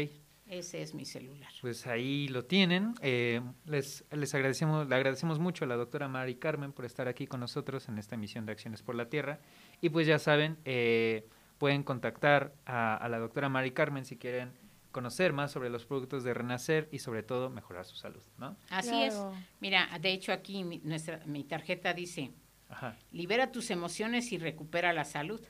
Ese 0.50 0.82
es 0.82 0.94
mi 0.94 1.06
celular. 1.06 1.50
pues 1.62 1.86
ahí 1.88 2.28
lo 2.30 2.46
tienen. 2.46 2.94
Eh, 3.02 3.42
les, 3.66 4.06
les 4.12 4.34
agradecemos, 4.34 4.88
le 4.88 4.96
agradecemos 4.96 5.40
mucho 5.40 5.66
a 5.66 5.68
la 5.68 5.76
doctora 5.76 6.08
Mari 6.08 6.36
Carmen 6.36 6.72
por 6.74 6.86
estar 6.86 7.08
aquí 7.08 7.28
con 7.28 7.40
nosotros 7.40 7.88
en 7.90 7.98
esta 7.98 8.16
emisión 8.16 8.46
de 8.46 8.54
Acciones 8.54 8.82
por 8.82 8.96
la 8.96 9.10
Tierra. 9.10 9.40
Y 9.82 9.90
pues 9.90 10.08
ya 10.08 10.20
saben, 10.20 10.58
eh, 10.66 11.28
pueden 11.58 11.84
contactar 11.84 12.54
a, 12.66 12.96
a 12.96 13.10
la 13.10 13.20
doctora 13.20 13.50
Mari 13.50 13.72
Carmen 13.72 14.06
si 14.06 14.18
quieren 14.18 14.52
conocer 14.92 15.34
más 15.34 15.52
sobre 15.52 15.70
los 15.70 15.86
productos 15.86 16.24
de 16.24 16.34
Renacer 16.34 16.88
y 16.92 17.00
sobre 17.00 17.22
todo 17.24 17.50
mejorar 17.50 17.86
su 17.86 17.96
salud, 17.98 18.24
¿no? 18.38 18.56
Así 18.70 18.90
Claro. 18.90 19.06
es. 19.34 19.44
Mira, 19.60 19.88
de 20.02 20.12
hecho 20.12 20.32
aquí 20.32 20.64
mi, 20.64 20.80
nuestra, 20.80 21.20
mi 21.26 21.44
tarjeta 21.44 21.94
dice, 21.94 22.32
Ajá. 22.70 22.98
libera 23.12 23.52
tus 23.52 23.70
emociones 23.70 24.32
y 24.32 24.38
recupera 24.40 24.94
la 24.94 25.04
salud. 25.06 25.42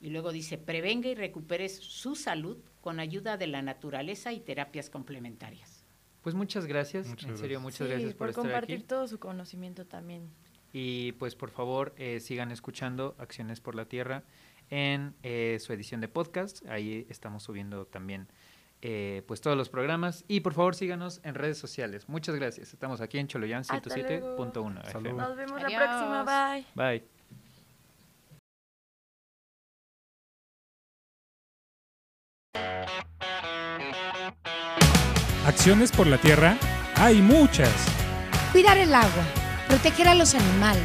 Y 0.00 0.10
luego 0.10 0.30
dice, 0.32 0.58
prevenga 0.58 1.08
y 1.08 1.14
recuperes 1.14 1.76
su 1.76 2.14
salud 2.14 2.58
con 2.80 3.00
ayuda 3.00 3.36
de 3.36 3.46
la 3.48 3.62
naturaleza 3.62 4.32
y 4.32 4.40
terapias 4.40 4.90
complementarias. 4.90 5.84
Pues 6.22 6.34
muchas 6.34 6.66
gracias, 6.66 7.08
Muchas 7.08 7.30
en 7.30 7.36
serio, 7.38 7.60
gracias. 7.60 7.62
muchas 7.62 7.86
Sí, 7.86 7.92
gracias 7.92 8.12
por, 8.12 8.18
por 8.18 8.28
estar 8.30 8.44
compartir 8.44 8.76
aquí. 8.76 8.84
todo 8.84 9.08
su 9.08 9.18
conocimiento 9.18 9.86
también. 9.86 10.28
Y 10.72 11.12
pues 11.12 11.34
por 11.34 11.50
favor 11.50 11.94
eh, 11.96 12.20
sigan 12.20 12.50
escuchando 12.52 13.14
Acciones 13.18 13.60
por 13.60 13.74
la 13.74 13.86
Tierra 13.86 14.22
en 14.70 15.14
eh, 15.22 15.56
su 15.60 15.72
edición 15.72 16.00
de 16.00 16.08
podcast. 16.08 16.64
Ahí 16.66 17.06
estamos 17.08 17.42
subiendo 17.44 17.86
también 17.86 18.28
eh, 18.82 19.22
pues 19.26 19.40
todos 19.40 19.56
los 19.56 19.70
programas. 19.70 20.24
Y 20.28 20.40
por 20.40 20.52
favor 20.52 20.74
síganos 20.74 21.20
en 21.24 21.34
redes 21.34 21.56
sociales. 21.58 22.08
Muchas 22.08 22.34
gracias. 22.36 22.72
Estamos 22.74 23.00
aquí 23.00 23.18
en 23.18 23.26
Choloyan 23.28 23.60
Hasta 23.60 23.80
107.1 23.80 24.80
FM. 24.80 24.92
Salud. 24.92 25.18
Nos 25.18 25.36
vemos 25.36 25.62
Adiós. 25.62 25.72
la 25.72 25.78
próxima. 25.78 26.24
Bye. 26.24 26.66
Bye. 26.98 27.17
Acciones 35.46 35.92
por 35.92 36.06
la 36.06 36.18
tierra 36.18 36.56
hay 36.96 37.22
muchas. 37.22 37.70
Cuidar 38.52 38.76
el 38.76 38.94
agua, 38.94 39.24
proteger 39.66 40.08
a 40.08 40.14
los 40.14 40.34
animales, 40.34 40.82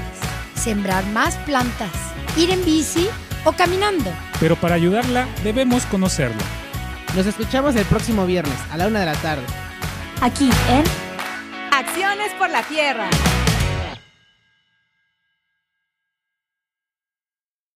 sembrar 0.55 1.05
más 1.07 1.35
plantas, 1.39 1.91
ir 2.37 2.49
en 2.49 2.63
bici 2.63 3.07
o 3.45 3.51
caminando. 3.51 4.11
Pero 4.39 4.55
para 4.55 4.75
ayudarla 4.75 5.27
debemos 5.43 5.85
conocerla. 5.85 6.43
Nos 7.15 7.25
escuchamos 7.25 7.75
el 7.75 7.85
próximo 7.85 8.25
viernes 8.25 8.57
a 8.71 8.77
la 8.77 8.87
una 8.87 9.01
de 9.01 9.05
la 9.05 9.15
tarde. 9.15 9.45
Aquí 10.21 10.49
en 10.69 10.83
Acciones 11.71 12.31
por 12.39 12.49
la 12.49 12.63
Tierra. 12.63 13.09